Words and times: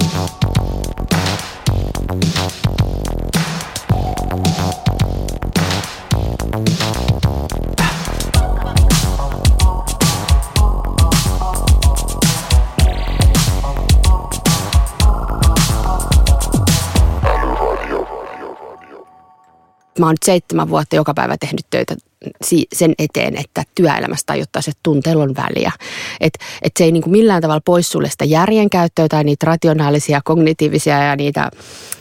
you 0.00 0.43
Mä 19.98 20.06
oon 20.06 20.12
nyt 20.12 20.22
seitsemän 20.24 20.68
vuotta 20.68 20.96
joka 20.96 21.14
päivä 21.14 21.36
tehnyt 21.40 21.66
töitä 21.70 21.96
sen 22.72 22.94
eteen, 22.98 23.36
että 23.36 23.64
työelämästä 23.74 24.26
tajuttaisiin, 24.26 24.72
että 24.72 24.80
tunteella 24.82 25.22
on 25.22 25.34
väliä. 25.36 25.72
Että 26.20 26.44
et 26.62 26.72
se 26.78 26.84
ei 26.84 26.92
niin 26.92 27.02
kuin 27.02 27.12
millään 27.12 27.42
tavalla 27.42 27.60
pois 27.64 27.90
sulle 27.90 28.10
sitä 28.10 28.24
järjenkäyttöä 28.24 29.08
tai 29.08 29.24
niitä 29.24 29.46
rationaalisia, 29.46 30.20
kognitiivisia 30.24 31.02
ja 31.04 31.16
niitä 31.16 31.50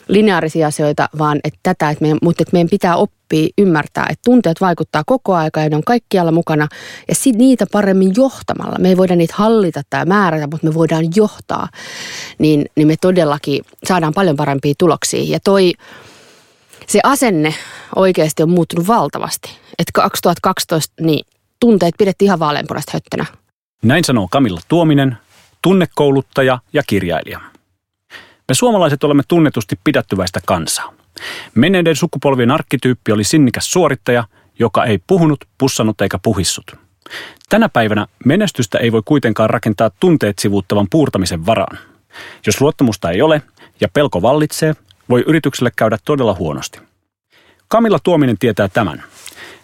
lineaarisia 0.08 0.68
asioita, 0.68 1.10
vaan 1.18 1.40
että 1.44 1.60
tätä, 1.64 1.90
että 1.90 2.02
meidän, 2.02 2.18
mutta 2.22 2.44
että 2.44 2.54
meidän 2.54 2.70
pitää 2.70 2.96
oppia 2.96 3.48
ymmärtää, 3.58 4.06
että 4.10 4.22
tunteet 4.26 4.62
vaikuttaa 4.62 5.04
koko 5.06 5.34
aika 5.36 5.60
ja 5.60 5.70
ne 5.70 5.76
on 5.76 5.84
kaikkialla 5.84 6.32
mukana 6.32 6.68
ja 7.08 7.16
sit 7.16 7.36
niitä 7.36 7.66
paremmin 7.72 8.14
johtamalla. 8.16 8.80
Me 8.80 8.90
ei 8.90 8.98
voida 8.98 9.16
niitä 9.16 9.34
hallita 9.38 9.82
tai 9.90 10.06
määrätä, 10.06 10.48
mutta 10.52 10.68
me 10.68 10.74
voidaan 10.74 11.06
johtaa, 11.16 11.68
niin, 12.40 12.66
niin 12.76 12.88
me 12.88 12.96
todellakin 13.02 13.66
saadaan 13.88 14.14
paljon 14.14 14.36
parempia 14.36 14.74
tuloksia. 14.78 15.24
Ja 15.24 15.40
toi 15.44 15.74
se 16.88 17.00
asenne 17.04 17.54
oikeasti 17.96 18.44
on 18.44 18.50
muuttunut 18.50 18.88
valtavasti. 18.88 19.58
Että 19.80 19.92
2012 19.94 20.94
niin 21.02 21.26
tunteet 21.60 21.96
pidettiin 21.98 22.28
ihan 22.28 22.40
vaaleanpunasta 22.40 22.92
höttönä. 22.94 23.26
Näin 23.84 24.04
sanoo 24.04 24.28
Kamilla 24.32 24.62
Tuominen, 24.68 25.18
tunnekouluttaja 25.62 26.60
ja 26.74 26.84
kirjailija. 26.88 27.40
Me 28.48 28.56
suomalaiset 28.56 29.04
olemme 29.04 29.24
tunnetusti 29.28 29.80
pidättyväistä 29.84 30.40
kansaa. 30.46 30.94
Menneiden 31.56 31.96
sukupolvien 31.96 32.52
arkkityyppi 32.52 33.12
oli 33.12 33.24
sinnikäs 33.24 33.72
suorittaja, 33.72 34.24
joka 34.60 34.86
ei 34.86 35.00
puhunut, 35.08 35.46
pussannut 35.58 36.02
eikä 36.02 36.20
puhissut. 36.24 36.72
Tänä 37.50 37.70
päivänä 37.70 38.08
menestystä 38.26 38.78
ei 38.78 38.92
voi 38.92 39.02
kuitenkaan 39.06 39.50
rakentaa 39.50 39.92
tunteet 40.00 40.40
sivuuttavan 40.40 40.88
puurtamisen 40.90 41.46
varaan. 41.46 41.78
Jos 42.46 42.62
luottamusta 42.62 43.12
ei 43.12 43.22
ole 43.22 43.42
ja 43.82 43.88
pelko 43.94 44.22
vallitsee, 44.22 44.76
voi 45.10 45.24
yritykselle 45.28 45.72
käydä 45.76 45.98
todella 46.06 46.34
huonosti. 46.34 46.80
Kamilla 47.74 48.00
Tuominen 48.04 48.38
tietää 48.38 48.68
tämän. 48.68 49.04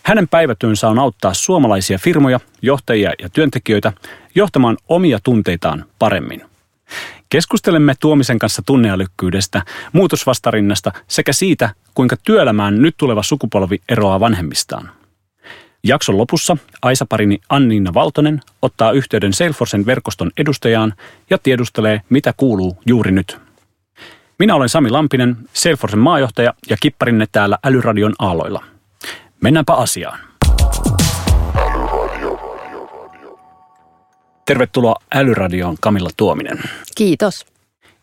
Hänen 0.03 0.27
päivätyönsä 0.27 0.89
on 0.89 0.99
auttaa 0.99 1.33
suomalaisia 1.33 1.97
firmoja, 1.97 2.39
johtajia 2.61 3.11
ja 3.21 3.29
työntekijöitä 3.29 3.93
johtamaan 4.35 4.77
omia 4.87 5.19
tunteitaan 5.23 5.85
paremmin. 5.99 6.41
Keskustelemme 7.29 7.93
Tuomisen 7.99 8.39
kanssa 8.39 8.61
tunneälykkyydestä, 8.65 9.61
muutosvastarinnasta 9.93 10.91
sekä 11.07 11.33
siitä, 11.33 11.69
kuinka 11.93 12.15
työelämään 12.23 12.81
nyt 12.81 12.95
tuleva 12.97 13.23
sukupolvi 13.23 13.81
eroaa 13.89 14.19
vanhemmistaan. 14.19 14.91
Jakson 15.83 16.17
lopussa 16.17 16.57
Aisa-parini 16.81 17.37
Anniina 17.49 17.93
Valtonen 17.93 18.41
ottaa 18.61 18.91
yhteyden 18.91 19.33
Salesforcen 19.33 19.85
verkoston 19.85 20.31
edustajaan 20.37 20.93
ja 21.29 21.37
tiedustelee, 21.37 22.01
mitä 22.09 22.33
kuuluu 22.37 22.77
juuri 22.85 23.11
nyt. 23.11 23.48
Minä 24.39 24.55
olen 24.55 24.69
Sami 24.69 24.89
Lampinen, 24.89 25.37
Salesforcen 25.53 25.99
maajohtaja 25.99 26.53
ja 26.69 26.77
kipparinne 26.79 27.25
täällä 27.31 27.57
Älyradion 27.63 28.13
aaloilla. 28.19 28.63
Mennäänpä 29.41 29.73
asiaan. 29.73 30.19
Tervetuloa 34.45 34.95
Älyradioon 35.13 35.77
Kamilla 35.81 36.09
Tuominen. 36.17 36.59
Kiitos. 36.95 37.45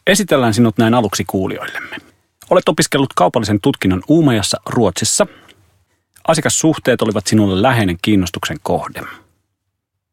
Esitellään 0.07 0.55
sinut 0.55 0.79
näin 0.79 0.95
aluksi 0.95 1.25
kuulijoillemme. 1.27 1.97
Olet 2.51 2.69
opiskellut 2.69 3.13
kaupallisen 3.15 3.61
tutkinnon 3.61 4.03
Uumajassa 4.09 4.61
Ruotsissa. 4.67 5.27
Asiakassuhteet 6.29 7.03
olivat 7.03 7.27
sinulle 7.27 7.63
läheinen 7.63 7.97
kiinnostuksen 8.03 8.57
kohde. 8.63 9.03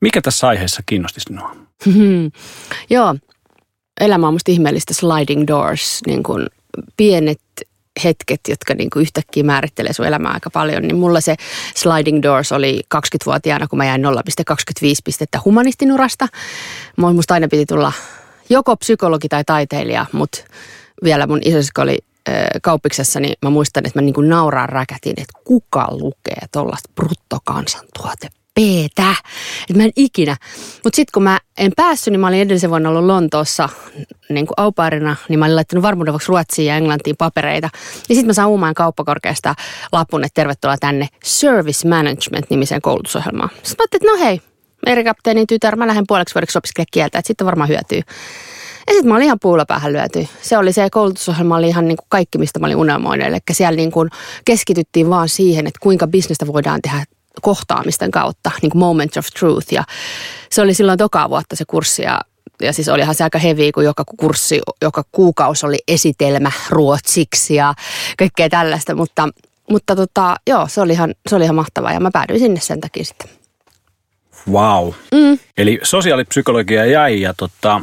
Mikä 0.02 0.22
tässä 0.22 0.48
aiheessa 0.48 0.84
kiinnosti 0.86 1.20
sinua? 1.20 1.56
Joo, 2.90 3.16
elämä 4.02 4.28
on 4.28 4.34
musta 4.34 4.52
ihmeellistä 4.52 4.94
sliding 4.94 5.44
doors, 5.48 6.00
niin 6.08 6.24
kuin 6.24 6.48
pienet 6.98 7.42
hetket, 8.04 8.40
jotka 8.50 8.74
niin 8.74 8.90
kuin 8.90 9.02
yhtäkkiä 9.02 9.44
määrittelee 9.44 9.94
sun 9.94 10.06
elämää 10.06 10.32
aika 10.32 10.50
paljon, 10.50 10.82
niin 10.82 10.96
mulla 10.96 11.22
se 11.22 11.36
sliding 11.76 12.24
doors 12.24 12.52
oli 12.52 12.82
20-vuotiaana, 12.96 13.68
kun 13.68 13.78
mä 13.78 13.86
jäin 13.86 14.02
0,25 14.06 14.10
pistettä 15.04 15.40
humanistinurasta. 15.46 16.28
Musta 16.98 17.34
aina 17.34 17.48
piti 17.48 17.66
tulla 17.66 17.92
joko 18.50 18.78
psykologi 18.78 19.30
tai 19.30 19.44
taiteilija, 19.44 20.06
mutta 20.12 20.44
vielä 21.04 21.28
mun 21.28 21.40
isosisko 21.46 21.82
oli 21.82 21.98
kauppiksessa, 22.62 23.20
niin 23.20 23.36
mä 23.42 23.50
muistan, 23.50 23.86
että 23.86 24.00
mä 24.00 24.06
niin 24.06 24.14
kuin 24.14 24.30
nauraan 24.30 24.70
räkätin, 24.70 25.14
että 25.18 25.40
kuka 25.44 25.88
lukee 25.92 26.42
tuollaista 26.52 26.90
bruttokansantuote 26.96 28.28
peetä. 28.56 29.16
Että 29.70 29.78
mä 29.78 29.84
en 29.84 29.92
ikinä. 29.96 30.38
Mutta 30.84 30.96
sitten 30.96 31.12
kun 31.14 31.24
mä 31.24 31.40
en 31.58 31.72
päässyt, 31.76 32.12
niin 32.12 32.20
mä 32.20 32.28
olin 32.28 32.42
edellisen 32.42 32.70
vuonna 32.70 32.90
ollut 32.90 33.06
Lontoossa 33.06 33.70
niin 34.30 34.48
kuin 34.48 34.56
aupairina, 34.58 35.16
niin 35.30 35.40
mä 35.40 35.46
olin 35.46 35.56
laittanut 35.56 35.84
varmuuden 35.84 36.14
vuoksi 36.14 36.30
Ruotsiin 36.30 36.66
ja 36.66 36.78
Englantiin 36.78 37.18
papereita. 37.18 37.70
Ja 38.10 38.16
sitten 38.16 38.28
mä 38.28 38.34
saan 38.34 38.50
Uumaan 38.50 38.74
kauppakorkeasta 38.74 39.56
lapun, 39.92 40.24
että 40.24 40.42
tervetuloa 40.42 40.78
tänne 40.78 41.08
Service 41.24 41.88
Management-nimiseen 41.88 42.82
koulutusohjelmaan. 42.82 43.50
Sitten 43.50 43.76
mä 43.78 43.84
ajattelin, 43.84 44.14
että 44.14 44.24
no 44.24 44.26
hei, 44.30 44.42
merikapteenin 44.86 45.48
tytär, 45.48 45.76
mä 45.76 45.88
lähden 45.88 46.08
puoleksi 46.08 46.36
vuodeksi 46.36 46.58
opiskelemaan 46.58 46.88
kieltä, 46.92 47.20
että 47.20 47.28
sitten 47.28 47.48
varmaan 47.48 47.70
hyötyy. 47.70 48.02
Ja 48.88 48.94
sitten 48.94 49.08
mä 49.08 49.16
olin 49.16 49.26
ihan 49.26 49.40
puulla 49.42 49.66
päähän 49.66 49.94
lyöty. 49.94 50.28
Se 50.42 50.58
oli 50.58 50.74
se 50.74 50.90
koulutusohjelma 50.90 51.56
oli 51.56 51.68
ihan 51.68 51.88
niin 51.88 51.98
kuin 51.98 52.06
kaikki, 52.10 52.38
mistä 52.38 52.60
mä 52.60 52.66
olin 52.66 52.78
unelmoinut. 52.78 53.28
Eli 53.28 53.38
siellä 53.52 53.78
niin 53.78 53.92
kuin 53.92 54.10
keskityttiin 54.46 55.10
vaan 55.10 55.30
siihen, 55.30 55.68
että 55.68 55.80
kuinka 55.82 56.08
bisnestä 56.08 56.48
voidaan 56.48 56.82
tehdä 56.82 57.04
kohtaamisten 57.42 58.12
kautta, 58.12 58.52
niin 58.62 58.70
kuin 58.70 58.80
moment 58.80 59.18
of 59.18 59.28
truth. 59.40 59.74
Ja 59.74 59.84
se 60.50 60.62
oli 60.62 60.74
silloin 60.74 60.98
toka 60.98 61.30
vuotta 61.30 61.56
se 61.56 61.66
kurssi 61.68 62.02
ja, 62.02 62.22
ja 62.62 62.74
siis 62.74 62.90
olihan 62.90 63.16
se 63.16 63.24
aika 63.24 63.40
hevi, 63.40 63.72
kun 63.72 63.84
joka 63.84 64.04
kurssi, 64.18 64.62
joka 64.82 65.04
kuukausi 65.12 65.66
oli 65.66 65.78
esitelmä 65.88 66.52
ruotsiksi 66.70 67.56
ja 67.56 67.74
kaikkea 68.18 68.50
tällaista, 68.50 68.96
mutta, 68.96 69.30
mutta 69.70 69.96
tota, 69.96 70.36
joo, 70.48 70.68
se 70.68 70.82
oli, 70.82 70.94
ihan, 70.94 71.16
se 71.30 71.36
oli 71.36 71.44
ihan 71.44 71.56
mahtavaa 71.56 71.94
ja 71.94 72.00
mä 72.00 72.10
päädyin 72.14 72.40
sinne 72.40 72.60
sen 72.60 72.82
takia 72.82 73.06
sitten. 73.06 73.30
Wow. 74.52 74.92
Mm. 75.12 75.40
Eli 75.58 75.80
sosiaalipsykologia 75.84 76.86
jäi 76.86 77.22
ja 77.22 77.34
tota, 77.34 77.82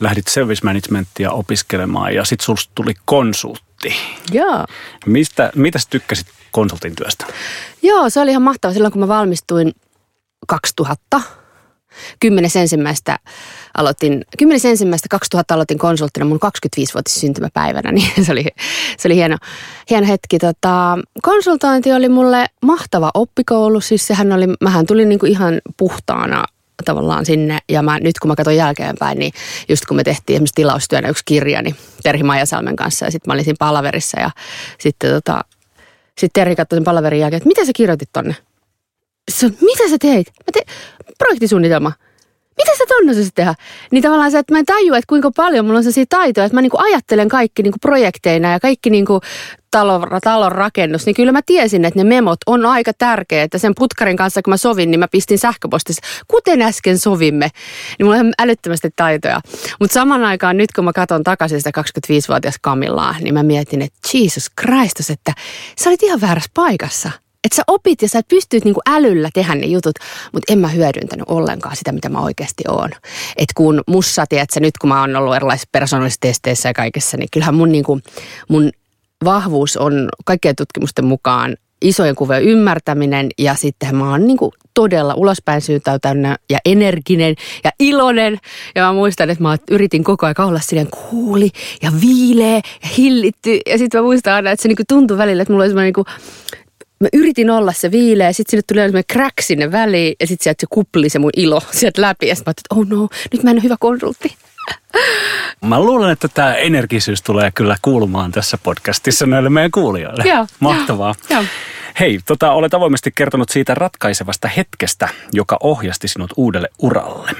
lähdit 0.00 0.28
service 0.28 0.64
managementia 0.64 1.30
opiskelemaan 1.30 2.14
ja 2.14 2.24
sitten 2.24 2.44
susta 2.44 2.72
tuli 2.74 2.94
konsultti. 3.04 3.71
Joo. 4.32 4.64
Mistä, 5.06 5.52
mitä 5.54 5.78
sä 5.78 5.86
tykkäsit 5.90 6.26
konsultin 6.50 6.94
työstä? 6.96 7.26
Joo, 7.82 8.10
se 8.10 8.20
oli 8.20 8.30
ihan 8.30 8.42
mahtava. 8.42 8.72
Silloin 8.72 8.92
kun 8.92 9.00
mä 9.00 9.08
valmistuin 9.08 9.72
2000, 10.48 11.20
10. 12.20 12.50
ensimmäistä 12.54 13.18
aloitin, 13.76 14.24
10. 14.38 14.60
ensimmäistä 14.64 15.08
2000 15.10 15.54
aloitin 15.54 15.78
konsulttina 15.78 16.26
mun 16.26 16.40
25-vuotis 16.44 17.20
syntymäpäivänä, 17.20 17.92
niin 18.02 18.24
se 18.24 18.32
oli, 18.32 18.46
se 18.98 19.08
oli 19.08 19.16
hieno, 19.16 19.36
hieno 19.90 20.06
hetki. 20.06 20.38
Tota, 20.38 20.98
konsultointi 21.22 21.92
oli 21.92 22.08
mulle 22.08 22.46
mahtava 22.62 23.10
oppikoulu, 23.14 23.80
siis 23.80 24.06
sehän 24.06 24.32
oli, 24.32 24.46
mähän 24.60 24.86
tulin 24.86 25.08
niinku 25.08 25.26
ihan 25.26 25.60
puhtaana 25.76 26.44
tavallaan 26.84 27.26
sinne. 27.26 27.58
Ja 27.68 27.82
mä, 27.82 27.98
nyt 27.98 28.18
kun 28.18 28.28
mä 28.28 28.36
katson 28.36 28.56
jälkeenpäin, 28.56 29.18
niin 29.18 29.32
just 29.68 29.86
kun 29.86 29.96
me 29.96 30.04
tehtiin 30.04 30.34
esimerkiksi 30.34 30.54
tilaustyönä 30.54 31.08
yksi 31.08 31.22
kirja, 31.24 31.62
niin 31.62 31.76
Terhi 32.02 32.22
Maijasalmen 32.22 32.76
kanssa 32.76 33.04
ja 33.04 33.10
sitten 33.10 33.30
mä 33.30 33.34
olin 33.34 33.44
siinä 33.44 33.56
palaverissa 33.58 34.20
ja 34.20 34.30
sitten 34.78 35.10
tota, 35.10 35.44
sitten 36.08 36.30
Terhi 36.32 36.56
katsoi 36.56 36.76
sen 36.76 36.84
palaverin 36.84 37.20
jälkeen, 37.20 37.36
että 37.36 37.48
mitä 37.48 37.64
sä 37.64 37.72
kirjoitit 37.76 38.08
tonne? 38.12 38.36
Se 39.30 39.48
mitä 39.60 39.88
sä 39.90 39.96
teit? 40.00 40.26
Mä 40.28 40.52
tein 40.52 40.66
projektisuunnitelma. 41.18 41.92
Mitä 42.56 42.72
sä 42.78 42.84
tonne 42.88 43.14
sitten 43.14 43.32
tehdä? 43.34 43.54
Niin 43.90 44.02
tavallaan 44.02 44.30
se, 44.30 44.38
että 44.38 44.54
mä 44.54 44.58
en 44.58 44.66
tajua, 44.66 44.98
että 44.98 45.08
kuinka 45.08 45.30
paljon 45.36 45.64
mulla 45.64 45.76
on 45.76 45.82
sellaisia 45.82 46.04
taitoja, 46.08 46.44
että 46.44 46.56
mä 46.56 46.62
niinku 46.62 46.78
ajattelen 46.80 47.28
kaikki 47.28 47.62
niinku 47.62 47.78
projekteina 47.78 48.52
ja 48.52 48.60
kaikki 48.60 48.90
niinku 48.90 49.20
talon, 49.70 50.08
talon 50.24 50.52
rakennus, 50.52 51.06
niin 51.06 51.14
kyllä 51.14 51.32
mä 51.32 51.40
tiesin, 51.46 51.84
että 51.84 52.00
ne 52.00 52.04
memot 52.04 52.38
on 52.46 52.66
aika 52.66 52.92
tärkeä. 52.98 53.42
Että 53.42 53.58
sen 53.58 53.72
putkarin 53.78 54.16
kanssa, 54.16 54.42
kun 54.42 54.50
mä 54.52 54.56
sovin, 54.56 54.90
niin 54.90 55.00
mä 55.00 55.08
pistin 55.08 55.38
sähköpostissa, 55.38 56.02
kuten 56.28 56.62
äsken 56.62 56.98
sovimme. 56.98 57.48
Niin 57.98 58.06
mulla 58.06 58.20
on 58.20 58.32
älyttömästi 58.38 58.90
taitoja. 58.96 59.40
Mutta 59.80 59.94
saman 59.94 60.24
aikaan 60.24 60.56
nyt, 60.56 60.72
kun 60.72 60.84
mä 60.84 60.92
katson 60.92 61.24
takaisin 61.24 61.60
sitä 61.60 61.80
25-vuotias 61.80 62.54
Kamillaa, 62.60 63.14
niin 63.20 63.34
mä 63.34 63.42
mietin, 63.42 63.82
että 63.82 63.98
Jesus 64.14 64.46
Christus, 64.60 65.10
että 65.10 65.32
sä 65.80 65.90
olit 65.90 66.02
ihan 66.02 66.20
väärässä 66.20 66.50
paikassa. 66.54 67.10
Että 67.52 67.56
sä 67.56 67.62
opit 67.66 68.02
ja 68.02 68.08
sä 68.08 68.20
pystyt 68.28 68.64
niinku 68.64 68.80
älyllä 68.86 69.28
tehdä 69.34 69.54
ne 69.54 69.66
jutut, 69.66 69.94
mutta 70.32 70.52
en 70.52 70.58
mä 70.58 70.68
hyödyntänyt 70.68 71.24
ollenkaan 71.28 71.76
sitä, 71.76 71.92
mitä 71.92 72.08
mä 72.08 72.20
oikeasti 72.20 72.64
oon. 72.68 72.90
Että 73.36 73.52
kun 73.54 73.82
mussa, 73.86 74.24
tiedätkö, 74.28 74.60
nyt 74.60 74.78
kun 74.78 74.88
mä 74.88 75.00
oon 75.00 75.16
ollut 75.16 75.36
erilaisissa 75.36 75.68
persoonallisissa 75.72 76.68
ja 76.68 76.74
kaikessa, 76.74 77.16
niin 77.16 77.28
kyllähän 77.32 77.54
mun, 77.54 77.72
niinku, 77.72 78.00
mun 78.48 78.70
vahvuus 79.24 79.76
on 79.76 80.08
kaikkien 80.24 80.56
tutkimusten 80.56 81.04
mukaan 81.04 81.56
isojen 81.82 82.14
kuvien 82.14 82.42
ymmärtäminen 82.42 83.28
ja 83.38 83.54
sitten 83.54 83.96
mä 83.96 84.10
oon 84.10 84.26
niin 84.26 84.38
todella 84.74 85.14
ulospäin 85.14 85.60
syytäytänyt 85.60 86.32
ja 86.50 86.58
energinen 86.64 87.34
ja 87.64 87.70
iloinen. 87.78 88.38
Ja 88.74 88.82
mä 88.82 88.92
muistan, 88.92 89.30
että 89.30 89.42
mä 89.42 89.56
yritin 89.70 90.04
koko 90.04 90.26
ajan 90.26 90.48
olla 90.48 90.60
silleen 90.60 90.88
kuuli 91.10 91.50
ja 91.82 91.92
viileä 92.00 92.54
ja 92.54 92.88
hillitty. 92.96 93.60
Ja 93.66 93.78
sitten 93.78 94.00
mä 94.00 94.04
muistan 94.04 94.34
aina, 94.34 94.50
että 94.50 94.62
se 94.62 94.68
niinku 94.68 94.82
tuntui 94.88 95.18
välillä, 95.18 95.42
että 95.42 95.52
mulla 95.52 95.62
oli 95.62 95.70
semmoinen 95.70 95.92
niinku 95.96 96.04
mä 97.02 97.08
yritin 97.12 97.50
olla 97.50 97.72
se 97.72 97.90
viileä, 97.90 98.32
sitten 98.32 98.50
sinne 98.50 98.62
tuli 98.62 98.80
semmoinen 98.80 99.04
crack 99.12 99.40
sinne 99.40 99.72
väliin 99.72 100.14
ja 100.20 100.26
sitten 100.26 100.44
sieltä 100.44 100.60
se 100.60 100.66
kupli 100.70 101.08
se 101.08 101.18
mun 101.18 101.30
ilo 101.36 101.62
sieltä 101.78 102.00
läpi. 102.00 102.28
Ja 102.28 102.34
sitten 102.36 102.50
mä 102.50 102.54
että 102.58 102.74
oh 102.74 102.86
no, 102.86 103.08
nyt 103.32 103.42
mä 103.42 103.50
en 103.50 103.56
ole 103.56 103.62
hyvä 103.62 103.76
konsultti. 103.80 104.34
Mä 105.66 105.80
luulen, 105.80 106.10
että 106.10 106.28
tämä 106.28 106.54
energisyys 106.54 107.22
tulee 107.22 107.50
kyllä 107.54 107.76
kuulumaan 107.82 108.32
tässä 108.32 108.58
podcastissa 108.62 109.26
näille 109.26 109.50
meidän 109.50 109.70
kuulijoille. 109.70 110.24
Joo, 110.26 110.46
Mahtavaa. 110.60 111.14
Joo. 111.30 111.44
Hei, 112.00 112.20
tota, 112.26 112.52
olet 112.52 112.74
avoimesti 112.74 113.12
kertonut 113.14 113.48
siitä 113.48 113.74
ratkaisevasta 113.74 114.48
hetkestä, 114.48 115.08
joka 115.32 115.56
ohjasti 115.62 116.08
sinut 116.08 116.30
uudelle 116.36 116.68
uralle. 116.78 117.30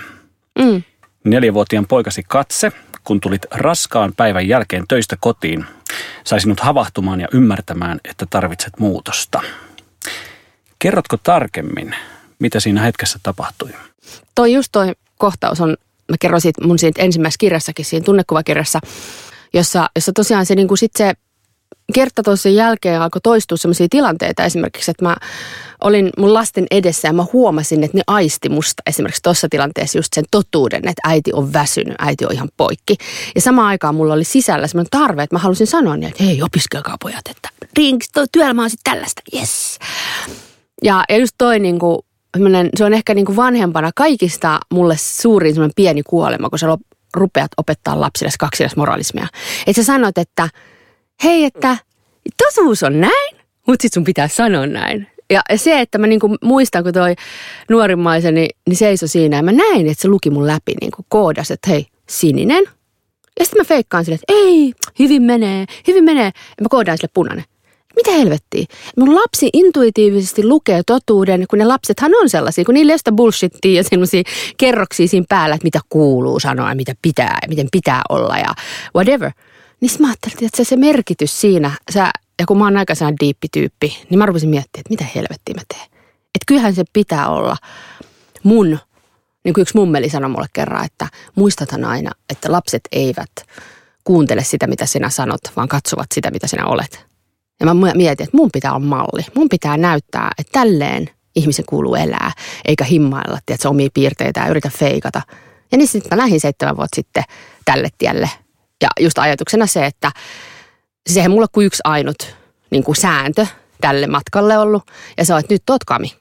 Mm. 0.59 0.83
Neljävuotiaan 1.25 1.87
poikasi 1.87 2.23
katse, 2.29 2.73
kun 3.05 3.21
tulit 3.21 3.47
raskaan 3.51 4.13
päivän 4.17 4.49
jälkeen 4.49 4.85
töistä 4.89 5.17
kotiin, 5.21 5.65
sai 6.25 6.41
sinut 6.41 6.61
havahtumaan 6.61 7.21
ja 7.21 7.29
ymmärtämään, 7.33 8.01
että 8.05 8.27
tarvitset 8.31 8.79
muutosta. 8.79 9.41
Kerrotko 10.79 11.17
tarkemmin, 11.17 11.95
mitä 12.39 12.61
siinä 12.61 12.83
hetkessä 12.83 13.19
tapahtui? 13.23 13.71
Toi 14.35 14.53
just 14.53 14.69
toi 14.73 14.93
kohtaus 15.19 15.61
on, 15.61 15.77
mä 16.09 16.17
kerron 16.21 16.41
siitä 16.41 16.67
mun 16.67 16.79
siitä 16.79 17.03
ensimmäisessä 17.03 17.39
kirjassakin, 17.39 17.85
siinä 17.85 18.05
tunnekuvakirjassa, 18.05 18.81
jossa, 19.55 19.91
jossa 19.97 20.13
tosiaan 20.13 20.47
se, 20.47 20.55
niin 20.55 20.69
kuin 20.69 20.79
sit 20.79 20.93
se 20.97 21.15
kerta 21.95 22.23
toisen 22.23 22.55
jälkeen 22.55 23.01
alkoi 23.01 23.21
toistua 23.21 23.57
sellaisia 23.57 23.87
tilanteita 23.91 24.45
esimerkiksi, 24.45 24.91
että 24.91 25.05
mä 25.05 25.17
olin 25.85 26.11
mun 26.19 26.35
lasten 26.35 26.67
edessä 26.71 27.09
ja 27.09 27.13
mä 27.13 27.27
huomasin, 27.33 27.85
että 27.85 27.97
ne 27.97 28.03
aisti 28.07 28.49
musta 28.49 28.83
esimerkiksi 28.87 29.23
tuossa 29.23 29.49
tilanteessa 29.51 29.99
just 29.99 30.13
sen 30.15 30.25
totuuden, 30.31 30.79
että 30.89 31.03
äiti 31.05 31.31
on 31.33 31.53
väsynyt, 31.53 31.95
äiti 31.99 32.25
on 32.25 32.33
ihan 32.33 32.49
poikki. 32.57 32.97
Ja 33.35 33.41
samaan 33.41 33.69
aikaan 33.69 33.95
mulla 33.95 34.15
oli 34.15 34.25
sisällä 34.25 34.67
semmoinen 34.67 34.91
tarve, 34.91 35.23
että 35.23 35.37
mä 35.37 35.41
halusin 35.41 35.67
sanoa 35.67 35.97
niin, 35.97 36.11
että 36.11 36.25
hei 36.25 36.43
opiskelkaa 36.43 36.97
pojat, 37.03 37.29
että 37.31 37.49
työelämä 38.33 38.63
on 38.63 38.71
sitten 38.71 38.93
tällaista, 38.93 39.23
yes. 39.35 39.79
Ja, 40.83 41.05
ja 41.09 41.19
just 41.19 41.35
toi 41.39 41.59
niin 41.59 41.79
kuin, 41.79 41.99
se 42.77 42.85
on 42.85 42.95
ehkä 42.95 43.15
niin 43.15 43.27
kuin 43.27 43.37
vanhempana 43.37 43.91
kaikista 43.95 44.61
mulle 44.71 44.97
suurin 44.99 45.55
semmoinen 45.55 45.75
pieni 45.77 46.03
kuolema, 46.03 46.51
kun 46.51 46.59
sä 46.59 46.67
rupeat 47.15 47.51
opettaa 47.57 48.01
lapsille 48.01 48.33
kaksilas 48.39 48.77
moralismia. 48.77 49.27
Että 49.67 49.83
sä 49.83 49.87
sanot, 49.87 50.19
että 50.19 50.49
hei, 51.25 51.45
että 51.45 51.77
totuus 52.37 52.83
on 52.83 53.01
näin, 53.01 53.37
mutta 53.67 53.83
sit 53.83 53.93
sun 53.93 54.05
pitää 54.05 54.29
sanoa 54.29 54.67
näin. 54.67 55.07
Ja 55.31 55.43
se, 55.57 55.81
että 55.81 55.99
mä 55.99 56.07
niinku 56.07 56.37
muistan, 56.43 56.85
kun 56.85 56.93
toi 56.93 57.15
nuorimmaiseni 57.71 58.49
niin 58.69 58.77
seisoi 58.77 59.09
siinä 59.09 59.37
ja 59.37 59.43
mä 59.43 59.53
näin, 59.53 59.87
että 59.89 60.03
se 60.03 60.09
luki 60.09 60.31
mun 60.31 60.47
läpi 60.47 60.73
niinku 60.81 61.05
koodas, 61.09 61.51
että 61.51 61.71
hei, 61.71 61.87
sininen. 62.09 62.65
Ja 63.39 63.45
sitten 63.45 63.61
mä 63.61 63.65
feikkaan 63.65 64.05
sille, 64.05 64.15
että 64.15 64.33
ei, 64.33 64.73
hyvin 64.99 65.23
menee, 65.23 65.65
hyvin 65.89 66.05
menee. 66.05 66.25
Ja 66.25 66.63
mä 66.63 66.67
koodaan 66.71 66.99
sille 66.99 67.11
punainen. 67.15 67.45
Mitä 67.97 68.11
helvettiä? 68.11 68.65
Mun 68.97 69.15
lapsi 69.15 69.51
intuitiivisesti 69.53 70.47
lukee 70.47 70.83
totuuden, 70.87 71.45
kun 71.51 71.59
ne 71.59 71.65
lapsethan 71.65 72.13
on 72.23 72.29
sellaisia, 72.29 72.65
kun 72.65 72.75
niillä 72.75 72.93
ei 72.93 72.99
sitä 72.99 73.13
ja 73.69 73.85
sellaisia 73.85 74.23
kerroksia 74.57 75.09
siinä 75.09 75.27
päällä, 75.29 75.55
että 75.55 75.67
mitä 75.67 75.81
kuuluu 75.89 76.41
sanoa 76.41 76.69
ja 76.69 76.75
mitä 76.75 76.95
pitää 77.03 77.39
ja 77.43 77.49
miten 77.49 77.69
pitää 77.73 78.03
olla 78.09 78.39
ja 78.39 78.55
whatever– 78.95 79.31
niin 79.83 79.91
mä 79.99 80.07
ajattelin, 80.07 80.47
että 80.47 80.57
se, 80.57 80.65
se 80.65 80.77
merkitys 80.77 81.41
siinä, 81.41 81.71
sä, 81.91 82.11
ja 82.41 82.47
kun 82.47 82.59
mä 82.59 82.65
oon 82.65 82.77
aika 82.77 82.95
sellainen 82.95 83.21
diippityyppi, 83.21 84.07
niin 84.11 84.19
mä 84.19 84.27
rupesin 84.27 84.49
miettimään, 84.49 84.81
että 84.81 84.91
mitä 84.91 85.05
helvettiä 85.15 85.55
mä 85.55 85.63
teen. 85.69 85.91
Että 86.35 86.47
kyllähän 86.47 86.75
se 86.75 86.85
pitää 86.93 87.29
olla 87.29 87.57
mun, 88.43 88.79
niin 89.45 89.55
kuin 89.55 89.63
yksi 89.63 89.77
mummeli 89.77 90.09
sanoi 90.09 90.31
mulle 90.31 90.47
kerran, 90.53 90.85
että 90.85 91.09
muistathan 91.35 91.85
aina, 91.85 92.11
että 92.31 92.53
lapset 92.53 92.83
eivät 92.93 93.31
kuuntele 94.05 94.45
sitä, 94.45 94.67
mitä 94.67 94.87
sinä 94.87 95.11
sanot, 95.11 95.41
vaan 95.57 95.69
katsovat 95.69 96.07
sitä, 96.15 96.31
mitä 96.31 96.47
sinä 96.47 96.67
olet. 96.67 97.07
Ja 97.61 97.67
mä 97.67 97.75
mietin, 97.95 98.25
että 98.25 98.37
mun 98.37 98.51
pitää 98.53 98.71
olla 98.71 98.87
malli. 98.87 99.23
Mun 99.37 99.49
pitää 99.49 99.77
näyttää, 99.77 100.31
että 100.39 100.53
tälleen 100.53 101.11
ihmisen 101.37 101.65
kuuluu 101.69 101.95
elää, 101.95 102.33
eikä 102.65 102.85
himmailla, 102.85 103.39
että 103.49 103.69
omia 103.69 103.89
piirteitä 103.95 104.41
ja 104.41 104.49
yritä 104.49 104.71
feikata. 104.79 105.23
Ja 105.73 105.79
niin 105.79 105.89
sitten 105.89 106.11
mä 106.11 106.23
lähdin 106.23 106.41
seitsemän 106.41 106.77
vuotta 106.77 106.97
sitten 106.97 107.25
tälle 107.65 107.89
tielle 107.99 108.31
ja 108.83 108.89
just 109.01 109.19
ajatuksena 109.19 109.67
se, 109.67 109.87
että 109.87 110.13
sehän 111.11 111.31
mulla 111.31 111.47
kuin 111.53 111.67
yksi 111.67 111.81
ainut 111.85 112.37
niin 112.71 112.85
kuin 112.85 112.97
sääntö 112.97 113.47
tälle 113.81 114.07
matkalle 114.07 114.59
ollut. 114.59 114.83
Ja 115.17 115.25
se 115.25 115.35
on, 115.35 115.41
että 115.41 115.55
nyt 115.55 115.71
oot 115.71 115.85
kami. 115.85 116.13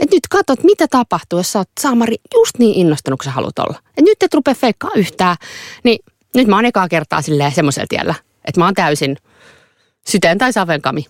Et 0.00 0.10
nyt 0.10 0.26
katsot, 0.30 0.62
mitä 0.62 0.88
tapahtuu, 0.88 1.38
jos 1.38 1.52
sä 1.52 1.58
oot 1.58 1.68
Saamari 1.80 2.16
just 2.34 2.58
niin 2.58 2.74
innostunut, 2.74 3.18
kun 3.18 3.24
sä 3.24 3.30
haluat 3.30 3.58
olla. 3.58 3.78
Et 3.96 4.04
nyt 4.04 4.22
et 4.22 4.34
rupea 4.34 4.54
feikkaa 4.54 4.90
yhtään. 4.96 5.36
Niin 5.84 5.98
nyt 6.34 6.48
mä 6.48 6.56
oon 6.56 6.64
ekaa 6.64 6.88
kertaa 6.88 7.22
silleen 7.22 7.52
semmoisella 7.52 7.86
tiellä, 7.88 8.14
että 8.44 8.60
mä 8.60 8.64
oon 8.64 8.74
täysin 8.74 9.16
syteen 10.08 10.38
tai 10.38 10.52
saven 10.52 10.82
kami. 10.82 11.06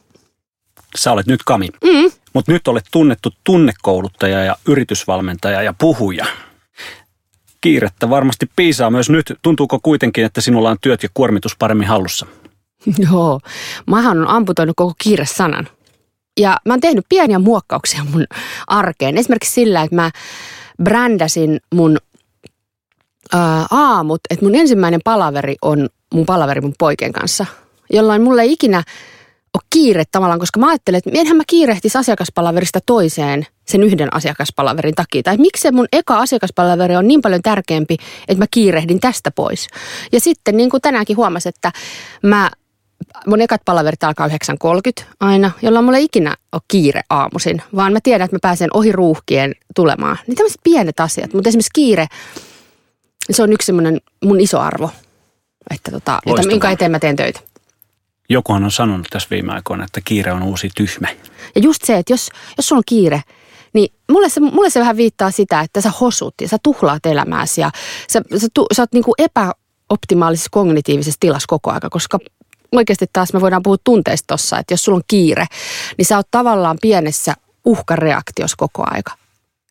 Sä 0.96 1.12
olet 1.12 1.26
nyt 1.26 1.42
kami. 1.42 1.68
Mm. 1.84 2.12
Mutta 2.32 2.52
nyt 2.52 2.68
olet 2.68 2.84
tunnettu 2.90 3.30
tunnekouluttaja 3.44 4.44
ja 4.44 4.56
yritysvalmentaja 4.68 5.62
ja 5.62 5.74
puhuja 5.78 6.26
kiirettä 7.68 8.10
varmasti 8.10 8.50
piisaa 8.56 8.90
myös 8.90 9.10
nyt. 9.10 9.34
Tuntuuko 9.42 9.78
kuitenkin, 9.82 10.24
että 10.24 10.40
sinulla 10.40 10.70
on 10.70 10.76
työt 10.80 11.02
ja 11.02 11.08
kuormitus 11.14 11.56
paremmin 11.58 11.88
hallussa? 11.88 12.26
Joo, 13.10 13.40
mähän 13.86 14.18
on 14.18 14.28
amputoinut 14.28 14.76
koko 14.76 14.92
kiire-sanan. 15.02 15.68
Ja 16.40 16.56
mä 16.64 16.72
oon 16.72 16.80
tehnyt 16.80 17.04
pieniä 17.08 17.38
muokkauksia 17.38 18.06
mun 18.12 18.24
arkeen. 18.66 19.18
Esimerkiksi 19.18 19.52
sillä, 19.52 19.82
että 19.82 19.96
mä 19.96 20.10
brändäsin 20.82 21.60
mun 21.74 21.98
ää, 23.32 23.66
aamut, 23.70 24.20
että 24.30 24.44
mun 24.44 24.54
ensimmäinen 24.54 25.00
palaveri 25.04 25.56
on 25.62 25.88
mun 26.14 26.26
palaveri 26.26 26.60
mun 26.60 26.74
poikien 26.78 27.12
kanssa, 27.12 27.46
jolloin 27.92 28.22
mulle 28.22 28.42
ei 28.42 28.52
ikinä– 28.52 28.82
ole 29.54 29.62
kiire 29.70 30.04
tavallaan, 30.12 30.40
koska 30.40 30.60
mä 30.60 30.68
ajattelen, 30.68 30.98
että 30.98 31.10
enhän 31.14 31.36
mä 31.36 31.42
kiirehtisi 31.46 31.98
asiakaspalaverista 31.98 32.78
toiseen 32.86 33.46
sen 33.66 33.82
yhden 33.82 34.14
asiakaspalaverin 34.14 34.94
takia. 34.94 35.22
Tai 35.22 35.36
miksi 35.36 35.62
se 35.62 35.72
mun 35.72 35.88
eka 35.92 36.18
asiakaspalaveri 36.18 36.96
on 36.96 37.08
niin 37.08 37.22
paljon 37.22 37.42
tärkeämpi, 37.42 37.96
että 38.28 38.42
mä 38.42 38.46
kiirehdin 38.50 39.00
tästä 39.00 39.30
pois. 39.30 39.66
Ja 40.12 40.20
sitten 40.20 40.56
niin 40.56 40.70
kuin 40.70 40.80
tänäänkin 40.80 41.16
huomasin, 41.16 41.50
että 41.50 41.72
mä 42.22 42.50
mun 43.26 43.40
ekat 43.40 43.60
palaverit 43.64 44.04
alkaa 44.04 44.28
9.30 44.28 45.04
aina, 45.20 45.50
jolloin 45.62 45.84
mulla 45.84 45.98
ei 45.98 46.04
ikinä 46.04 46.36
ole 46.52 46.62
kiire 46.68 47.00
aamuisin, 47.10 47.62
vaan 47.76 47.92
mä 47.92 47.98
tiedän, 48.02 48.24
että 48.24 48.34
mä 48.34 48.40
pääsen 48.42 48.70
ohi 48.74 48.92
ruuhkien 48.92 49.54
tulemaan. 49.74 50.18
Niin 50.26 50.36
tämmöiset 50.36 50.60
pienet 50.64 51.00
asiat, 51.00 51.34
mutta 51.34 51.48
esimerkiksi 51.48 51.70
kiire, 51.74 52.06
se 53.30 53.42
on 53.42 53.52
yksi 53.52 53.66
semmoinen 53.66 54.00
mun 54.24 54.40
iso 54.40 54.60
arvo, 54.60 54.90
että 55.70 55.90
tota, 55.90 56.18
jota, 56.26 56.46
minkä 56.46 56.70
eteen 56.70 56.90
mä 56.90 56.98
teen 56.98 57.16
töitä. 57.16 57.40
Jokuhan 58.28 58.64
on 58.64 58.70
sanonut 58.70 59.06
tässä 59.10 59.28
viime 59.30 59.52
aikoina, 59.52 59.84
että 59.84 60.00
kiire 60.04 60.32
on 60.32 60.42
uusi 60.42 60.70
tyhmä. 60.76 61.08
Ja 61.54 61.60
just 61.60 61.84
se, 61.84 61.96
että 61.96 62.12
jos, 62.12 62.30
jos 62.56 62.68
sulla 62.68 62.78
on 62.80 62.84
kiire, 62.86 63.22
niin 63.72 63.92
mulle 64.10 64.28
se, 64.28 64.40
mulle 64.40 64.70
se 64.70 64.80
vähän 64.80 64.96
viittaa 64.96 65.30
sitä, 65.30 65.60
että 65.60 65.80
sä 65.80 65.92
hosut 66.00 66.34
ja 66.40 66.48
sä 66.48 66.56
tuhlaat 66.62 67.06
elämääsi 67.06 67.60
ja 67.60 67.70
sä, 68.10 68.22
sä, 68.36 68.46
tu, 68.54 68.66
sä 68.72 68.82
oot 68.82 68.92
niinku 68.92 69.14
epäoptimaalisessa 69.18 70.48
kognitiivisessa 70.50 71.16
tilassa 71.20 71.46
koko 71.48 71.72
aika, 71.72 71.90
koska 71.90 72.18
oikeasti 72.72 73.06
taas 73.12 73.32
me 73.32 73.40
voidaan 73.40 73.62
puhua 73.62 73.76
tunteista 73.84 74.26
tossa, 74.26 74.58
että 74.58 74.72
jos 74.72 74.82
sulla 74.82 74.96
on 74.96 75.02
kiire, 75.08 75.46
niin 75.98 76.06
sä 76.06 76.16
oot 76.16 76.28
tavallaan 76.30 76.78
pienessä 76.82 77.34
uhkareaktiossa 77.64 78.56
koko 78.56 78.84
aika. 78.86 79.12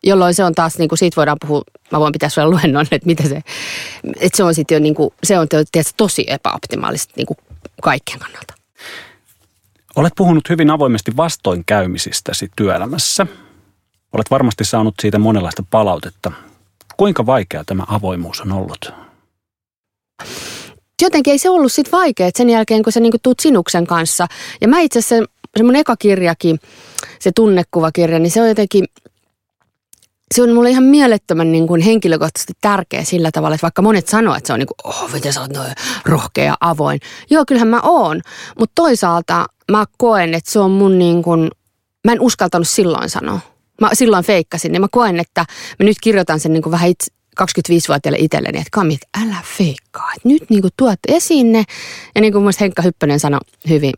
Jolloin 0.04 0.34
se 0.34 0.44
on 0.44 0.56
taas, 0.56 0.78
niin 0.78 0.90
kuin 0.90 1.00
siitä 1.00 1.16
voidaan 1.16 1.38
puhua, 1.42 1.62
mä 1.92 2.00
voin 2.00 2.12
pitää 2.12 2.30
sulle 2.30 2.48
luennon, 2.48 2.86
että 2.92 3.06
mitä 3.08 3.24
se, 3.24 3.42
että 4.20 4.38
se 4.38 4.44
on 4.44 4.56
sitten 4.56 4.76
jo 4.76 4.80
niin 4.80 4.96
kuin, 4.96 5.10
se 5.24 5.40
on 5.40 5.48
tietysti 5.50 5.94
tosi 5.98 6.26
epäoptimaalista 6.28 7.14
niin 7.18 7.28
kuin 7.28 7.38
kaikkien 7.82 8.20
kannalta. 8.20 8.54
Olet 9.96 10.14
puhunut 10.18 10.50
hyvin 10.50 10.70
avoimesti 10.70 11.18
vastoinkäymisistäsi 11.18 12.52
työelämässä. 12.56 13.28
Olet 14.14 14.32
varmasti 14.32 14.66
saanut 14.66 14.96
siitä 15.02 15.20
monenlaista 15.20 15.64
palautetta. 15.70 16.32
Kuinka 16.98 17.26
vaikea 17.26 17.64
tämä 17.64 17.84
avoimuus 17.88 18.42
on 18.42 18.52
ollut? 18.52 18.94
Jotenkin 21.02 21.32
ei 21.32 21.38
se 21.38 21.50
ollut 21.50 21.72
sit 21.72 21.92
vaikea 21.92 22.30
sen 22.36 22.50
jälkeen, 22.50 22.84
kun 22.84 22.94
sä 22.94 23.00
niinku 23.00 23.18
tuut 23.24 23.40
sinuksen 23.40 23.88
kanssa. 23.88 24.28
Ja 24.62 24.68
mä 24.68 24.80
itse 24.80 25.00
asiassa, 25.00 25.26
se 25.58 25.64
mun 25.64 25.76
eka 25.76 25.98
kirjakin, 25.98 26.60
se 27.20 27.32
tunnekuvakirja, 27.36 28.20
niin 28.20 28.32
se 28.32 28.42
on 28.42 28.48
jotenkin, 28.48 28.86
se 30.36 30.44
on 30.44 30.54
mulle 30.54 30.70
ihan 30.70 30.84
mielettömän 30.84 31.52
niin 31.52 31.68
kuin 31.68 31.82
henkilökohtaisesti 31.82 32.54
tärkeä 32.62 33.04
sillä 33.04 33.32
tavalla, 33.32 33.56
että 33.56 33.66
vaikka 33.66 33.82
monet 33.82 34.08
sanoo, 34.08 34.36
että 34.36 34.48
se 34.48 34.54
on 34.54 34.60
niin 34.60 34.68
kuin, 34.68 34.94
oh, 34.96 35.12
miten 35.14 35.34
sä 35.34 35.42
oot 35.42 35.54
noin 35.54 35.72
rohkea 36.06 36.56
avoin. 36.62 37.00
Joo, 37.30 37.44
kyllähän 37.48 37.68
mä 37.68 37.80
oon, 37.84 38.22
mutta 38.60 38.72
toisaalta 38.76 39.46
mä 39.72 39.86
koen, 39.98 40.34
että 40.34 40.52
se 40.52 40.60
on 40.60 40.72
mun 40.72 41.00
niin 41.00 41.24
kuin, 41.24 41.50
mä 42.06 42.12
en 42.12 42.22
uskaltanut 42.22 42.68
silloin 42.68 43.10
sanoa. 43.10 43.40
Mä 43.82 43.90
silloin 43.94 44.26
feikkasin, 44.26 44.72
niin 44.72 44.82
mä 44.82 44.88
koen, 44.92 45.20
että 45.20 45.46
mä 45.80 45.84
nyt 45.86 45.98
kirjoitan 46.02 46.40
sen 46.40 46.54
niin 46.54 46.64
kuin 46.64 46.72
vähän 46.72 46.90
itse, 46.90 47.12
25-vuotiaille 47.42 48.18
itselleni, 48.20 48.58
että 48.58 48.70
Kami, 48.72 48.94
että 48.94 49.08
älä 49.24 49.42
feikkaa. 49.58 50.12
Että 50.16 50.28
nyt 50.28 50.50
niin 50.50 50.62
kuin 50.62 50.72
tuot 50.78 51.00
esiin 51.08 51.52
ne. 51.52 51.64
Ja 52.16 52.22
niin 52.22 52.34
kuin 52.34 52.44
mun 52.44 52.54
Henkka 52.60 52.82
Hyppönen 52.82 53.20
sanoi 53.20 53.40
hyvin, 53.70 53.94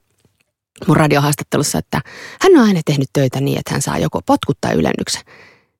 mun 0.87 0.97
radiohaastattelussa, 0.97 1.77
että 1.77 2.01
hän 2.41 2.57
on 2.57 2.67
aina 2.67 2.81
tehnyt 2.85 3.09
töitä 3.13 3.41
niin, 3.41 3.59
että 3.59 3.71
hän 3.71 3.81
saa 3.81 3.97
joko 3.97 4.21
potkut 4.25 4.57
tai 4.61 4.73
ylennyksen. 4.73 5.21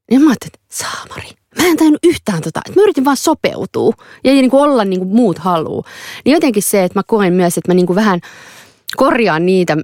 Niin 0.10 0.22
mä 0.22 0.30
ajattelin, 0.30 0.52
että 0.54 0.86
saamari. 0.86 1.30
Mä 1.58 1.68
en 1.68 1.78
tajunnut 1.78 2.06
yhtään 2.06 2.42
tota, 2.42 2.62
että 2.68 2.80
mä 2.80 2.84
yritin 2.84 3.06
vaan 3.06 3.18
sopeutua 3.18 3.94
ja 4.24 4.32
niin 4.32 4.50
kuin 4.50 4.64
olla 4.64 4.86
niin 4.86 5.00
kuin 5.00 5.16
muut 5.16 5.40
haluu. 5.40 5.86
Niin 6.26 6.34
jotenkin 6.34 6.64
se, 6.64 6.84
että 6.84 7.00
mä 7.00 7.04
koen 7.04 7.34
myös, 7.34 7.58
että 7.58 7.72
mä 7.72 7.76
niin 7.76 7.88
kuin 7.88 7.96
vähän 7.96 8.20
korjaan 8.96 9.46
niitä 9.46 9.78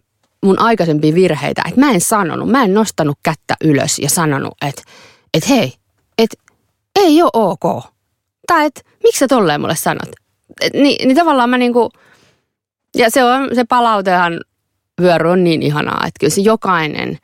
mun 0.44 0.60
aikaisempia 0.60 1.16
virheitä, 1.16 1.62
että 1.68 1.80
mä 1.80 1.92
en 1.92 2.02
sanonut, 2.02 2.50
mä 2.50 2.64
en 2.64 2.74
nostanut 2.74 3.18
kättä 3.24 3.56
ylös 3.64 4.00
ja 4.00 4.10
sanonut, 4.10 4.54
että, 4.66 4.82
että 5.34 5.50
hei, 5.50 5.74
että 6.18 6.38
ei 6.96 7.22
ole 7.22 7.32
ok. 7.34 7.84
Tai 8.48 8.66
että 8.66 8.82
miksi 9.04 9.20
sä 9.20 9.28
tolleen 9.28 9.62
mulle 9.62 9.76
sanot? 9.76 10.10
Niin, 10.74 11.08
niin 11.08 11.18
tavallaan 11.18 11.50
mä 11.50 11.58
niinku, 11.58 11.90
ja 12.98 13.10
se 13.10 13.24
on, 13.24 13.50
se 13.56 13.64
palautehan 13.64 14.42
vyöry 15.02 15.30
on 15.30 15.44
niin 15.44 15.62
ihanaa, 15.62 16.04
että 16.08 16.20
kyllä 16.20 16.34
se 16.34 16.42
jokainen, 16.42 17.18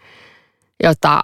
jota, 0.83 1.21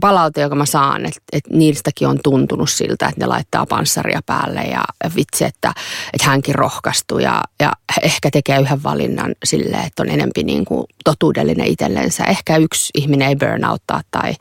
palaute, 0.00 0.40
joka 0.40 0.54
mä 0.54 0.66
saan, 0.66 1.06
että, 1.06 1.20
että 1.32 1.50
niistäkin 1.52 2.08
on 2.08 2.18
tuntunut 2.24 2.70
siltä, 2.70 3.06
että 3.06 3.20
ne 3.20 3.26
laittaa 3.26 3.66
panssaria 3.66 4.20
päälle 4.26 4.60
ja, 4.60 4.84
vitsi, 5.16 5.44
että, 5.44 5.72
että 6.12 6.26
hänkin 6.26 6.54
rohkaistuu 6.54 7.18
ja, 7.18 7.42
ja 7.60 7.72
ehkä 8.02 8.30
tekee 8.30 8.60
yhden 8.60 8.82
valinnan 8.82 9.34
silleen, 9.44 9.86
että 9.86 10.02
on 10.02 10.08
enempi 10.08 10.44
niin 10.44 10.64
kuin 10.64 10.86
totuudellinen 11.04 11.66
itsellensä. 11.66 12.24
Ehkä 12.24 12.56
yksi 12.56 12.90
ihminen 12.94 13.28
ei 13.28 13.36
burnouttaa 13.36 14.00
tai, 14.10 14.34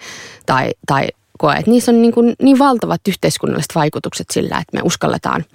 tai, 0.45 0.71
tai 0.87 1.07
koe, 1.37 1.55
että 1.55 1.71
niissä 1.71 1.91
on 1.91 2.01
niin, 2.01 2.13
kuin 2.13 2.35
niin 2.41 2.59
valtavat 2.59 3.01
yhteiskunnalliset 3.07 3.75
vaikutukset 3.75 4.27
sillä, 4.31 4.57
että 4.57 4.77
me 4.77 4.81
uskalletaan 4.83 5.45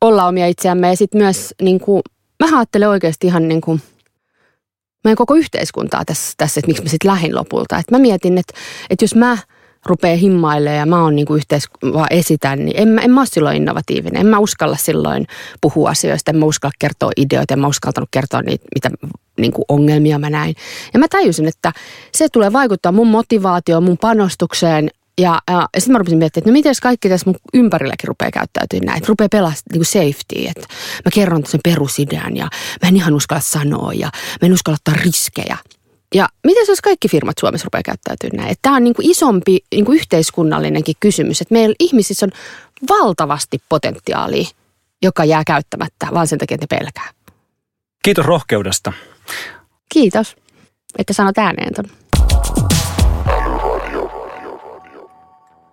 olla 0.00 0.26
omia 0.26 0.46
itseämme 0.46 0.88
ja 0.88 0.96
sitten 0.96 1.22
myös 1.22 1.54
niin 1.62 1.80
kuin, 1.80 2.02
mä 2.40 2.58
ajattelen 2.58 2.88
oikeasti 2.88 3.26
ihan 3.26 3.48
niin 3.48 3.60
kuin– 3.60 3.82
meidän 5.04 5.16
koko 5.16 5.34
yhteiskuntaa 5.34 6.04
tässä, 6.04 6.34
tässä 6.36 6.60
että 6.60 6.66
miksi 6.66 6.82
mä 6.82 6.88
sitten 6.88 7.10
lähin 7.10 7.34
lopulta. 7.34 7.78
Et 7.78 7.90
mä 7.90 7.98
mietin, 7.98 8.38
että, 8.38 8.54
että 8.90 9.04
jos 9.04 9.14
mä 9.14 9.38
rupean 9.86 10.18
himmailemaan 10.18 10.78
ja 10.78 10.86
mä 10.86 11.02
oon 11.02 11.16
niin 11.16 11.26
yhteis- 11.36 11.70
esitän, 12.10 12.64
niin 12.64 12.76
en 12.76 12.88
mä, 12.88 13.00
en 13.00 13.10
mä 13.10 13.20
ole 13.20 13.26
silloin 13.26 13.56
innovatiivinen. 13.56 14.20
En 14.20 14.26
mä 14.26 14.38
uskalla 14.38 14.76
silloin 14.76 15.26
puhua 15.60 15.90
asioista, 15.90 16.30
en 16.30 16.36
mä 16.36 16.44
uskalla 16.44 16.74
kertoa 16.78 17.10
ideoita, 17.16 17.54
en 17.54 17.60
mä 17.60 17.66
uskaltanut 17.66 18.08
kertoa 18.12 18.42
niitä, 18.42 18.64
mitä 18.74 18.90
niin 19.40 19.52
kuin 19.52 19.64
ongelmia 19.68 20.18
mä 20.18 20.30
näin. 20.30 20.54
Ja 20.92 20.98
mä 20.98 21.08
tajusin, 21.08 21.48
että 21.48 21.72
se 22.12 22.28
tulee 22.28 22.52
vaikuttaa 22.52 22.92
mun 22.92 23.08
motivaatioon, 23.08 23.82
mun 23.82 23.98
panostukseen 23.98 24.90
ja, 25.20 25.40
ja, 25.50 25.68
ja 25.74 25.80
sitten 25.80 25.92
mä 25.92 25.98
rupesin 25.98 26.18
miettimään, 26.18 26.42
että 26.42 26.50
no 26.50 26.52
miten 26.52 26.74
kaikki 26.82 27.08
tässä 27.08 27.30
mun 27.30 27.36
ympärilläkin 27.54 28.08
rupeaa 28.08 28.30
käyttäytymään 28.30 28.86
näin. 28.86 29.08
Rupeaa 29.08 29.28
pelaamaan 29.28 29.56
niin 29.72 29.84
safety, 29.84 30.46
että 30.48 30.66
mä 31.04 31.10
kerron 31.14 31.46
sen 31.46 31.60
perusidean 31.64 32.36
ja 32.36 32.48
mä 32.82 32.88
en 32.88 32.96
ihan 32.96 33.14
uskalla 33.14 33.40
sanoa 33.40 33.92
ja 33.92 34.10
mä 34.42 34.46
en 34.46 34.52
uskalla 34.52 34.78
ottaa 34.80 35.02
riskejä. 35.04 35.56
Ja 36.14 36.28
miten 36.46 36.66
se 36.66 36.72
jos 36.72 36.80
kaikki 36.80 37.08
firmat 37.08 37.38
Suomessa 37.40 37.64
rupeaa 37.64 37.82
käyttäytymään 37.82 38.36
näin? 38.36 38.52
Että 38.52 38.62
tämä 38.62 38.76
on 38.76 38.84
niin 38.84 38.94
kuin 38.94 39.10
isompi 39.10 39.58
niin 39.72 39.84
kuin 39.84 39.96
yhteiskunnallinenkin 39.96 40.94
kysymys, 41.00 41.40
että 41.40 41.52
meillä 41.52 41.74
ihmisissä 41.80 42.26
on 42.26 42.32
valtavasti 42.88 43.58
potentiaalia, 43.68 44.48
joka 45.02 45.24
jää 45.24 45.42
käyttämättä, 45.46 46.08
vaan 46.14 46.26
sen 46.26 46.38
takia, 46.38 46.54
että 46.54 46.76
ne 46.76 46.80
pelkää. 46.80 47.10
Kiitos 48.02 48.26
rohkeudesta. 48.26 48.92
Kiitos, 49.88 50.36
että 50.98 51.12
sanot 51.12 51.38
ääneen 51.38 51.74
ton. 51.74 51.99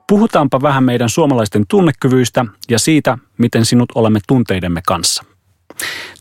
Puhutaanpa 0.07 0.61
vähän 0.61 0.83
meidän 0.83 1.09
suomalaisten 1.09 1.65
tunnekyvyistä 1.67 2.45
ja 2.69 2.79
siitä, 2.79 3.17
miten 3.37 3.65
sinut 3.65 3.91
olemme 3.95 4.19
tunteidemme 4.27 4.81
kanssa. 4.87 5.23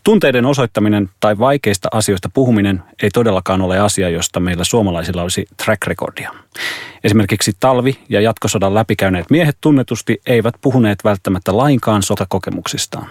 Tunteiden 0.03 0.45
osoittaminen 0.45 1.09
tai 1.19 1.37
vaikeista 1.39 1.89
asioista 1.91 2.29
puhuminen 2.33 2.83
ei 3.03 3.09
todellakaan 3.11 3.61
ole 3.61 3.79
asia, 3.79 4.09
josta 4.09 4.39
meillä 4.39 4.63
suomalaisilla 4.63 5.21
olisi 5.21 5.45
track 5.65 5.87
recordia. 5.87 6.33
Esimerkiksi 7.03 7.53
talvi- 7.59 7.99
ja 8.09 8.21
jatkosodan 8.21 8.73
läpikäyneet 8.73 9.29
miehet 9.29 9.57
tunnetusti 9.61 10.21
eivät 10.25 10.55
puhuneet 10.61 11.03
välttämättä 11.03 11.57
lainkaan 11.57 12.03
sotakokemuksistaan. 12.03 13.09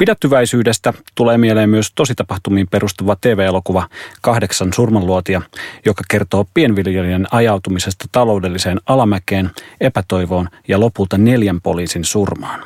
Pidättyväisyydestä 0.00 0.92
tulee 1.14 1.38
mieleen 1.38 1.70
myös 1.70 1.92
tositapahtumiin 1.94 2.68
perustuva 2.70 3.16
TV-elokuva 3.20 3.88
Kahdeksan 4.20 4.72
surmanluotia, 4.72 5.42
joka 5.86 6.04
kertoo 6.10 6.46
pienviljelijän 6.54 7.26
ajautumisesta 7.30 8.04
taloudelliseen 8.12 8.80
alamäkeen, 8.86 9.50
epätoivoon 9.80 10.48
ja 10.68 10.80
lopulta 10.80 11.18
neljän 11.18 11.60
poliisin 11.60 12.04
surmaan. 12.04 12.64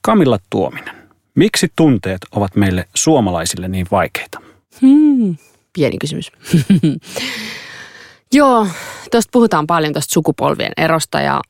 Kamilla 0.00 0.38
Tuominen, 0.50 0.94
miksi 1.34 1.72
tunteet 1.76 2.20
ovat 2.32 2.56
meille 2.56 2.88
suomalaisille 2.94 3.68
niin 3.68 3.86
vaikeita? 3.90 4.40
Hmm, 4.80 5.36
pieni 5.72 5.98
kysymys. 5.98 6.32
Joo, 8.32 8.66
tuosta 9.10 9.30
puhutaan 9.32 9.66
paljon 9.66 9.92
tuosta 9.92 10.12
sukupolvien 10.12 10.72
erosta 10.76 11.20
ja, 11.20 11.40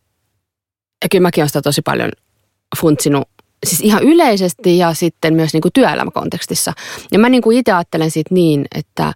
ja 1.03 1.09
kyllä 1.11 1.23
mäkin 1.23 1.43
olen 1.43 1.49
sitä 1.49 1.63
tosi 1.63 1.83
paljon 1.83 2.11
funtsinut 2.81 3.29
siis 3.67 3.81
ihan 3.81 4.03
yleisesti 4.03 4.79
ja 4.79 4.95
sitten 4.95 5.35
myös 5.35 5.53
niin 5.53 5.61
kuin 5.61 5.73
työelämäkontekstissa. 5.73 6.73
Ja 7.13 7.19
mä 7.19 7.29
niin 7.29 7.43
kuin 7.43 7.59
itse 7.59 7.73
ajattelen 7.73 8.11
siitä 8.11 8.35
niin, 8.35 8.65
että, 8.75 9.13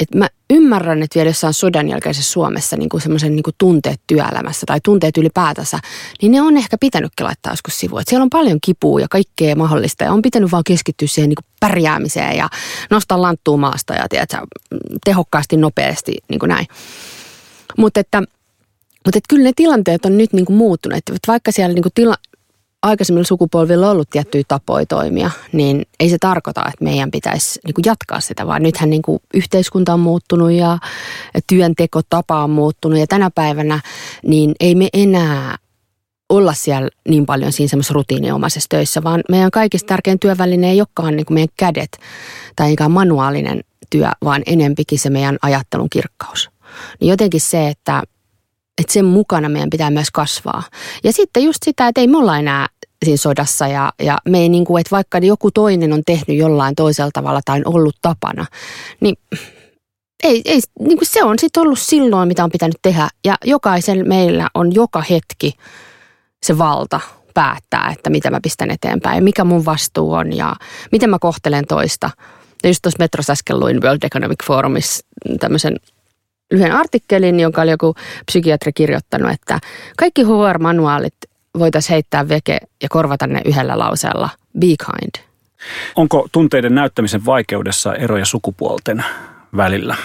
että 0.00 0.18
mä 0.18 0.28
ymmärrän, 0.50 1.02
että 1.02 1.14
vielä 1.14 1.30
jossain 1.30 1.54
sodan 1.54 1.88
jälkeisessä 1.88 2.32
Suomessa 2.32 2.76
niin 2.76 2.88
kuin 2.88 3.00
semmoisen 3.00 3.36
niin 3.36 3.42
kuin 3.42 3.54
tunteet 3.58 4.00
työelämässä 4.06 4.66
tai 4.66 4.80
tunteet 4.84 5.16
ylipäätänsä, 5.16 5.78
niin 6.22 6.32
ne 6.32 6.42
on 6.42 6.56
ehkä 6.56 6.76
pitänytkin 6.80 7.26
laittaa 7.26 7.52
joskus 7.52 7.78
sivuun. 7.78 8.00
Että 8.00 8.10
siellä 8.10 8.22
on 8.22 8.30
paljon 8.30 8.58
kipua 8.60 9.00
ja 9.00 9.06
kaikkea 9.10 9.56
mahdollista 9.56 10.04
ja 10.04 10.12
on 10.12 10.22
pitänyt 10.22 10.52
vaan 10.52 10.64
keskittyä 10.66 11.08
siihen 11.08 11.28
niin 11.28 11.36
kuin 11.44 11.52
pärjäämiseen 11.60 12.36
ja 12.36 12.48
nostaa 12.90 13.22
lanttua 13.22 13.56
maasta 13.56 13.94
ja 13.94 14.08
tiedätkö, 14.08 14.36
tehokkaasti, 15.04 15.56
nopeasti, 15.56 16.16
niin 16.28 16.38
kuin 16.38 16.48
näin. 16.48 16.66
Mutta 17.76 18.00
että 18.00 18.22
mutta 19.04 19.20
kyllä 19.28 19.44
ne 19.44 19.52
tilanteet 19.56 20.04
on 20.04 20.18
nyt 20.18 20.32
niin 20.32 20.46
kuin 20.46 20.56
muuttuneet. 20.56 21.02
Että 21.08 21.32
vaikka 21.32 21.52
siellä 21.52 21.74
niin 21.74 21.82
kuin 21.82 21.92
tila, 21.94 22.14
aikaisemmilla 22.82 23.26
sukupolvilla 23.26 23.90
ollut 23.90 24.10
tiettyjä 24.10 24.44
tapoja 24.48 24.86
toimia, 24.86 25.30
niin 25.52 25.86
ei 26.00 26.10
se 26.10 26.16
tarkoita, 26.20 26.60
että 26.60 26.84
meidän 26.84 27.10
pitäisi 27.10 27.60
niin 27.64 27.74
jatkaa 27.84 28.20
sitä, 28.20 28.46
vaan 28.46 28.62
nythän 28.62 28.90
niin 28.90 29.02
kuin 29.02 29.18
yhteiskunta 29.34 29.94
on 29.94 30.00
muuttunut 30.00 30.52
ja 30.52 30.78
työntekotapa 31.46 32.44
on 32.44 32.50
muuttunut 32.50 32.98
ja 32.98 33.06
tänä 33.06 33.30
päivänä 33.34 33.80
niin 34.26 34.54
ei 34.60 34.74
me 34.74 34.88
enää 34.92 35.56
olla 36.28 36.54
siellä 36.54 36.88
niin 37.08 37.26
paljon 37.26 37.52
siinä 37.52 37.68
semmoisessa 37.68 37.94
rutiininomaisessa 37.94 38.66
töissä, 38.68 39.02
vaan 39.02 39.20
meidän 39.28 39.50
kaikista 39.50 39.86
tärkein 39.86 40.18
työväline 40.18 40.70
ei 40.70 40.80
olekaan 40.80 41.16
niin 41.16 41.26
kuin 41.26 41.34
meidän 41.34 41.54
kädet 41.56 41.98
tai 42.56 42.72
ikään 42.72 42.90
manuaalinen 42.90 43.60
työ, 43.90 44.08
vaan 44.24 44.42
enempikin 44.46 44.98
se 44.98 45.10
meidän 45.10 45.38
ajattelun 45.42 45.90
kirkkaus. 45.90 46.50
Niin 47.00 47.10
jotenkin 47.10 47.40
se, 47.40 47.68
että 47.68 48.02
että 48.78 48.92
sen 48.92 49.04
mukana 49.04 49.48
meidän 49.48 49.70
pitää 49.70 49.90
myös 49.90 50.10
kasvaa. 50.10 50.62
Ja 51.04 51.12
sitten 51.12 51.42
just 51.42 51.58
sitä, 51.64 51.88
että 51.88 52.00
ei 52.00 52.06
me 52.06 52.18
olla 52.18 52.38
enää 52.38 52.66
siinä 53.04 53.16
sodassa 53.16 53.68
ja, 53.68 53.92
ja 54.02 54.18
me 54.28 54.38
ei 54.38 54.48
niin 54.48 54.64
kuin, 54.64 54.80
että 54.80 54.90
vaikka 54.90 55.18
joku 55.18 55.50
toinen 55.50 55.92
on 55.92 56.02
tehnyt 56.06 56.36
jollain 56.36 56.74
toisella 56.74 57.10
tavalla 57.12 57.40
tai 57.44 57.62
on 57.64 57.74
ollut 57.74 57.96
tapana, 58.02 58.46
niin 59.00 59.16
ei, 60.24 60.42
ei, 60.44 60.60
niin 60.80 60.98
kuin 60.98 61.08
se 61.08 61.24
on 61.24 61.38
sitten 61.38 61.62
ollut 61.62 61.78
silloin, 61.78 62.28
mitä 62.28 62.44
on 62.44 62.50
pitänyt 62.50 62.76
tehdä. 62.82 63.08
Ja 63.24 63.34
jokaisen 63.44 64.08
meillä 64.08 64.48
on 64.54 64.74
joka 64.74 65.02
hetki 65.10 65.52
se 66.42 66.58
valta 66.58 67.00
päättää, 67.34 67.92
että 67.96 68.10
mitä 68.10 68.30
mä 68.30 68.40
pistän 68.42 68.70
eteenpäin 68.70 69.16
ja 69.16 69.22
mikä 69.22 69.44
mun 69.44 69.64
vastuu 69.64 70.12
on 70.12 70.36
ja 70.36 70.56
miten 70.92 71.10
mä 71.10 71.18
kohtelen 71.20 71.66
toista. 71.66 72.10
Ja 72.62 72.68
just 72.68 72.82
tuossa 72.82 72.98
Metros 72.98 73.30
äsken 73.30 73.60
luin 73.60 73.82
World 73.82 74.02
Economic 74.02 74.44
Forumissa 74.44 75.06
tämmöisen 75.40 75.76
lyhyen 76.50 76.72
artikkelin, 76.72 77.40
jonka 77.40 77.62
oli 77.62 77.70
joku 77.70 77.94
psykiatri 78.26 78.72
kirjoittanut, 78.72 79.30
että 79.30 79.58
kaikki 79.96 80.22
HR-manuaalit 80.22 81.14
voitaisiin 81.58 81.94
heittää 81.94 82.28
veke 82.28 82.58
ja 82.82 82.88
korvata 82.88 83.26
ne 83.26 83.40
yhdellä 83.44 83.78
lauseella 83.78 84.28
be 84.58 84.66
kind. 84.66 85.26
Onko 85.96 86.28
tunteiden 86.32 86.74
näyttämisen 86.74 87.26
vaikeudessa 87.26 87.94
eroja 87.94 88.24
sukupuolten 88.24 89.04
välillä? 89.56 89.96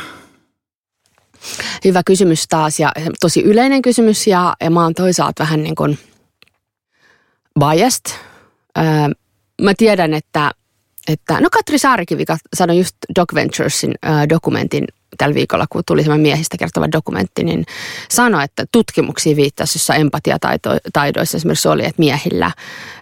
Hyvä 1.85 2.01
kysymys 2.05 2.45
taas 2.49 2.79
ja 2.79 2.91
tosi 3.19 3.43
yleinen 3.43 3.81
kysymys 3.81 4.27
ja, 4.27 4.55
ja 4.61 4.69
mä 4.69 4.83
oon 4.83 4.93
toisaalta 4.93 5.43
vähän 5.43 5.63
niin 5.63 5.75
kuin 5.75 5.99
biased. 7.59 8.17
Öö, 8.77 8.83
mä 9.61 9.73
tiedän, 9.77 10.13
että, 10.13 10.51
että 11.13 11.41
no 11.41 11.49
Katri 11.51 11.77
Saarikivika 11.77 12.37
sanoi 12.53 12.77
just 12.77 12.95
Doc 13.15 13.33
Venturesin 13.35 13.93
öö, 14.05 14.11
dokumentin 14.29 14.85
tällä 15.17 15.35
viikolla, 15.35 15.65
kun 15.69 15.83
tuli 15.87 16.03
semmoinen 16.03 16.21
miehistä 16.21 16.57
kertova 16.57 16.91
dokumentti, 16.91 17.43
niin 17.43 17.65
sanoi, 18.09 18.43
että 18.43 18.65
tutkimuksia 18.71 19.35
viittasi, 19.35 19.77
jossa 19.77 19.95
empatiataidoissa 19.95 21.37
esimerkiksi 21.37 21.67
oli, 21.67 21.85
että 21.85 21.99
miehillä, 21.99 22.51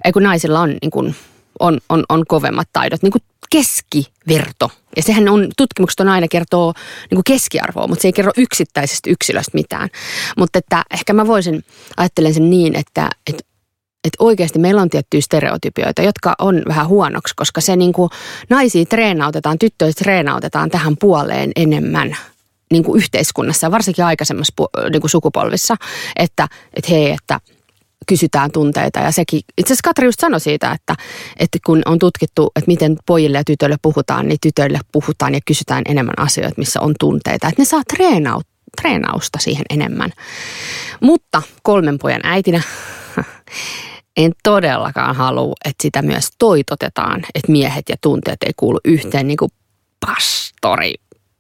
ei 0.06 0.12
kun 0.12 0.24
naisilla 0.24 0.60
on, 0.60 0.70
niin 0.82 0.92
kuin, 0.92 1.16
on, 1.60 1.80
on, 1.90 2.04
on 2.10 2.24
kovemmat 2.28 2.70
taidot, 2.74 3.04
niin 3.04 3.12
kuin 3.12 3.22
keskiverto. 3.50 4.72
Ja 4.96 5.04
sehän 5.04 5.30
on, 5.30 5.48
tutkimukset 5.58 6.00
on 6.00 6.08
aina 6.08 6.28
kertoo 6.28 6.74
niin 7.02 7.16
kuin 7.16 7.24
keskiarvoa, 7.24 7.88
mutta 7.88 8.02
se 8.02 8.08
ei 8.08 8.14
kerro 8.14 8.32
yksittäisestä 8.38 9.10
yksilöstä 9.10 9.52
mitään. 9.54 9.90
Mutta 10.38 10.60
että 10.60 10.84
ehkä 10.92 11.14
mä 11.14 11.28
voisin, 11.28 11.64
ajattelen 11.98 12.34
sen 12.34 12.50
niin, 12.50 12.76
että, 12.76 13.10
että 13.28 13.44
että 14.04 14.24
oikeasti 14.24 14.60
meillä 14.60 14.82
on 14.82 14.90
tiettyjä 14.90 15.22
stereotypioita, 15.22 16.02
jotka 16.02 16.36
on 16.40 16.62
vähän 16.68 16.88
huonoksi, 16.88 17.34
koska 17.36 17.62
se 17.62 17.76
niin 17.76 17.94
kuin 17.94 18.10
naisia 18.50 18.86
treenautetaan, 18.86 19.60
tyttöjä 19.60 19.92
treenautetaan 19.94 20.70
tähän 20.70 20.98
puoleen 20.98 21.52
enemmän 21.56 22.18
niin 22.72 22.84
kuin 22.84 22.98
yhteiskunnassa 22.98 23.72
varsinkin 23.72 24.06
aikaisemmassa 24.06 24.54
niin 24.92 25.02
kuin 25.02 25.12
sukupolvissa, 25.12 25.76
että, 26.16 26.48
että 26.74 26.92
hei, 26.92 27.12
että 27.12 27.40
kysytään 28.08 28.52
tunteita. 28.52 29.00
Ja 29.00 29.12
sekin, 29.12 29.42
itse 29.58 29.74
asiassa 29.74 29.90
Katri 29.90 30.06
just 30.06 30.20
sanoi 30.20 30.40
siitä, 30.40 30.72
että, 30.72 30.96
että 31.40 31.58
kun 31.66 31.82
on 31.86 32.00
tutkittu, 32.00 32.52
että 32.56 32.68
miten 32.68 32.98
pojille 33.06 33.38
ja 33.38 33.44
tytöille 33.44 33.78
puhutaan, 33.82 34.28
niin 34.28 34.40
tytöille 34.42 34.80
puhutaan 34.92 35.34
ja 35.34 35.40
kysytään 35.46 35.82
enemmän 35.90 36.20
asioita, 36.20 36.56
missä 36.58 36.82
on 36.82 36.94
tunteita, 37.00 37.48
että 37.48 37.62
ne 37.62 37.66
saa 37.66 37.82
treenaut, 37.96 38.48
treenausta 38.82 39.40
siihen 39.40 39.66
enemmän. 39.70 40.12
Mutta 41.02 41.42
kolmen 41.64 42.00
pojan 42.00 42.22
äitinä 42.24 42.62
en 44.18 44.32
todellakaan 44.44 45.16
halua, 45.16 45.56
että 45.66 45.82
sitä 45.82 46.02
myös 46.02 46.30
toitotetaan, 46.38 47.26
että 47.36 47.52
miehet 47.52 47.90
ja 47.90 47.96
tunteet 48.02 48.44
ei 48.46 48.52
kuulu 48.58 48.80
yhteen 48.86 49.28
niin 49.28 49.38
kuin 49.38 49.52
pastori. 50.06 50.94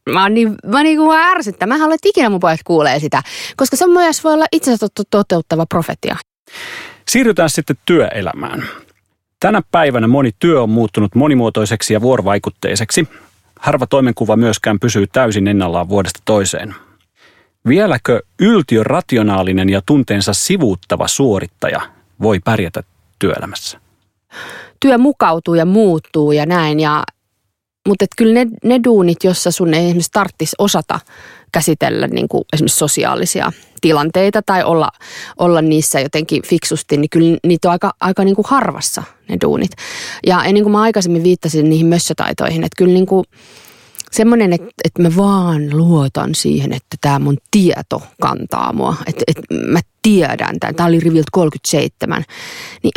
Mä 0.09 0.23
oon 0.23 0.33
niin, 0.33 0.55
mä 0.65 0.83
niin 0.83 0.97
kuin 0.97 1.19
ärsyttä. 1.19 1.65
Mä 1.65 1.77
haluan, 1.77 1.95
että 1.95 2.09
ikinä 2.09 2.29
mun 2.29 2.39
pojat 2.39 2.59
kuulee 2.63 2.99
sitä, 2.99 3.23
koska 3.57 3.75
se 3.75 3.87
myös 3.87 4.23
voi 4.23 4.33
olla 4.33 4.45
itse 4.51 4.71
toteuttava 5.11 5.65
profetia. 5.65 6.15
Siirrytään 7.07 7.49
sitten 7.49 7.77
työelämään. 7.85 8.63
Tänä 9.39 9.61
päivänä 9.71 10.07
moni 10.07 10.31
työ 10.39 10.61
on 10.61 10.69
muuttunut 10.69 11.15
monimuotoiseksi 11.15 11.93
ja 11.93 12.01
vuorovaikutteiseksi. 12.01 13.07
Harva 13.59 13.87
toimenkuva 13.87 14.35
myöskään 14.35 14.79
pysyy 14.79 15.07
täysin 15.07 15.47
ennallaan 15.47 15.89
vuodesta 15.89 16.19
toiseen. 16.25 16.75
Vieläkö 17.67 18.21
yltiö 18.39 18.83
rationaalinen 18.83 19.69
ja 19.69 19.81
tunteensa 19.85 20.33
sivuuttava 20.33 21.07
suorittaja 21.07 21.81
voi 22.21 22.39
pärjätä 22.39 22.83
työelämässä? 23.19 23.81
Työ 24.79 24.97
mukautuu 24.97 25.53
ja 25.53 25.65
muuttuu 25.65 26.31
ja 26.31 26.45
näin, 26.45 26.79
ja, 26.79 27.03
mutta 27.87 28.03
et 28.03 28.09
kyllä 28.17 28.33
ne, 28.33 28.47
ne 28.63 28.79
duunit, 28.83 29.23
jossa 29.23 29.51
sun 29.51 29.73
ei 29.73 29.85
esimerkiksi 29.85 30.11
tarvitsisi 30.11 30.55
osata 30.57 30.99
käsitellä 31.51 32.07
niin 32.07 32.27
kuin 32.27 32.43
esimerkiksi 32.53 32.77
sosiaalisia 32.77 33.51
tilanteita 33.81 34.41
tai 34.45 34.63
olla, 34.63 34.89
olla 35.37 35.61
niissä 35.61 35.99
jotenkin 35.99 36.43
fiksusti, 36.47 36.97
niin 36.97 37.09
kyllä 37.09 37.37
niitä 37.43 37.67
on 37.67 37.71
aika, 37.71 37.93
aika 38.01 38.23
niin 38.23 38.35
kuin 38.35 38.45
harvassa 38.49 39.03
ne 39.29 39.37
duunit. 39.41 39.71
Ja, 40.27 40.45
ja 40.45 40.53
niin 40.53 40.63
kuin 40.63 40.71
mä 40.71 40.81
aikaisemmin 40.81 41.23
viittasin 41.23 41.69
niihin 41.69 41.87
mössötaitoihin, 41.87 42.63
että 42.63 42.77
kyllä 42.77 42.93
niin 42.93 43.05
kuin 43.05 43.25
semmoinen, 44.11 44.53
että, 44.53 44.69
että 44.83 45.01
mä 45.01 45.15
vaan 45.15 45.77
luotan 45.77 46.35
siihen, 46.35 46.73
että 46.73 46.97
tämä 47.01 47.19
mun 47.19 47.37
tieto 47.51 48.01
kantaa 48.21 48.73
mua. 48.73 48.95
Että, 49.07 49.23
että 49.27 49.55
mä 49.55 49.79
tiedän 50.01 50.59
tämän. 50.59 50.75
Tämä 50.75 50.87
oli 50.87 50.99
riviltä 50.99 51.29
37. 51.31 52.23
Niin 52.83 52.91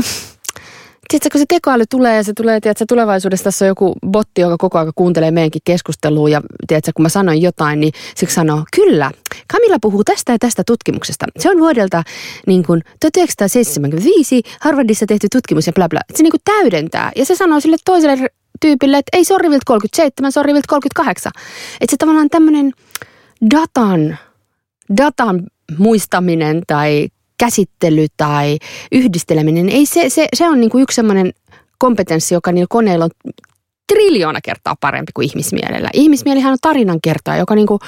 tiedätkö, 1.08 1.28
kun 1.32 1.38
se 1.38 1.44
tekoäly 1.48 1.84
tulee 1.90 2.16
ja 2.16 2.22
se 2.22 2.32
tulee, 2.32 2.60
tiedätkö, 2.60 2.84
tulevaisuudessa 2.88 3.44
tässä 3.44 3.64
on 3.64 3.68
joku 3.68 3.94
botti, 4.06 4.40
joka 4.40 4.56
koko 4.56 4.78
ajan 4.78 4.92
kuuntelee 4.94 5.30
meidänkin 5.30 5.62
keskustelua 5.64 6.28
ja 6.28 6.40
tiedätkö, 6.66 6.90
kun 6.96 7.02
mä 7.02 7.08
sanoin 7.08 7.42
jotain, 7.42 7.80
niin 7.80 7.92
siksi 8.16 8.34
sanoo, 8.34 8.64
kyllä, 8.76 9.10
Kamilla 9.52 9.78
puhuu 9.82 10.04
tästä 10.04 10.32
ja 10.32 10.38
tästä 10.38 10.62
tutkimuksesta. 10.66 11.26
Se 11.38 11.50
on 11.50 11.58
vuodelta 11.58 12.02
niin 12.46 12.62
kuin 12.66 12.82
1975 13.00 14.42
Harvardissa 14.60 15.06
tehty 15.06 15.26
tutkimus 15.32 15.66
ja 15.66 15.72
bla 15.72 15.88
bla. 15.88 16.00
Se 16.14 16.22
niin 16.22 16.30
kuin 16.30 16.40
täydentää 16.44 17.12
ja 17.16 17.24
se 17.24 17.36
sanoo 17.36 17.60
sille 17.60 17.76
toiselle 17.84 18.28
tyypille, 18.62 18.98
että 18.98 19.16
ei 19.16 19.24
riviltä 19.38 19.62
37, 19.66 20.32
se 20.32 20.40
on 20.40 20.44
riviltä 20.44 20.66
38. 20.68 21.32
Että 21.80 21.90
se 21.90 21.96
tavallaan 21.96 22.30
tämmöinen 22.30 22.72
datan, 23.54 24.18
datan 24.96 25.42
muistaminen 25.78 26.62
tai 26.66 27.08
käsittely 27.38 28.06
tai 28.16 28.58
yhdisteleminen, 28.92 29.68
ei 29.68 29.86
se, 29.86 30.10
se, 30.10 30.28
se 30.34 30.48
on 30.48 30.60
niin 30.60 30.70
kuin 30.70 30.82
yksi 30.82 30.94
semmoinen 30.94 31.32
kompetenssi, 31.78 32.34
joka 32.34 32.52
niillä 32.52 32.66
koneilla 32.70 33.04
on 33.04 33.10
triljoona 33.92 34.40
kertaa 34.44 34.76
parempi 34.80 35.12
kuin 35.14 35.28
ihmismielellä. 35.28 35.88
Ihmismielihän 35.92 36.52
on 36.52 36.58
tarinan 36.62 36.98
kertaa, 37.02 37.36
joka 37.36 37.54
niin 37.54 37.66
kuin 37.66 37.80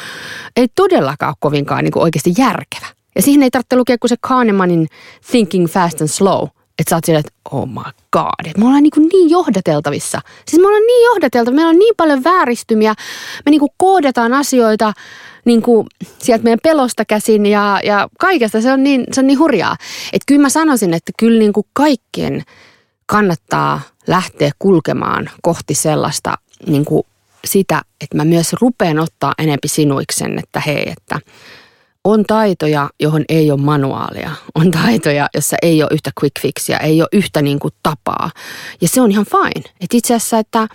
ei 0.56 0.68
todellakaan 0.74 1.30
ole 1.30 1.36
kovinkaan 1.40 1.84
niin 1.84 1.92
kuin 1.92 2.02
oikeasti 2.02 2.32
järkevä. 2.38 2.86
Ja 3.16 3.22
siihen 3.22 3.42
ei 3.42 3.50
tarvitse 3.50 3.76
lukea 3.76 3.98
kuin 4.00 4.08
se 4.08 4.16
Kahnemanin 4.20 4.86
Thinking 5.30 5.66
Fast 5.68 6.00
and 6.00 6.08
Slow– 6.08 6.48
että 6.78 6.90
sä 6.90 6.96
oot 6.96 7.04
silleen, 7.04 7.24
että 7.26 7.32
oh 7.50 7.68
my 7.68 7.92
god, 8.12 8.46
että 8.46 8.58
me 8.58 8.66
ollaan 8.66 8.82
niin, 8.82 9.08
niin 9.12 9.30
johdateltavissa. 9.30 10.20
Siis 10.46 10.62
me 10.62 10.66
ollaan 10.66 10.86
niin 10.86 11.04
johdateltavissa, 11.04 11.56
meillä 11.56 11.70
on 11.70 11.78
niin 11.78 11.94
paljon 11.96 12.24
vääristymiä, 12.24 12.94
me 13.46 13.50
niin 13.50 13.60
kuin 13.60 13.72
koodataan 13.76 14.32
asioita 14.32 14.92
niin 15.44 15.62
kuin 15.62 15.86
sieltä 16.18 16.44
meidän 16.44 16.58
pelosta 16.62 17.04
käsin 17.04 17.46
ja, 17.46 17.80
ja 17.84 18.08
kaikesta. 18.18 18.60
Se 18.60 18.72
on 18.72 18.82
niin, 18.82 19.04
se 19.12 19.20
on 19.20 19.26
niin 19.26 19.38
hurjaa. 19.38 19.76
Että 20.12 20.24
kyllä 20.26 20.42
mä 20.42 20.48
sanoisin, 20.48 20.94
että 20.94 21.12
kyllä 21.18 21.38
niin 21.38 21.52
kuin 21.52 21.66
kaikkien 21.72 22.42
kannattaa 23.06 23.80
lähteä 24.06 24.50
kulkemaan 24.58 25.30
kohti 25.42 25.74
sellaista 25.74 26.38
niin 26.66 26.84
kuin 26.84 27.02
sitä, 27.44 27.82
että 28.00 28.16
mä 28.16 28.24
myös 28.24 28.52
rupean 28.60 28.98
ottaa 28.98 29.34
enempi 29.38 29.68
sinuiksen, 29.68 30.38
että 30.38 30.60
hei, 30.60 30.90
että– 30.90 31.20
on 32.04 32.24
taitoja, 32.24 32.90
johon 33.00 33.24
ei 33.28 33.50
ole 33.50 33.60
manuaalia. 33.60 34.30
On 34.54 34.70
taitoja, 34.70 35.28
jossa 35.34 35.56
ei 35.62 35.82
ole 35.82 35.90
yhtä 35.92 36.10
quick 36.22 36.40
fixia, 36.40 36.78
ei 36.78 37.00
ole 37.02 37.08
yhtä 37.12 37.42
niin 37.42 37.58
kuin 37.58 37.74
tapaa. 37.82 38.30
Ja 38.80 38.88
se 38.88 39.00
on 39.00 39.10
ihan 39.10 39.26
fine. 39.26 39.74
Et 39.80 39.94
itse 39.94 40.14
asiassa, 40.14 40.38
että, 40.38 40.68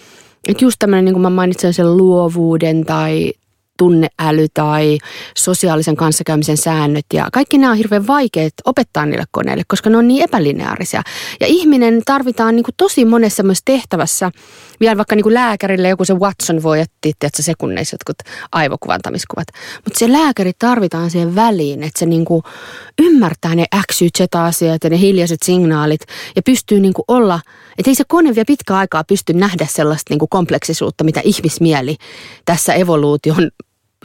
että 0.47 0.65
just 0.65 0.75
tämmöinen, 0.79 1.05
niin 1.05 1.13
kuin 1.13 1.21
mä 1.21 1.29
mainitsin 1.29 1.73
sen 1.73 1.97
luovuuden 1.97 2.85
tai 2.85 3.33
tunneäly 3.79 4.47
tai 4.53 4.97
sosiaalisen 5.37 5.95
kanssakäymisen 5.95 6.57
säännöt 6.57 7.05
ja 7.13 7.27
kaikki 7.33 7.57
nämä 7.57 7.71
on 7.71 7.77
hirveän 7.77 8.07
vaikeat 8.07 8.53
opettaa 8.65 9.05
niille 9.05 9.25
koneille, 9.31 9.63
koska 9.67 9.89
ne 9.89 9.97
on 9.97 10.07
niin 10.07 10.23
epälineaarisia. 10.23 11.01
Ja 11.39 11.47
ihminen 11.47 12.01
tarvitaan 12.05 12.55
niin 12.55 12.63
kuin 12.63 12.75
tosi 12.77 13.05
monessa 13.05 13.35
semmoisessa 13.35 13.65
tehtävässä, 13.65 14.31
vielä 14.79 14.97
vaikka 14.97 15.15
niin 15.15 15.23
kuin 15.23 15.33
lääkärille 15.33 15.89
joku 15.89 16.05
se 16.05 16.13
Watson 16.13 16.63
voi 16.63 16.79
etsiä, 16.79 17.13
että 17.21 17.41
sekunneissa 17.41 17.93
jotkut 17.93 18.17
aivokuvantamiskuvat. 18.51 19.47
Mutta 19.85 19.99
se 19.99 20.11
lääkäri 20.11 20.51
tarvitaan 20.59 21.11
siihen 21.11 21.35
väliin, 21.35 21.83
että 21.83 21.99
se 21.99 22.05
niin 22.05 22.25
kuin 22.25 22.43
ymmärtää 23.01 23.55
ne 23.55 23.65
X, 23.91 24.01
Y, 24.01 24.07
Z-asiat 24.17 24.83
ja 24.83 24.89
ne 24.89 24.99
hiljaiset 24.99 25.39
signaalit 25.43 26.01
ja 26.35 26.41
pystyy 26.41 26.79
niin 26.79 26.93
kuin 26.93 27.05
olla, 27.07 27.39
että 27.77 27.91
ei 27.91 27.95
se 27.95 28.03
kone 28.07 28.35
vielä 28.35 28.45
pitkä 28.47 28.75
aikaa 28.75 29.03
pysty 29.03 29.33
nähdä 29.33 29.67
sellaista 29.69 30.05
niin 30.09 30.19
kuin 30.19 30.29
kompleksisuutta, 30.29 31.03
mitä 31.03 31.21
ihmismieli 31.23 31.97
tässä 32.45 32.73
evoluution 32.73 33.51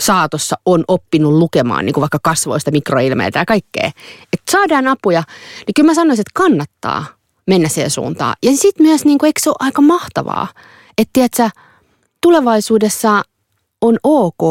saatossa 0.01 0.57
on 0.67 0.85
oppinut 0.89 1.33
lukemaan 1.33 1.87
niin 1.87 1.95
kuin 1.95 2.03
vaikka 2.03 2.19
kasvoista 2.23 2.71
mikroilmeitä 2.71 3.39
ja 3.39 3.45
kaikkea. 3.45 3.91
Että 4.33 4.53
saadaan 4.53 4.89
apuja, 4.89 5.23
niin 5.67 5.75
kyllä 5.77 5.87
mä 5.87 5.95
sanoisin, 5.95 6.21
että 6.21 6.41
kannattaa 6.43 7.05
mennä 7.47 7.69
siihen 7.69 7.91
suuntaan. 7.91 8.35
Ja 8.43 8.57
sitten 8.57 8.87
myös, 8.87 9.05
niin 9.05 9.19
kuin, 9.19 9.27
eikö 9.27 9.41
se 9.43 9.51
ole 9.51 9.57
aika 9.61 9.83
mahtavaa, 9.83 10.49
että 10.99 11.11
tiedätkö, 11.13 11.51
tulevaisuudessa 12.21 13.23
on 13.81 13.99
ok 14.03 14.43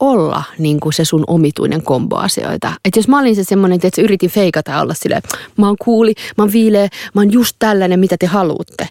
olla 0.00 0.42
niin 0.58 0.80
kuin 0.80 0.92
se 0.92 1.04
sun 1.04 1.24
omituinen 1.26 1.82
kombo 1.82 2.16
asioita. 2.16 2.72
Että 2.84 2.98
jos 2.98 3.08
mä 3.08 3.18
olin 3.18 3.36
se 3.36 3.44
semmoinen, 3.44 3.80
että 3.82 4.02
yritin 4.02 4.30
feikata 4.30 4.80
olla 4.80 4.94
silleen, 4.94 5.22
mä 5.56 5.66
oon 5.66 5.76
kuuli, 5.84 6.14
mä 6.38 6.44
oon 6.44 6.52
viileä, 6.52 6.88
mä 7.14 7.20
oon 7.20 7.32
just 7.32 7.56
tällainen, 7.58 8.00
mitä 8.00 8.16
te 8.20 8.26
haluatte. 8.26 8.88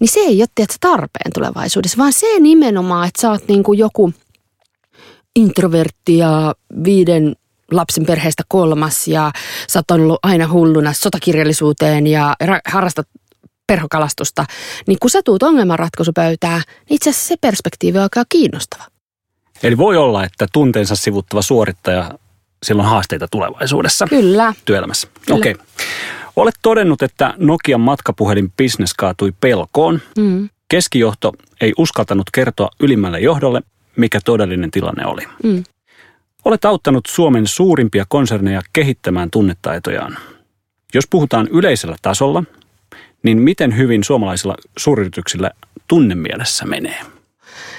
Niin 0.00 0.08
se 0.08 0.20
ei 0.20 0.40
ole 0.40 0.48
tiedätkö, 0.54 0.76
tarpeen 0.80 1.32
tulevaisuudessa, 1.34 1.98
vaan 1.98 2.12
se 2.12 2.26
nimenomaan, 2.40 3.08
että 3.08 3.20
sä 3.20 3.30
oot 3.30 3.48
niin 3.48 3.62
kuin 3.62 3.78
joku 3.78 4.12
introvertti 5.36 6.18
ja 6.18 6.54
viiden 6.84 7.36
lapsen 7.70 8.06
perheestä 8.06 8.42
kolmas 8.48 9.08
ja 9.08 9.32
sä 9.68 9.78
oot 9.78 9.90
ollut 9.90 10.18
aina 10.22 10.48
hulluna 10.48 10.92
sotakirjallisuuteen 10.92 12.06
ja 12.06 12.34
harrastat 12.68 13.08
perhokalastusta, 13.66 14.44
niin 14.86 14.98
kun 15.00 15.10
sä 15.10 15.20
tuut 15.24 15.42
ongelmanratkaisupöytään, 15.42 16.62
niin 16.88 16.94
itse 16.94 17.10
asiassa 17.10 17.28
se 17.28 17.36
perspektiivi 17.40 17.98
on 17.98 18.02
aika 18.02 18.24
kiinnostava. 18.28 18.84
Eli 19.62 19.78
voi 19.78 19.96
olla, 19.96 20.24
että 20.24 20.46
tunteensa 20.52 20.96
sivuttava 20.96 21.42
suorittaja, 21.42 22.10
silloin 22.62 22.88
haasteita 22.88 23.28
tulevaisuudessa. 23.28 24.06
Kyllä. 24.06 24.54
Työelämässä. 24.64 25.08
Okei. 25.30 25.52
Okay. 25.52 25.64
Olet 26.36 26.54
todennut, 26.62 27.02
että 27.02 27.34
Nokian 27.38 27.80
matkapuhelin 27.80 28.52
business 28.62 28.94
kaatui 28.94 29.32
pelkoon. 29.40 30.00
Mm. 30.18 30.48
Keskijohto 30.68 31.32
ei 31.60 31.72
uskaltanut 31.78 32.30
kertoa 32.34 32.68
ylimmälle 32.80 33.20
johdolle, 33.20 33.62
mikä 33.96 34.20
todellinen 34.24 34.70
tilanne 34.70 35.06
oli. 35.06 35.22
Mm. 35.42 35.64
Olet 36.44 36.64
auttanut 36.64 37.06
Suomen 37.08 37.46
suurimpia 37.46 38.04
konserneja 38.08 38.62
kehittämään 38.72 39.30
tunnetaitojaan. 39.30 40.18
Jos 40.94 41.04
puhutaan 41.10 41.48
yleisellä 41.48 41.96
tasolla, 42.02 42.44
niin 43.22 43.38
miten 43.38 43.76
hyvin 43.76 44.04
suomalaisilla 44.04 44.54
suuryrityksillä 44.78 45.50
tunnemielessä 45.88 46.66
menee? 46.66 47.00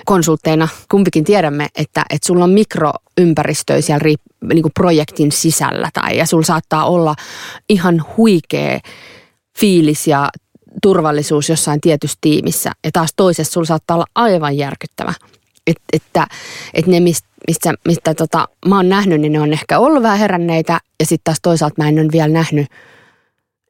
Konsultteina 0.06 0.68
kumpikin 0.92 1.24
tiedämme, 1.24 1.68
että, 1.76 2.06
että 2.10 2.28
sulla 2.28 2.44
on 2.44 2.50
mikroympäristöjä 2.50 3.82
siellä 3.82 4.04
niin 4.54 4.62
kuin 4.62 4.74
projektin 4.74 5.32
sisällä 5.32 5.90
tai 5.94 6.18
ja 6.18 6.26
sulla 6.26 6.44
saattaa 6.44 6.86
olla 6.86 7.16
ihan 7.70 8.06
huikea 8.18 8.80
fiilis 9.60 10.08
ja 10.08 10.30
turvallisuus 10.82 11.50
jossain 11.50 11.82
tietyssä 11.82 12.18
tiimissä 12.22 12.72
ja 12.84 12.90
taas 12.94 13.14
toisessa 13.16 13.54
sulla 13.54 13.66
saattaa 13.66 13.96
olla 13.96 14.06
aivan 14.16 14.58
järkyttävä 14.58 15.14
et, 15.68 15.78
että, 15.94 16.28
että 16.74 16.92
ne, 16.92 17.00
mistä, 17.00 17.28
mistä, 17.48 17.74
mistä 17.88 18.14
tota, 18.14 18.48
mä 18.68 18.76
oon 18.76 18.90
nähnyt, 18.90 19.22
niin 19.22 19.32
ne 19.32 19.40
on 19.40 19.54
ehkä 19.54 19.80
ollut 19.80 20.04
vähän 20.04 20.20
heränneitä 20.20 20.80
ja 21.00 21.06
sitten 21.06 21.24
taas 21.24 21.38
toisaalta 21.42 21.84
mä 21.84 21.90
en 21.90 22.00
ole 22.00 22.10
vielä 22.12 22.28
nähnyt 22.28 22.68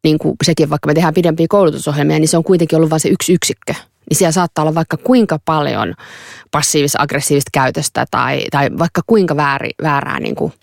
niin 0.03 0.17
kuin 0.17 0.35
sekin, 0.43 0.69
vaikka 0.69 0.87
me 0.87 0.93
tehdään 0.93 1.13
pidempiä 1.13 1.45
koulutusohjelmia, 1.49 2.19
niin 2.19 2.27
se 2.27 2.37
on 2.37 2.43
kuitenkin 2.43 2.77
ollut 2.77 2.89
vain 2.89 2.99
se 2.99 3.09
yksi 3.09 3.33
yksikkö. 3.33 3.73
Niin 4.09 4.17
siellä 4.17 4.31
saattaa 4.31 4.63
olla 4.63 4.75
vaikka 4.75 4.97
kuinka 4.97 5.39
paljon 5.45 5.93
passiivis-aggressiivista 6.51 7.49
käytöstä 7.53 8.05
tai, 8.11 8.45
tai 8.51 8.69
vaikka 8.79 9.01
kuinka 9.07 9.35
vääri, 9.35 9.69
väärää 9.81 10.19
niin 10.19 10.35
kuin 10.35 10.53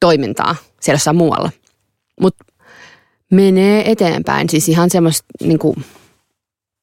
toimintaa 0.00 0.56
siellä 0.80 0.96
jossain 0.96 1.16
muualla. 1.16 1.50
Mutta 2.20 2.44
menee 3.30 3.90
eteenpäin, 3.90 4.48
siis 4.48 4.68
ihan 4.68 4.90
semmoista 4.90 5.24
niin 5.42 5.58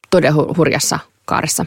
todella 0.10 0.54
hurjassa 0.58 1.00
kaaressa. 1.26 1.66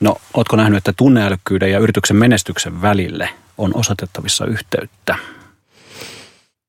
No, 0.00 0.16
ootko 0.34 0.56
nähnyt, 0.56 0.76
että 0.78 0.92
tunneälykkyyden 0.96 1.70
ja 1.70 1.78
yrityksen 1.78 2.16
menestyksen 2.16 2.82
välille 2.82 3.30
on 3.58 3.74
osoitettavissa 3.74 4.46
yhteyttä? 4.46 5.16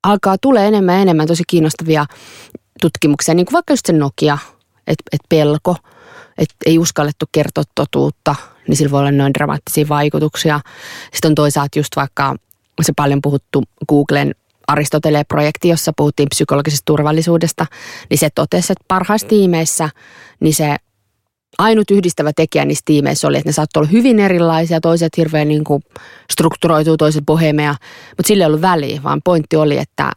Alkaa 0.03 0.37
tulee 0.37 0.67
enemmän 0.67 0.95
ja 0.95 1.01
enemmän 1.01 1.27
tosi 1.27 1.43
kiinnostavia 1.47 2.05
tutkimuksia, 2.81 3.33
niin 3.35 3.45
kuin 3.45 3.53
vaikka 3.53 3.73
just 3.73 3.85
se 3.85 3.93
Nokia, 3.93 4.37
että 4.87 5.03
et 5.11 5.21
pelko, 5.29 5.75
että 6.37 6.55
ei 6.65 6.79
uskallettu 6.79 7.25
kertoa 7.31 7.63
totuutta, 7.75 8.35
niin 8.67 8.75
sillä 8.77 8.91
voi 8.91 8.99
olla 8.99 9.11
noin 9.11 9.33
dramaattisia 9.33 9.85
vaikutuksia. 9.89 10.59
Sitten 11.13 11.31
on 11.31 11.35
toisaalta 11.35 11.79
just 11.79 11.95
vaikka 11.95 12.35
se 12.81 12.93
paljon 12.95 13.21
puhuttu 13.21 13.63
Googlen 13.89 14.35
Aristotelee-projekti, 14.67 15.69
jossa 15.69 15.93
puhuttiin 15.97 16.29
psykologisesta 16.29 16.85
turvallisuudesta, 16.85 17.65
niin 18.09 18.17
se 18.17 18.29
totesi, 18.35 18.73
että 18.73 18.85
parhaissa 18.87 19.27
tiimeissä 19.27 19.89
niin 20.39 20.53
se 20.53 20.75
ainut 21.62 21.91
yhdistävä 21.91 22.32
tekijä 22.36 22.65
niissä 22.65 22.82
tiimeissä 22.86 23.28
oli, 23.28 23.38
että 23.38 23.50
ne 23.50 23.54
saattoi 23.54 23.82
olla 23.82 23.91
hyvin 23.91 24.19
erilaisia, 24.19 24.82
toiset 24.82 25.17
hirveän 25.17 25.47
niin 25.47 25.63
kuin 25.63 25.84
strukturoituu, 26.32 26.97
toiset 26.97 27.26
bohemia, 27.26 27.76
mutta 28.17 28.28
sillä 28.28 28.43
ei 28.43 28.47
ollut 28.47 28.62
väliä, 28.62 29.04
vaan 29.04 29.21
pointti 29.24 29.56
oli, 29.56 29.78
että 29.78 30.12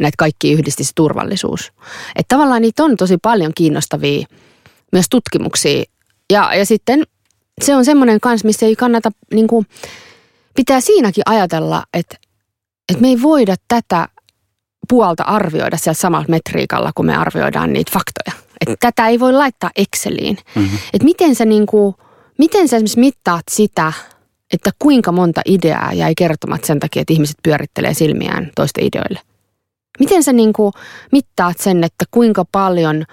näitä 0.00 0.14
kaikki 0.18 0.52
yhdisti 0.52 0.84
se 0.84 0.92
turvallisuus. 0.94 1.72
Että 2.16 2.36
tavallaan 2.36 2.62
niitä 2.62 2.84
on 2.84 2.96
tosi 2.96 3.16
paljon 3.22 3.52
kiinnostavia 3.54 4.26
myös 4.92 5.06
tutkimuksia. 5.10 5.82
Ja, 6.32 6.54
ja 6.54 6.66
sitten 6.66 7.02
se 7.64 7.76
on 7.76 7.84
semmoinen 7.84 8.20
kanssa, 8.20 8.46
missä 8.46 8.66
ei 8.66 8.76
kannata, 8.76 9.10
niin 9.34 9.46
kuin, 9.46 9.66
pitää 10.56 10.80
siinäkin 10.80 11.22
ajatella, 11.26 11.84
että, 11.94 12.16
että 12.88 13.02
me 13.02 13.08
ei 13.08 13.22
voida 13.22 13.54
tätä 13.68 14.08
puolta 14.88 15.22
arvioida 15.22 15.76
siellä 15.76 15.94
samalla 15.94 16.26
metriikalla, 16.28 16.90
kun 16.94 17.06
me 17.06 17.16
arvioidaan 17.16 17.72
niitä 17.72 17.92
faktoja. 17.92 18.37
Tätä 18.80 19.08
ei 19.08 19.20
voi 19.20 19.32
laittaa 19.32 19.70
Exceliin. 19.76 20.38
Mm-hmm. 20.54 20.78
Että 20.92 21.04
miten 21.04 21.34
sä, 21.34 21.44
niin 21.44 21.66
kuin, 21.66 21.94
miten 22.38 22.68
sä 22.68 22.76
esimerkiksi 22.76 23.00
mittaat 23.00 23.44
sitä, 23.50 23.92
että 24.52 24.70
kuinka 24.78 25.12
monta 25.12 25.40
ideaa 25.44 25.92
jäi 25.92 26.14
kertomat 26.18 26.64
sen 26.64 26.80
takia, 26.80 27.02
että 27.02 27.12
ihmiset 27.12 27.36
pyörittelee 27.42 27.94
silmiään 27.94 28.50
toisten 28.56 28.84
ideoille. 28.84 29.20
Miten 29.98 30.22
sä 30.22 30.32
niin 30.32 30.52
kuin 30.52 30.72
mittaat 31.12 31.58
sen, 31.58 31.84
että 31.84 32.04
kuinka 32.10 32.44
paljon 32.52 33.04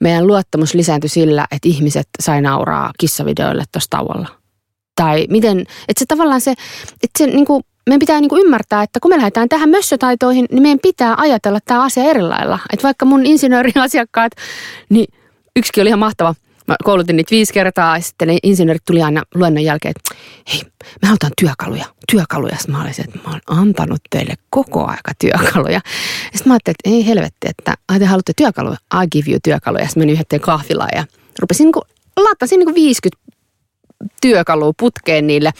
meidän 0.00 0.26
luottamus 0.26 0.74
lisääntyi 0.74 1.08
sillä, 1.08 1.46
että 1.50 1.68
ihmiset 1.68 2.08
sai 2.20 2.42
nauraa 2.42 2.90
kissavideoille 2.98 3.64
tuossa 3.72 3.90
tauolla? 3.90 4.28
Tai 4.96 5.26
miten, 5.30 5.60
että 5.60 5.98
se 5.98 6.04
tavallaan 6.08 6.40
se, 6.40 6.50
että 6.92 7.18
se 7.18 7.26
niin 7.26 7.44
kuin, 7.46 7.62
meidän 7.86 8.00
pitää 8.00 8.20
niin 8.20 8.28
kuin 8.28 8.42
ymmärtää, 8.44 8.82
että 8.82 9.00
kun 9.00 9.10
me 9.10 9.16
lähdetään 9.16 9.48
tähän 9.48 9.70
mössötaitoihin, 9.70 10.46
niin 10.50 10.62
meidän 10.62 10.78
pitää 10.82 11.14
ajatella 11.18 11.58
tämä 11.64 11.82
asia 11.82 12.04
eri 12.04 12.22
lailla. 12.22 12.58
Että 12.72 12.82
vaikka 12.82 13.06
mun 13.06 13.26
insinöörin 13.26 13.78
asiakkaat, 13.78 14.32
niin 14.88 15.06
yksikin 15.56 15.82
oli 15.82 15.88
ihan 15.88 15.98
mahtava. 15.98 16.34
Mä 16.66 16.76
koulutin 16.84 17.16
niitä 17.16 17.30
viisi 17.30 17.52
kertaa 17.52 17.96
ja 17.96 18.02
sitten 18.02 18.28
ne 18.28 18.38
insinöörit 18.42 18.84
tuli 18.84 19.02
aina 19.02 19.22
luennon 19.34 19.64
jälkeen, 19.64 19.94
että 19.96 20.14
hei, 20.52 20.62
me 21.02 21.08
halutaan 21.08 21.32
työkaluja, 21.40 21.84
työkaluja. 22.12 22.56
Sitten 22.56 22.74
mä 22.74 22.82
olisin, 22.82 23.04
että 23.04 23.18
mä 23.28 23.30
oon 23.30 23.58
antanut 23.58 24.00
teille 24.10 24.34
koko 24.50 24.86
aika 24.86 25.12
työkaluja. 25.18 25.72
Ja 25.72 25.80
sitten 26.32 26.50
mä 26.50 26.54
ajattelin, 26.54 26.76
että 26.78 26.90
ei 26.90 27.06
helvetti, 27.06 27.48
että 27.48 27.74
te 27.98 28.04
haluatte 28.04 28.32
työkaluja, 28.36 28.76
I 29.02 29.06
give 29.12 29.30
you 29.30 29.38
työkaluja. 29.44 29.84
Sitten 29.84 30.00
menin 30.00 30.12
yhden 30.12 30.40
kahvilaan 30.40 30.90
ja 30.94 31.04
rupesin 31.40 31.64
niin 31.64 31.72
kuin, 31.72 31.84
niin 32.50 32.64
kuin 32.64 32.74
50 32.74 33.24
työkalua 34.20 34.72
putkeen 34.78 35.26
niille. 35.26 35.50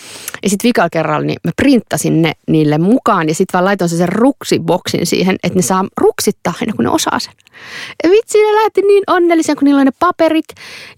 Ja 0.43 0.51
sitten 0.51 0.69
vikalla 0.69 0.91
kerralla 0.91 1.27
niin 1.27 1.39
mä 1.45 1.51
printtasin 1.57 2.23
ne 2.23 2.33
niille 2.49 2.79
mukaan 2.79 3.29
ja 3.29 3.35
sitten 3.35 3.53
vaan 3.53 3.65
laitoin 3.65 3.89
sen 3.89 4.09
ruksiboksin 4.09 5.07
siihen, 5.07 5.37
että 5.45 5.59
ne 5.59 5.63
saa 5.63 5.85
ruksittaa 5.97 6.55
aina 6.61 6.73
kun 6.73 6.85
ne 6.85 6.91
osaa 6.91 7.19
sen. 7.19 7.33
Ja 8.05 8.11
vitsi, 8.11 8.39
ne 8.39 8.63
lähti 8.63 8.83
niin 8.83 9.05
onnellisen, 9.07 9.57
kun 9.57 9.65
niillä 9.65 9.81
on 9.81 9.87
ne 9.87 9.93
paperit. 9.99 10.47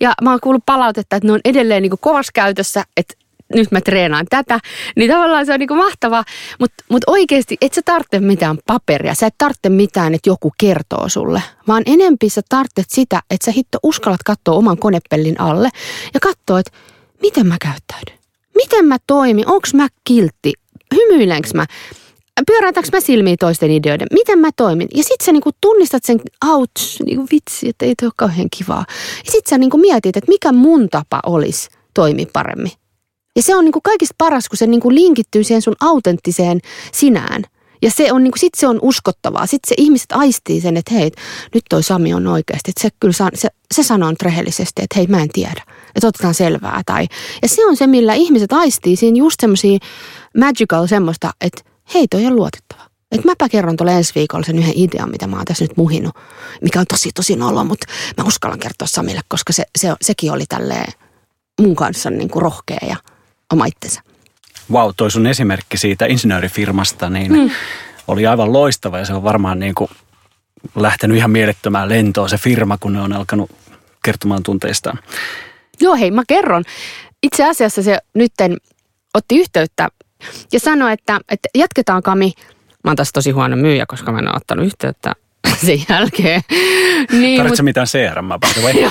Ja 0.00 0.12
mä 0.22 0.30
oon 0.30 0.40
kuullut 0.42 0.66
palautetta, 0.66 1.16
että 1.16 1.26
ne 1.26 1.32
on 1.32 1.40
edelleen 1.44 1.82
niin 1.82 1.92
kovassa 2.00 2.32
käytössä, 2.34 2.84
että 2.96 3.14
nyt 3.54 3.70
mä 3.70 3.80
treenaan 3.80 4.26
tätä, 4.30 4.60
niin 4.96 5.10
tavallaan 5.10 5.46
se 5.46 5.52
on 5.52 5.60
niinku 5.60 5.74
mahtavaa. 5.74 6.24
Mutta 6.58 6.84
mut 6.88 7.02
oikeasti 7.06 7.56
et 7.60 7.74
sä 7.74 7.82
tarvitse 7.84 8.20
mitään 8.20 8.58
paperia, 8.66 9.14
sä 9.14 9.26
et 9.26 9.34
tarvitse 9.38 9.68
mitään, 9.68 10.14
että 10.14 10.30
joku 10.30 10.52
kertoo 10.58 11.08
sulle, 11.08 11.42
vaan 11.68 11.82
enempi 11.86 12.28
sä 12.28 12.42
tarvitset 12.48 12.86
sitä, 12.88 13.22
että 13.30 13.44
sä 13.44 13.50
hitto 13.50 13.78
uskallat 13.82 14.22
katsoa 14.22 14.54
oman 14.54 14.78
konepellin 14.78 15.40
alle 15.40 15.68
ja 16.14 16.20
katsoa, 16.20 16.58
että 16.58 16.70
miten 17.22 17.46
mä 17.46 17.56
käyttäydyn? 17.60 18.18
Miten 18.54 18.84
mä 18.84 18.96
toimin? 19.06 19.48
Onko 19.48 19.68
mä 19.74 19.88
kiltti? 20.04 20.52
Hymyilenkö 20.94 21.48
mä? 21.54 21.66
Pyöräytänkö 22.46 22.88
mä 22.92 23.00
silmiä 23.00 23.36
toisten 23.40 23.70
ideoiden? 23.70 24.08
Miten 24.12 24.38
mä 24.38 24.50
toimin? 24.56 24.88
Ja 24.94 25.02
sit 25.02 25.20
sä 25.24 25.32
niinku 25.32 25.50
tunnistat 25.60 26.04
sen, 26.04 26.20
ouch, 26.46 27.02
niinku 27.04 27.26
vitsi, 27.32 27.68
että 27.68 27.84
ei 27.84 27.94
toi 27.94 28.06
ole 28.06 28.12
kauhean 28.16 28.48
kivaa. 28.56 28.84
Ja 29.26 29.32
sit 29.32 29.46
sä 29.46 29.58
niinku 29.58 29.78
mietit, 29.78 30.16
että 30.16 30.30
mikä 30.32 30.52
mun 30.52 30.88
tapa 30.88 31.20
olisi 31.26 31.68
toimia 31.94 32.26
paremmin. 32.32 32.72
Ja 33.36 33.42
se 33.42 33.56
on 33.56 33.64
niinku 33.64 33.80
kaikista 33.80 34.14
paras, 34.18 34.48
kun 34.48 34.56
se 34.56 34.66
niinku 34.66 34.90
linkittyy 34.94 35.44
siihen 35.44 35.62
sun 35.62 35.76
autenttiseen 35.80 36.60
sinään. 36.92 37.42
Ja 37.82 37.90
se 37.90 38.12
on, 38.12 38.24
niinku, 38.24 38.38
sit 38.38 38.54
se 38.56 38.66
on 38.66 38.78
uskottavaa. 38.82 39.46
Sitten 39.46 39.68
se 39.68 39.74
ihmiset 39.78 40.12
aistii 40.12 40.60
sen, 40.60 40.76
että 40.76 40.94
hei, 40.94 41.10
nyt 41.54 41.62
toi 41.70 41.82
Sami 41.82 42.14
on 42.14 42.26
oikeasti. 42.26 42.70
Että 42.70 42.82
se, 42.82 42.88
kyllä 43.00 43.30
se, 43.34 43.48
se 43.74 43.82
sanoo 43.82 44.12
rehellisesti, 44.22 44.82
että 44.82 44.94
hei, 44.96 45.06
mä 45.06 45.22
en 45.22 45.28
tiedä 45.28 45.62
että 45.96 46.06
otetaan 46.06 46.34
selvää. 46.34 46.82
Tai, 46.86 47.06
ja 47.42 47.48
se 47.48 47.66
on 47.66 47.76
se, 47.76 47.86
millä 47.86 48.14
ihmiset 48.14 48.52
aistii 48.52 48.96
siinä 48.96 49.18
just 49.18 49.40
semmoisia 49.40 49.78
magical 50.38 50.86
semmoista, 50.86 51.32
että 51.40 51.62
hei 51.94 52.08
toi 52.08 52.26
on 52.26 52.36
luotettava. 52.36 52.86
Että 53.12 53.28
mäpä 53.28 53.48
kerron 53.48 53.76
tuolle 53.76 53.92
ensi 53.92 54.12
viikolla 54.14 54.46
sen 54.46 54.58
yhden 54.58 54.74
idean, 54.76 55.10
mitä 55.10 55.26
mä 55.26 55.36
oon 55.36 55.44
tässä 55.44 55.64
nyt 55.64 55.76
muhinut, 55.76 56.14
mikä 56.62 56.80
on 56.80 56.86
tosi 56.86 57.10
tosi 57.14 57.36
nolo, 57.36 57.64
mutta 57.64 57.86
mä 58.16 58.24
uskallan 58.24 58.58
kertoa 58.58 58.88
Samille, 58.88 59.20
koska 59.28 59.52
se, 59.52 59.64
se, 59.78 59.94
sekin 60.00 60.32
oli 60.32 60.44
tälleen 60.48 60.92
mun 61.60 61.76
kanssa 61.76 62.10
niin 62.10 62.28
kuin 62.28 62.42
rohkea 62.42 62.78
ja 62.88 62.96
oma 63.52 63.66
itsensä. 63.66 64.02
Vau, 64.72 64.86
wow, 64.86 64.94
toi 64.96 65.10
sun 65.10 65.26
esimerkki 65.26 65.78
siitä 65.78 66.06
insinöörifirmasta, 66.06 67.10
niin 67.10 67.32
mm. 67.32 67.50
oli 68.08 68.26
aivan 68.26 68.52
loistava 68.52 68.98
ja 68.98 69.04
se 69.04 69.14
on 69.14 69.22
varmaan 69.22 69.58
niin 69.58 69.74
kuin 69.74 69.90
lähtenyt 70.76 71.16
ihan 71.16 71.30
mielettömään 71.30 71.88
lentoon 71.88 72.28
se 72.28 72.38
firma, 72.38 72.78
kun 72.78 72.92
ne 72.92 73.00
on 73.00 73.12
alkanut 73.12 73.50
kertomaan 74.04 74.42
tunteistaan. 74.42 74.98
Joo 75.80 75.96
hei, 75.96 76.10
mä 76.10 76.22
kerron. 76.28 76.64
Itse 77.22 77.44
asiassa 77.44 77.82
se 77.82 77.98
nytten 78.14 78.56
otti 79.14 79.38
yhteyttä 79.38 79.88
ja 80.52 80.60
sanoi, 80.60 80.92
että, 80.92 81.20
että 81.28 81.48
jatketaan 81.54 82.02
Kami. 82.02 82.32
Mä 82.84 82.90
oon 82.90 82.96
tässä 82.96 83.12
tosi 83.12 83.30
huono 83.30 83.56
myyjä, 83.56 83.84
koska 83.88 84.12
mä 84.12 84.18
en 84.18 84.28
ole 84.28 84.36
ottanut 84.36 84.66
yhteyttä 84.66 85.12
sen 85.66 85.84
jälkeen. 85.88 86.40
Niin, 87.12 87.36
Tarvitsetko 87.36 87.62
mut... 87.62 87.64
mitään 87.64 87.86
CRM, 87.86 88.28
by 88.28 88.46
the 88.54 88.62
way? 88.62 88.90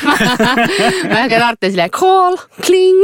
mä 1.09 1.19
ehkä 1.19 1.39
tarvitsen 1.39 1.71
silleen 1.71 1.91
call, 1.91 2.37
kling. 2.65 2.97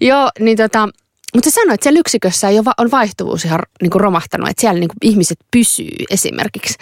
Joo, 0.00 0.30
niin 0.40 0.56
tota, 0.56 0.88
mutta 1.34 1.50
se 1.50 1.54
sanoi, 1.54 1.74
että 1.74 1.84
siellä 1.84 2.00
yksikössä 2.00 2.48
ei 2.48 2.58
ole, 2.58 2.72
on 2.78 2.90
vaihtuvuus 2.90 3.44
ihan 3.44 3.60
niin 3.82 3.90
kuin 3.90 4.00
romahtanut, 4.00 4.48
että 4.48 4.60
siellä 4.60 4.80
niin 4.80 4.88
kuin 4.88 5.10
ihmiset 5.10 5.38
pysyy 5.50 5.96
esimerkiksi, 6.10 6.74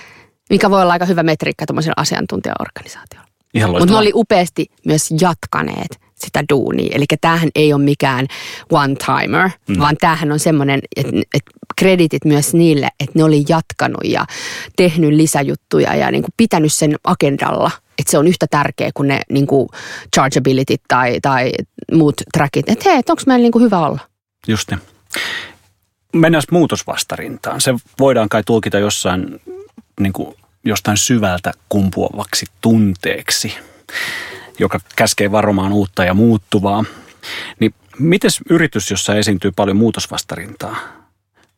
mikä 0.51 0.71
voi 0.71 0.83
olla 0.83 0.93
aika 0.93 1.05
hyvä 1.05 1.23
metriikka 1.23 1.67
tuommoisella 1.67 1.95
asiantuntijaorganisaatiolla. 1.97 3.79
Mutta 3.79 3.95
ne 3.95 3.97
oli 3.97 4.11
upeasti 4.15 4.67
myös 4.87 5.15
jatkaneet 5.21 6.04
sitä 6.25 6.45
duunia. 6.49 6.91
Eli 6.95 7.05
tämähän 7.21 7.49
ei 7.55 7.73
ole 7.73 7.83
mikään 7.83 8.27
one-timer, 8.73 9.51
mm. 9.69 9.79
vaan 9.79 9.97
tämähän 10.01 10.33
on 10.33 10.39
semmoinen, 10.39 10.81
että, 10.97 11.13
että 11.35 11.51
kreditit 11.77 12.25
myös 12.25 12.55
niille, 12.55 12.89
että 13.01 13.13
ne 13.19 13.25
oli 13.25 13.45
jatkanut 13.49 14.05
ja 14.05 14.27
tehnyt 14.77 15.13
lisäjuttuja 15.13 15.95
ja 15.95 16.11
niin 16.11 16.23
kuin 16.23 16.35
pitänyt 16.37 16.73
sen 16.73 16.97
agendalla. 17.05 17.71
Että 17.99 18.11
se 18.11 18.19
on 18.19 18.29
yhtä 18.29 18.47
tärkeä 18.51 18.91
kuin 18.95 19.09
ne 19.09 19.21
niin 19.31 19.47
kuin 19.47 19.69
chargeability 20.15 20.75
tai, 20.89 21.19
tai 21.23 21.53
muut 21.93 22.15
trackit. 22.33 22.69
Että 22.69 22.91
hei, 22.91 22.97
onko 22.97 23.23
meillä 23.27 23.43
niin 23.43 23.53
kuin 23.53 23.65
hyvä 23.65 23.87
olla? 23.87 24.01
Just 24.49 24.71
niin. 24.71 24.81
Mennään 26.13 26.43
muutosvastarintaan. 26.51 27.61
Se 27.61 27.75
voidaan 28.01 28.29
kai 28.29 28.43
tulkita 28.47 28.79
jossain 28.79 29.41
niin 30.01 30.13
kuin 30.13 30.35
jostain 30.65 30.97
syvältä 30.97 31.53
kumpuavaksi 31.69 32.47
tunteeksi 32.61 33.55
joka 34.59 34.81
käskee 34.97 35.33
varomaan 35.33 35.73
uutta 35.73 36.05
ja 36.05 36.14
muuttuvaa. 36.14 36.85
Niin 37.61 37.75
miten 37.99 38.31
yritys, 38.51 38.90
jossa 38.90 39.14
esiintyy 39.14 39.53
paljon 39.57 39.77
muutosvastarintaa, 39.77 40.77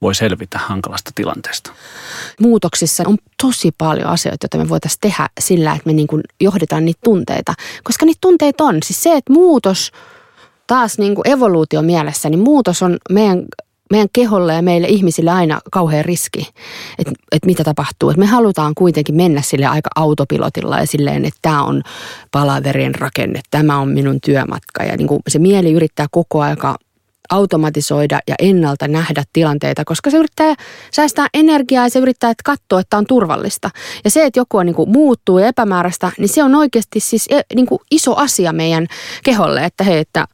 voi 0.02 0.14
selvitä 0.14 0.58
hankalasta 0.58 1.10
tilanteesta? 1.14 1.72
Muutoksissa 2.40 3.04
on 3.06 3.18
tosi 3.42 3.72
paljon 3.78 4.08
asioita, 4.08 4.44
joita 4.44 4.58
me 4.58 4.68
voitaisiin 4.68 5.00
tehdä 5.00 5.28
sillä, 5.40 5.72
että 5.72 5.86
me 5.86 5.92
niin 5.92 6.06
kuin 6.06 6.22
johdetaan 6.40 6.84
niitä 6.84 7.00
tunteita. 7.04 7.54
Koska 7.84 8.06
niitä 8.06 8.18
tunteita 8.20 8.64
on. 8.64 8.78
Siis 8.84 9.02
se, 9.02 9.12
että 9.16 9.32
muutos 9.32 9.92
taas 10.66 10.98
niin 10.98 11.14
kuin 11.14 11.28
evoluutio 11.28 11.82
mielessä, 11.82 12.30
niin 12.30 12.40
muutos 12.40 12.82
on 12.82 12.98
meidän 13.10 13.44
meidän 13.90 14.08
keholle 14.12 14.54
ja 14.54 14.62
meille 14.62 14.86
ihmisille 14.86 15.30
aina 15.30 15.60
kauhean 15.72 16.04
riski, 16.04 16.48
että, 16.98 17.12
että 17.32 17.46
mitä 17.46 17.64
tapahtuu. 17.64 18.10
Että 18.10 18.20
me 18.20 18.26
halutaan 18.26 18.74
kuitenkin 18.74 19.14
mennä 19.14 19.42
sille 19.42 19.66
aika 19.66 19.90
autopilotilla 19.96 20.78
ja 20.78 20.86
silleen, 20.86 21.24
että 21.24 21.38
tämä 21.42 21.62
on 21.62 21.82
palaverien 22.30 22.94
rakenne, 22.94 23.40
tämä 23.50 23.78
on 23.78 23.88
minun 23.88 24.20
työmatka. 24.20 24.84
Ja 24.84 24.96
niin 24.96 25.08
kuin 25.08 25.20
se 25.28 25.38
mieli 25.38 25.72
yrittää 25.72 26.06
koko 26.10 26.40
aika 26.40 26.76
automatisoida 27.30 28.20
ja 28.28 28.34
ennalta 28.38 28.88
nähdä 28.88 29.24
tilanteita, 29.32 29.84
koska 29.84 30.10
se 30.10 30.16
yrittää 30.16 30.54
säästää 30.92 31.26
energiaa 31.34 31.86
ja 31.86 31.90
se 31.90 31.98
yrittää 31.98 32.30
että 32.30 32.42
katsoa, 32.44 32.80
että 32.80 32.98
on 32.98 33.06
turvallista. 33.06 33.70
Ja 34.04 34.10
se, 34.10 34.24
että 34.24 34.40
joku 34.40 34.56
on 34.56 34.66
niin 34.66 34.76
kuin 34.76 34.90
muuttuu 34.90 35.38
ja 35.38 35.46
epämääräistä, 35.46 36.12
niin 36.18 36.28
se 36.28 36.42
on 36.42 36.54
oikeasti 36.54 37.00
siis 37.00 37.26
e, 37.30 37.40
niin 37.54 37.66
kuin 37.66 37.80
iso 37.90 38.16
asia 38.16 38.52
meidän 38.52 38.86
keholle, 39.24 39.64
että 39.64 39.84
hei, 39.84 39.98
että 39.98 40.26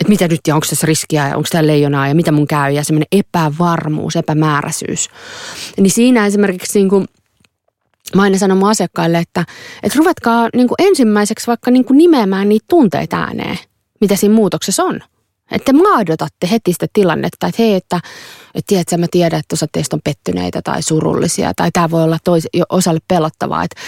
että 0.00 0.08
mitä 0.08 0.28
nyt 0.28 0.40
ja 0.46 0.54
onko 0.54 0.66
tässä 0.70 0.86
riskiä 0.86 1.28
ja 1.28 1.36
onko 1.36 1.48
tämä 1.50 1.66
leijonaa 1.66 2.08
ja 2.08 2.14
mitä 2.14 2.32
mun 2.32 2.46
käy 2.46 2.72
ja 2.72 2.84
semmoinen 2.84 3.06
epävarmuus, 3.12 4.16
epämääräisyys. 4.16 5.08
Niin 5.76 5.90
siinä 5.90 6.26
esimerkiksi 6.26 6.78
niin 6.78 6.88
kuin 6.88 7.06
mä 8.16 8.22
aina 8.22 8.38
sanon 8.38 8.58
mun 8.58 8.70
asiakkaille, 8.70 9.18
että, 9.18 9.44
että 9.82 9.98
ruvetkaa 9.98 10.48
niin 10.54 10.68
kuin 10.68 10.76
ensimmäiseksi 10.78 11.46
vaikka 11.46 11.70
niin 11.70 11.84
kuin 11.84 11.98
nimeämään 11.98 12.48
niitä 12.48 12.66
tunteita 12.68 13.16
ääneen, 13.16 13.58
mitä 14.00 14.16
siinä 14.16 14.34
muutoksessa 14.34 14.84
on. 14.84 15.00
Että 15.50 15.72
maadotatte 15.72 16.50
heti 16.50 16.72
sitä 16.72 16.86
tilannetta, 16.92 17.46
että 17.46 17.62
hei, 17.62 17.74
että, 17.74 18.00
että 18.54 18.66
tiedätkö, 18.66 18.96
mä 18.96 19.06
tiedän, 19.10 19.40
että 19.40 19.54
osa 19.54 19.66
teistä 19.72 19.96
on 19.96 20.00
pettyneitä 20.04 20.62
tai 20.62 20.82
surullisia, 20.82 21.52
tai 21.56 21.70
tämä 21.72 21.90
voi 21.90 22.02
olla 22.02 22.18
tois, 22.24 22.48
osalle 22.68 23.00
pelottavaa. 23.08 23.64
Että, 23.64 23.80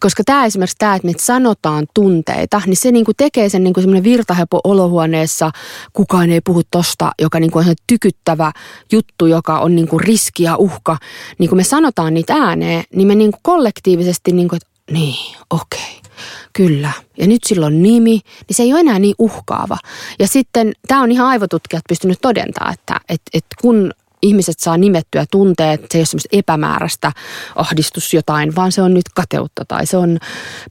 koska 0.00 0.22
tämä 0.26 0.44
esimerkiksi 0.44 0.76
tämä, 0.78 0.94
että 0.94 1.08
me 1.08 1.12
sanotaan 1.20 1.86
tunteita, 1.94 2.62
niin 2.66 2.76
se 2.76 2.92
niinku 2.92 3.12
tekee 3.16 3.48
sen 3.48 3.64
niinku 3.64 3.80
semmoinen 3.80 4.04
virtahepo 4.04 4.60
olohuoneessa, 4.64 5.50
kukaan 5.92 6.30
ei 6.30 6.40
puhu 6.40 6.62
tosta, 6.70 7.12
joka 7.22 7.40
niinku 7.40 7.58
on 7.58 7.64
se 7.64 7.74
tykyttävä 7.86 8.52
juttu, 8.92 9.26
joka 9.26 9.58
on 9.58 9.76
niinku 9.76 9.98
riski 9.98 10.42
ja 10.42 10.56
uhka. 10.56 10.96
Niin 11.38 11.48
kun 11.48 11.58
me 11.58 11.64
sanotaan 11.64 12.14
niitä 12.14 12.34
ääneen, 12.34 12.84
niin 12.94 13.08
me 13.08 13.14
niinku 13.14 13.38
kollektiivisesti, 13.42 14.32
niinku, 14.32 14.56
että 14.56 14.68
niin, 14.90 15.36
okei. 15.50 15.80
Okay 15.80 16.06
Kyllä. 16.52 16.92
Ja 17.18 17.26
nyt 17.26 17.44
silloin 17.46 17.82
nimi, 17.82 18.20
niin 18.48 18.56
se 18.56 18.62
ei 18.62 18.72
ole 18.72 18.80
enää 18.80 18.98
niin 18.98 19.14
uhkaava. 19.18 19.78
Ja 20.18 20.28
sitten 20.28 20.72
tämä 20.88 21.02
on 21.02 21.12
ihan 21.12 21.26
aivotutkijat 21.26 21.82
pystynyt 21.88 22.18
todentaa, 22.22 22.72
että, 22.72 23.00
että, 23.08 23.30
että 23.34 23.56
kun 23.60 23.92
ihmiset 24.22 24.58
saa 24.58 24.76
nimettyä 24.76 25.24
tunteet, 25.30 25.80
se 25.80 25.98
ei 25.98 26.00
ole 26.00 26.06
semmoista 26.06 26.28
epämääräistä 26.32 27.12
ahdistus 27.54 28.14
jotain, 28.14 28.56
vaan 28.56 28.72
se 28.72 28.82
on 28.82 28.94
nyt 28.94 29.08
kateutta 29.14 29.64
tai 29.68 29.86
se 29.86 29.96
on 29.96 30.18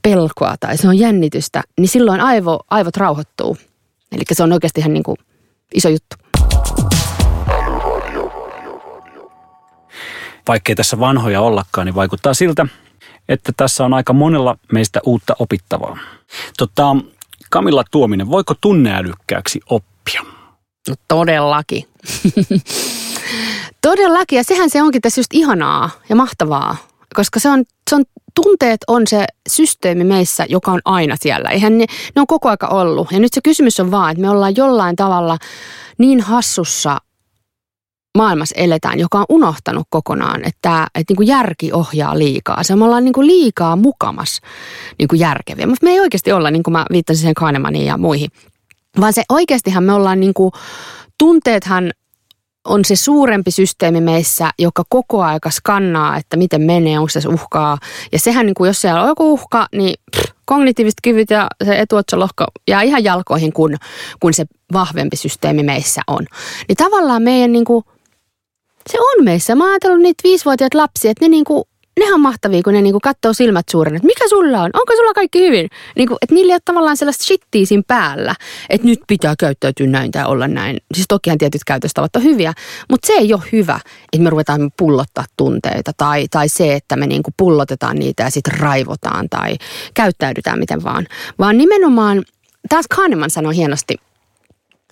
pelkoa 0.02 0.56
tai 0.60 0.76
se 0.76 0.88
on 0.88 0.98
jännitystä, 0.98 1.62
niin 1.78 1.88
silloin 1.88 2.20
aivo, 2.20 2.60
aivot 2.70 2.96
rauhoittuu. 2.96 3.56
Eli 4.12 4.22
se 4.32 4.42
on 4.42 4.52
oikeasti 4.52 4.80
ihan 4.80 4.92
niin 4.94 5.02
kuin 5.02 5.16
iso 5.74 5.88
juttu. 5.88 6.16
Vaikkei 10.48 10.74
tässä 10.74 11.00
vanhoja 11.00 11.40
ollakaan, 11.40 11.86
niin 11.86 11.94
vaikuttaa 11.94 12.34
siltä, 12.34 12.66
että 13.28 13.52
tässä 13.56 13.84
on 13.84 13.94
aika 13.94 14.12
monella 14.12 14.58
meistä 14.72 15.00
uutta 15.06 15.36
opittavaa. 15.38 15.98
Tota, 16.58 16.96
Kamilla 17.50 17.84
Tuominen, 17.90 18.30
voiko 18.30 18.54
tunneälykkääksi 18.60 19.60
oppia? 19.70 20.22
No 20.88 20.94
todellakin. 21.08 21.88
todellakin, 23.86 24.36
ja 24.36 24.44
sehän 24.44 24.70
se 24.70 24.82
onkin 24.82 25.02
tässä 25.02 25.20
just 25.20 25.34
ihanaa 25.34 25.90
ja 26.08 26.16
mahtavaa, 26.16 26.76
koska 27.14 27.40
se 27.40 27.48
on, 27.48 27.64
se 27.90 27.96
on 27.96 28.04
tunteet 28.34 28.80
on 28.86 29.06
se 29.06 29.26
systeemi 29.48 30.04
meissä, 30.04 30.46
joka 30.48 30.72
on 30.72 30.80
aina 30.84 31.16
siellä. 31.20 31.50
Eihän 31.50 31.78
ne, 31.78 31.86
ne 32.16 32.20
on 32.20 32.26
koko 32.26 32.48
aika 32.48 32.66
ollut. 32.66 33.12
Ja 33.12 33.20
nyt 33.20 33.32
se 33.32 33.40
kysymys 33.44 33.80
on 33.80 33.90
vaan, 33.90 34.10
että 34.10 34.20
me 34.20 34.30
ollaan 34.30 34.56
jollain 34.56 34.96
tavalla 34.96 35.38
niin 35.98 36.20
hassussa 36.20 36.98
maailmassa 38.18 38.54
eletään, 38.58 39.00
joka 39.00 39.18
on 39.18 39.26
unohtanut 39.28 39.86
kokonaan, 39.90 40.44
että, 40.44 40.86
että 40.94 41.10
niin 41.10 41.16
kuin 41.16 41.28
järki 41.28 41.72
ohjaa 41.72 42.18
liikaa. 42.18 42.62
Se 42.62 42.76
me 42.76 42.84
ollaan 42.84 43.04
niin 43.04 43.14
kuin 43.14 43.26
liikaa 43.26 43.76
mukamas 43.76 44.40
niin 44.98 45.08
kuin 45.08 45.20
järkeviä. 45.20 45.66
Mutta 45.66 45.84
me 45.84 45.90
ei 45.90 46.00
oikeasti 46.00 46.32
olla, 46.32 46.50
niin 46.50 46.62
kuin 46.62 46.72
mä 46.72 46.86
viittasin 46.92 47.22
sen 47.22 47.34
Kahnemaniin 47.34 47.86
ja 47.86 47.98
muihin, 47.98 48.30
vaan 49.00 49.12
se 49.12 49.22
oikeastihan 49.28 49.84
me 49.84 49.92
ollaan 49.92 50.20
niin 50.20 50.34
kuin, 50.34 50.52
tunteethan 51.18 51.92
on 52.66 52.84
se 52.84 52.96
suurempi 52.96 53.50
systeemi 53.50 54.00
meissä, 54.00 54.50
joka 54.58 54.82
koko 54.88 55.22
aika 55.22 55.50
skannaa, 55.50 56.16
että 56.16 56.36
miten 56.36 56.62
menee, 56.62 56.98
onko 56.98 57.08
se 57.08 57.28
uhkaa. 57.28 57.78
Ja 58.12 58.18
sehän, 58.18 58.46
niin 58.46 58.54
kuin, 58.54 58.68
jos 58.68 58.80
siellä 58.80 59.02
on 59.02 59.08
joku 59.08 59.32
uhka, 59.32 59.66
niin 59.72 59.94
pff, 60.16 60.32
kognitiiviset 60.44 60.98
kyvyt 61.02 61.30
ja 61.30 61.48
se 61.64 61.78
etuotsalohko 61.78 62.44
jää 62.68 62.82
ihan 62.82 63.04
jalkoihin, 63.04 63.52
kun, 63.52 63.76
kun 64.20 64.34
se 64.34 64.44
vahvempi 64.72 65.16
systeemi 65.16 65.62
meissä 65.62 66.00
on. 66.06 66.26
Niin 66.68 66.76
tavallaan 66.76 67.22
meidän 67.22 67.52
niin 67.52 67.64
kuin, 67.64 67.84
se 68.90 68.98
on 69.00 69.24
meissä. 69.24 69.54
Mä 69.54 69.64
oon 69.64 69.70
ajatellut 69.70 70.02
niitä 70.02 70.22
viisivuotiaat 70.24 70.74
lapsia, 70.74 71.10
että 71.10 71.24
ne 71.24 71.28
niinku, 71.28 71.68
nehän 72.00 72.14
on 72.14 72.20
mahtavia, 72.20 72.62
kun 72.62 72.72
ne 72.72 72.82
niinku 72.82 73.00
katsoo 73.00 73.32
silmät 73.32 73.68
suurena, 73.70 73.96
että 73.96 74.06
mikä 74.06 74.28
sulla 74.28 74.62
on, 74.62 74.70
onko 74.74 74.92
sulla 74.96 75.14
kaikki 75.14 75.38
hyvin? 75.40 75.70
Niinku, 75.96 76.16
että 76.22 76.34
niillä 76.34 76.50
ei 76.50 76.54
ole 76.54 76.60
tavallaan 76.64 76.96
sellaista 76.96 77.24
shittiä 77.24 77.66
siinä 77.66 77.82
päällä, 77.86 78.34
että 78.70 78.86
nyt 78.86 79.00
pitää 79.06 79.34
käyttäytyä 79.38 79.86
näin 79.86 80.10
tai 80.10 80.24
olla 80.24 80.48
näin. 80.48 80.80
Siis 80.94 81.06
tokihan 81.08 81.38
tietyt 81.38 81.64
käytöstavat 81.66 82.16
on 82.16 82.22
hyviä, 82.22 82.52
mutta 82.90 83.06
se 83.06 83.12
ei 83.12 83.34
ole 83.34 83.42
hyvä, 83.52 83.80
että 84.12 84.24
me 84.24 84.30
ruvetaan 84.30 84.70
pullottaa 84.76 85.24
tunteita 85.36 85.92
tai, 85.96 86.28
tai 86.30 86.48
se, 86.48 86.74
että 86.74 86.96
me 86.96 87.06
niinku 87.06 87.30
pullotetaan 87.36 87.96
niitä 87.96 88.22
ja 88.22 88.30
sitten 88.30 88.58
raivotaan 88.58 89.28
tai 89.28 89.56
käyttäydytään 89.94 90.58
miten 90.58 90.84
vaan. 90.84 91.06
Vaan 91.38 91.58
nimenomaan, 91.58 92.24
taas 92.68 92.86
Kahneman 92.96 93.30
sanoi 93.30 93.56
hienosti, 93.56 93.94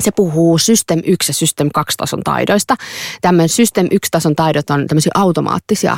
se 0.01 0.11
puhuu 0.11 0.59
System 0.59 1.03
1 1.05 1.31
ja 1.31 1.35
System 1.35 1.69
2 1.75 1.97
tason 1.97 2.23
taidoista. 2.23 2.77
Tämmöinen 3.21 3.49
System 3.49 3.89
1 3.91 4.11
tason 4.11 4.37
taidot 4.37 4.71
on 4.71 4.87
tämmöisiä 4.87 5.13
automaattisia 5.15 5.97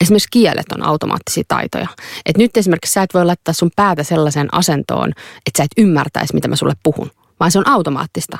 Esimerkiksi 0.00 0.28
kielet 0.30 0.72
on 0.74 0.86
automaattisia 0.86 1.42
taitoja. 1.48 1.88
Et 2.26 2.36
nyt 2.36 2.56
esimerkiksi 2.56 2.92
sä 2.92 3.02
et 3.02 3.14
voi 3.14 3.24
laittaa 3.24 3.54
sun 3.54 3.70
päätä 3.76 4.02
sellaiseen 4.02 4.54
asentoon, 4.54 5.08
että 5.46 5.58
sä 5.58 5.62
et 5.62 5.84
ymmärtäisi, 5.84 6.34
mitä 6.34 6.48
mä 6.48 6.56
sulle 6.56 6.74
puhun, 6.82 7.10
vaan 7.40 7.50
se 7.50 7.58
on 7.58 7.68
automaattista. 7.68 8.38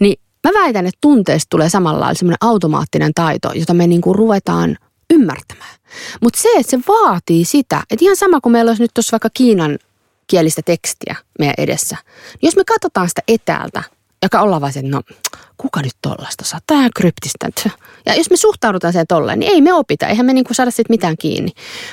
Niin 0.00 0.20
mä 0.44 0.60
väitän, 0.60 0.86
että 0.86 0.98
tunteesta 1.00 1.50
tulee 1.50 1.68
samalla 1.68 2.14
semmoinen 2.14 2.38
automaattinen 2.40 3.14
taito, 3.14 3.52
jota 3.54 3.74
me 3.74 3.86
niinku 3.86 4.12
ruvetaan 4.12 4.76
ymmärtämään. 5.10 5.74
Mutta 6.22 6.40
se, 6.40 6.48
että 6.58 6.70
se 6.70 6.80
vaatii 6.88 7.44
sitä, 7.44 7.82
että 7.90 8.04
ihan 8.04 8.16
sama 8.16 8.40
kuin 8.40 8.52
meillä 8.52 8.70
olisi 8.70 8.82
nyt 8.82 8.90
tuossa 8.94 9.12
vaikka 9.12 9.28
Kiinan 9.34 9.78
kielistä 10.26 10.62
tekstiä 10.62 11.16
meidän 11.38 11.54
edessä. 11.58 11.96
Niin 12.32 12.48
jos 12.48 12.56
me 12.56 12.64
katsotaan 12.64 13.08
sitä 13.08 13.22
etäältä, 13.28 13.82
joka 14.22 14.40
ollaan 14.40 14.60
vaan 14.60 14.72
se, 14.72 14.82
no 14.82 15.02
kuka 15.56 15.80
nyt 15.82 15.92
tollasta 16.02 16.44
saa, 16.44 16.60
tämä 16.66 16.88
kryptistä. 16.96 17.48
Ja 18.06 18.14
jos 18.14 18.30
me 18.30 18.36
suhtaudutaan 18.36 18.92
siihen 18.92 19.06
tolleen, 19.06 19.38
niin 19.38 19.52
ei 19.52 19.60
me 19.60 19.72
opita, 19.72 20.06
eihän 20.06 20.26
me 20.26 20.32
niinku 20.32 20.54
saada 20.54 20.70
siitä 20.70 20.92
mitään 20.92 21.16
kiinni. 21.16 21.50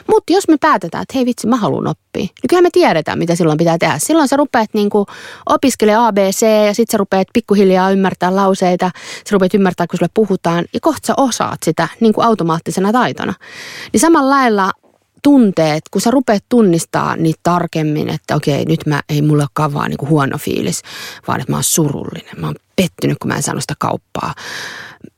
Mutta 0.08 0.34
jos 0.34 0.48
me 0.48 0.58
päätetään, 0.58 1.02
että 1.02 1.12
hei 1.16 1.26
vitsi, 1.26 1.48
mä 1.48 1.58
haluan 1.58 1.88
oppia, 1.88 2.22
niin 2.22 2.50
kyllä 2.50 2.62
me 2.62 2.70
tiedetään, 2.72 3.20
mitä 3.20 3.36
silloin 3.36 3.58
pitää 3.58 3.78
tehdä. 3.78 3.96
Silloin 4.00 4.28
sä 4.28 4.36
rupeat 4.38 4.70
niinku 4.74 5.06
opiskele 5.46 5.96
ABC 5.96 6.42
ja 6.42 6.74
sitten 6.74 6.92
sä 6.92 6.98
rupeat 6.98 7.28
pikkuhiljaa 7.34 7.92
ymmärtää 7.92 8.36
lauseita, 8.36 8.92
sä 8.96 9.32
rupeat 9.32 9.54
ymmärtää, 9.54 9.88
kun 9.88 10.00
sulle 10.00 10.12
puhutaan 10.14 10.66
ja 10.74 10.80
kohta 10.82 11.08
sä 11.08 11.14
osaat 11.18 11.60
sitä 11.66 11.88
niinku 12.00 12.22
automaattisena 12.22 12.92
taitona. 12.92 13.34
Niin 13.94 14.02
samalla 14.02 14.30
lailla 14.30 14.72
tunteet, 15.30 15.84
kun 15.92 16.02
sä 16.02 16.12
rupeat 16.12 16.44
tunnistaa 16.50 17.16
niitä 17.16 17.40
tarkemmin, 17.44 18.10
että 18.10 18.36
okei, 18.36 18.66
nyt 18.66 18.86
mä 18.86 19.02
ei 19.10 19.22
mulla 19.22 19.44
olekaan 19.44 19.74
vaan 19.74 19.90
niin 19.90 20.10
huono 20.10 20.38
fiilis, 20.38 20.82
vaan 21.28 21.40
että 21.40 21.52
mä 21.52 21.58
oon 21.58 21.64
surullinen. 21.64 22.40
Mä 22.40 22.46
oon 22.46 22.56
pettynyt, 22.76 23.18
kun 23.20 23.28
mä 23.28 23.36
en 23.36 23.44
saanut 23.44 23.64
sitä 23.64 23.74
kauppaa. 23.80 24.34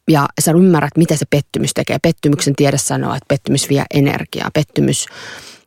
Ja 0.10 0.26
sä 0.42 0.52
ymmärrät, 0.52 0.98
mitä 0.98 1.16
se 1.16 1.26
pettymys 1.30 1.74
tekee. 1.74 1.98
Pettymyksen 2.02 2.56
tiede 2.56 2.78
sanoo, 2.78 3.14
että 3.14 3.26
pettymys 3.28 3.70
vie 3.70 3.84
energiaa. 3.94 4.50
Pettymys 4.54 5.06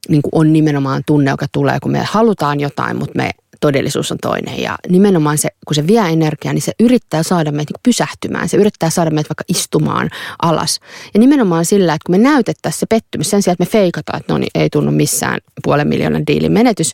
niin 0.08 0.22
on 0.32 0.52
nimenomaan 0.52 1.02
tunne, 1.06 1.30
joka 1.30 1.46
tulee, 1.52 1.78
kun 1.82 1.92
me 1.92 2.04
halutaan 2.10 2.60
jotain, 2.60 2.96
mutta 2.96 3.16
me 3.16 3.30
todellisuus 3.64 4.12
on 4.12 4.18
toinen. 4.22 4.60
Ja 4.62 4.78
nimenomaan 4.88 5.38
se, 5.38 5.48
kun 5.66 5.74
se 5.74 5.86
vie 5.86 6.00
energiaa, 6.00 6.54
niin 6.54 6.62
se 6.62 6.72
yrittää 6.80 7.22
saada 7.22 7.52
meitä 7.52 7.72
niin 7.72 7.80
pysähtymään. 7.82 8.48
Se 8.48 8.56
yrittää 8.56 8.90
saada 8.90 9.10
meitä 9.10 9.28
vaikka 9.28 9.44
istumaan 9.48 10.10
alas. 10.42 10.80
Ja 11.14 11.20
nimenomaan 11.20 11.64
sillä, 11.64 11.94
että 11.94 12.06
kun 12.06 12.14
me 12.14 12.18
näytettäisiin 12.18 12.80
se 12.80 12.86
pettymys 12.86 13.30
sen 13.30 13.42
sijaan, 13.42 13.52
että 13.52 13.64
me 13.64 13.80
feikataan, 13.80 14.20
että 14.20 14.32
no 14.32 14.38
niin, 14.38 14.50
ei 14.54 14.70
tunnu 14.70 14.92
missään 14.92 15.38
puolen 15.62 15.88
miljoonan 15.88 16.26
diilin 16.26 16.52
menetys, 16.52 16.92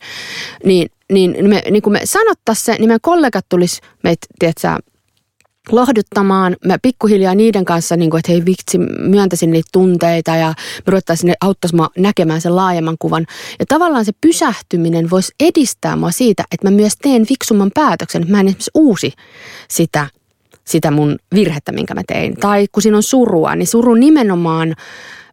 niin, 0.65 0.91
niin, 1.13 1.49
me, 1.49 1.63
niin 1.71 1.83
kun 1.83 1.93
me 1.93 2.01
sanottaisiin 2.05 2.65
se, 2.65 2.73
niin 2.73 2.89
meidän 2.89 3.01
kollegat 3.03 3.47
tulisi 3.49 3.81
meitä, 4.05 4.27
tiedätkö, 4.39 4.69
lohduttamaan. 5.73 6.57
Mä 6.65 6.77
pikkuhiljaa 6.83 7.35
niiden 7.35 7.65
kanssa, 7.65 7.97
niin 7.97 8.11
kuin, 8.11 8.19
että 8.19 8.33
hei 8.33 8.45
vitsi, 8.47 8.79
myöntäisin 8.99 9.51
niitä 9.51 9.69
tunteita 9.73 10.37
ja 10.37 10.49
me 10.49 10.83
ruvettaisiin 10.87 11.29
ne 11.29 11.35
auttaisi 11.41 11.77
mua 11.77 11.91
näkemään 11.99 12.41
sen 12.41 12.57
laajemman 12.57 12.97
kuvan. 12.99 13.27
Ja 13.59 13.65
tavallaan 13.69 14.05
se 14.05 14.13
pysähtyminen 14.21 15.11
voisi 15.11 15.33
edistää 15.41 15.97
mua 15.97 16.11
siitä, 16.11 16.45
että 16.53 16.71
mä 16.71 16.77
myös 16.77 16.93
teen 17.03 17.27
fiksumman 17.27 17.71
päätöksen. 17.75 18.27
Mä 18.29 18.41
en 18.41 18.47
esimerkiksi 18.47 18.71
uusi 18.75 19.13
sitä, 19.69 20.07
sitä 20.65 20.91
mun 20.91 21.19
virhettä, 21.35 21.73
minkä 21.73 21.95
mä 21.95 22.03
tein. 22.07 22.37
Tai 22.37 22.67
kun 22.73 22.83
siinä 22.83 22.97
on 22.97 23.03
surua, 23.03 23.55
niin 23.55 23.67
suru 23.67 23.95
nimenomaan 23.95 24.75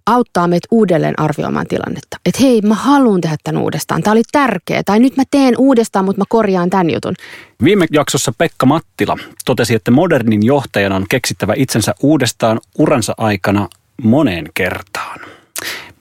auttaa 0.08 0.48
meitä 0.48 0.68
uudelleen 0.72 1.20
arvioimaan 1.20 1.68
tilannetta. 1.68 2.18
Että 2.26 2.40
hei, 2.42 2.62
mä 2.62 2.76
haluan 2.76 3.22
tehdä 3.22 3.38
tämän 3.44 3.62
uudestaan. 3.62 4.04
Tämä 4.04 4.12
oli 4.12 4.22
tärkeä. 4.32 4.84
Tai 4.84 5.00
nyt 5.00 5.18
mä 5.18 5.24
teen 5.32 5.54
uudestaan, 5.58 6.06
mutta 6.06 6.22
mä 6.22 6.26
korjaan 6.30 6.70
tämän 6.70 6.90
jutun. 6.90 7.16
Viime 7.64 7.86
jaksossa 7.92 8.32
Pekka 8.38 8.66
Mattila 8.66 9.18
totesi, 9.46 9.76
että 9.76 9.92
modernin 9.92 10.46
johtajan 10.46 10.92
on 10.92 11.06
keksittävä 11.10 11.54
itsensä 11.58 11.96
uudestaan 12.04 12.60
uransa 12.78 13.14
aikana 13.18 13.68
moneen 14.04 14.50
kertaan. 14.54 15.20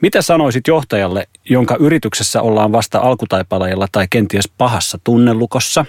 Mitä 0.03 0.23
sanoisit 0.23 0.69
johtajalle, 0.69 1.29
jonka 1.51 1.77
yrityksessä 1.81 2.43
ollaan 2.43 2.73
vasta 2.73 2.99
alkutaipaleella 2.99 3.89
tai 3.93 4.07
kenties 4.11 4.49
pahassa 4.59 4.99
tunnelukossa? 5.05 5.85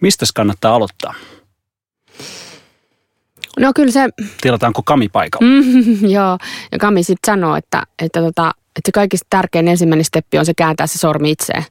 Mistä 0.00 0.26
kannattaa 0.34 0.74
aloittaa? 0.74 1.14
No 3.60 3.72
kyllä 3.74 3.92
se... 3.92 4.08
Tilataanko 4.40 4.82
Kami 4.82 5.08
paikalla? 5.08 5.46
Mm, 5.46 6.10
joo, 6.16 6.38
ja 6.72 6.78
Kami 6.78 7.02
sitten 7.02 7.32
sanoo, 7.32 7.56
että, 7.56 7.82
että, 8.02 8.20
tota, 8.20 8.52
että 8.76 8.88
se 8.88 8.92
kaikista 8.92 9.26
tärkein 9.30 9.68
ensimmäinen 9.68 10.04
steppi 10.04 10.38
on 10.38 10.46
se 10.46 10.54
kääntää 10.54 10.86
se 10.86 10.98
sormi 10.98 11.30
itseen. 11.30 11.64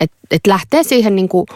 Että 0.00 0.16
et 0.30 0.46
lähtee 0.46 0.82
siihen, 0.82 1.16
niin 1.16 1.28
kuin, 1.28 1.46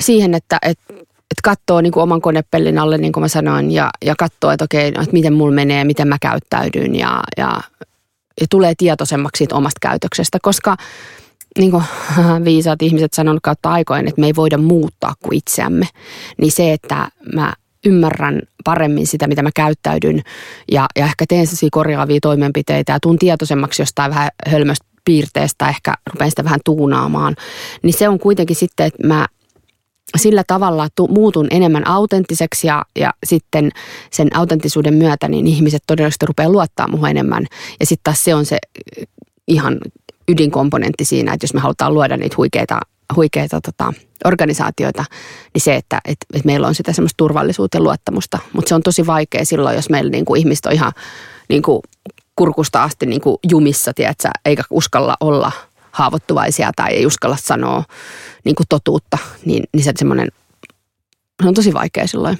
siihen 0.00 0.34
että 0.34 0.58
et, 0.62 0.78
et 0.90 1.40
katsoo 1.42 1.80
niin 1.80 1.92
kuin 1.92 2.02
oman 2.02 2.20
konepellin 2.20 2.78
alle, 2.78 2.98
niin 2.98 3.12
kuin 3.12 3.22
mä 3.22 3.28
sanoin, 3.28 3.70
ja, 3.70 3.90
ja 4.04 4.14
katsoo, 4.18 4.50
että 4.50 4.64
okei, 4.64 4.90
no, 4.90 5.02
että 5.02 5.12
miten 5.12 5.32
mulla 5.32 5.54
menee, 5.54 5.84
miten 5.84 6.08
mä 6.08 6.16
käyttäydyn, 6.20 6.94
ja, 6.94 7.22
ja, 7.36 7.60
ja 8.40 8.46
tulee 8.50 8.74
tietoisemmaksi 8.78 9.38
siitä 9.38 9.54
omasta 9.54 9.78
käytöksestä, 9.80 10.38
koska 10.42 10.76
niin 11.58 11.70
kuin 11.70 11.84
viisaat 12.44 12.82
ihmiset 12.82 13.12
sanonut 13.12 13.40
kautta 13.42 13.70
aikojen, 13.70 14.08
että 14.08 14.20
me 14.20 14.26
ei 14.26 14.36
voida 14.36 14.58
muuttaa 14.58 15.14
kuin 15.22 15.38
itseämme, 15.38 15.86
niin 16.38 16.52
se, 16.52 16.72
että 16.72 17.08
mä 17.34 17.52
ymmärrän 17.86 18.42
paremmin 18.64 19.06
sitä, 19.06 19.26
mitä 19.26 19.42
mä 19.42 19.50
käyttäydyn 19.54 20.22
ja, 20.72 20.86
ja 20.96 21.04
ehkä 21.04 21.24
teen 21.28 21.46
sellaisia 21.46 21.68
korjaavia 21.72 22.18
toimenpiteitä 22.22 22.92
ja 22.92 23.00
tuun 23.00 23.18
tietoisemmaksi 23.18 23.82
jostain 23.82 24.10
vähän 24.10 24.28
hölmöstä 24.46 24.86
piirteestä, 25.04 25.68
ehkä 25.68 25.94
rupean 26.12 26.30
sitä 26.30 26.44
vähän 26.44 26.60
tuunaamaan, 26.64 27.36
niin 27.82 27.92
se 27.92 28.08
on 28.08 28.18
kuitenkin 28.18 28.56
sitten, 28.56 28.86
että 28.86 29.06
mä 29.06 29.26
sillä 30.16 30.44
tavalla 30.46 30.88
tu, 30.94 31.08
muutun 31.08 31.46
enemmän 31.50 31.86
autenttiseksi 31.86 32.66
ja, 32.66 32.84
ja 32.96 33.14
sitten 33.24 33.70
sen 34.10 34.36
autenttisuuden 34.36 34.94
myötä 34.94 35.28
niin 35.28 35.46
ihmiset 35.46 35.82
todennäköisesti 35.86 36.26
rupeaa 36.26 36.52
luottaa 36.52 36.88
muuhun 36.88 37.08
enemmän. 37.08 37.46
Ja 37.80 37.86
sitten 37.86 38.04
taas 38.04 38.24
se 38.24 38.34
on 38.34 38.46
se 38.46 38.58
ihan 39.48 39.78
ydinkomponentti 40.28 41.04
siinä, 41.04 41.32
että 41.32 41.44
jos 41.44 41.54
me 41.54 41.60
halutaan 41.60 41.94
luoda 41.94 42.16
niitä 42.16 42.36
huikeita 42.36 42.80
huikeita 43.16 43.60
tota, 43.60 43.92
organisaatioita, 44.24 45.04
niin 45.54 45.62
se, 45.62 45.76
että 45.76 46.00
et, 46.04 46.18
et 46.34 46.44
meillä 46.44 46.66
on 46.66 46.74
sitä 46.74 46.92
semmoista 46.92 47.16
turvallisuutta 47.16 47.76
ja 47.76 47.82
luottamusta. 47.82 48.38
Mutta 48.52 48.68
se 48.68 48.74
on 48.74 48.82
tosi 48.82 49.06
vaikea 49.06 49.44
silloin, 49.44 49.76
jos 49.76 49.90
meillä 49.90 50.10
niinku 50.10 50.34
ihmiset 50.34 50.66
on 50.66 50.72
ihan 50.72 50.92
niinku 51.48 51.82
kurkusta 52.36 52.82
asti 52.82 53.06
niinku 53.06 53.38
jumissa, 53.50 53.92
tiedätkö, 53.94 54.28
eikä 54.44 54.62
uskalla 54.70 55.16
olla 55.20 55.52
haavoittuvaisia 55.92 56.70
tai 56.76 56.92
ei 56.92 57.06
uskalla 57.06 57.36
sanoa 57.36 57.84
niinku 58.44 58.62
totuutta, 58.68 59.18
niin, 59.44 59.64
niin 59.72 59.84
se, 59.84 59.92
semmoinen, 59.96 60.28
se 61.42 61.48
on 61.48 61.54
tosi 61.54 61.74
vaikea 61.74 62.06
silloin. 62.06 62.38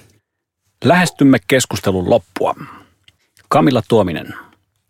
Lähestymme 0.85 1.39
keskustelun 1.49 2.11
loppua. 2.11 2.55
Kamilla 3.49 3.83
Tuominen, 3.89 4.35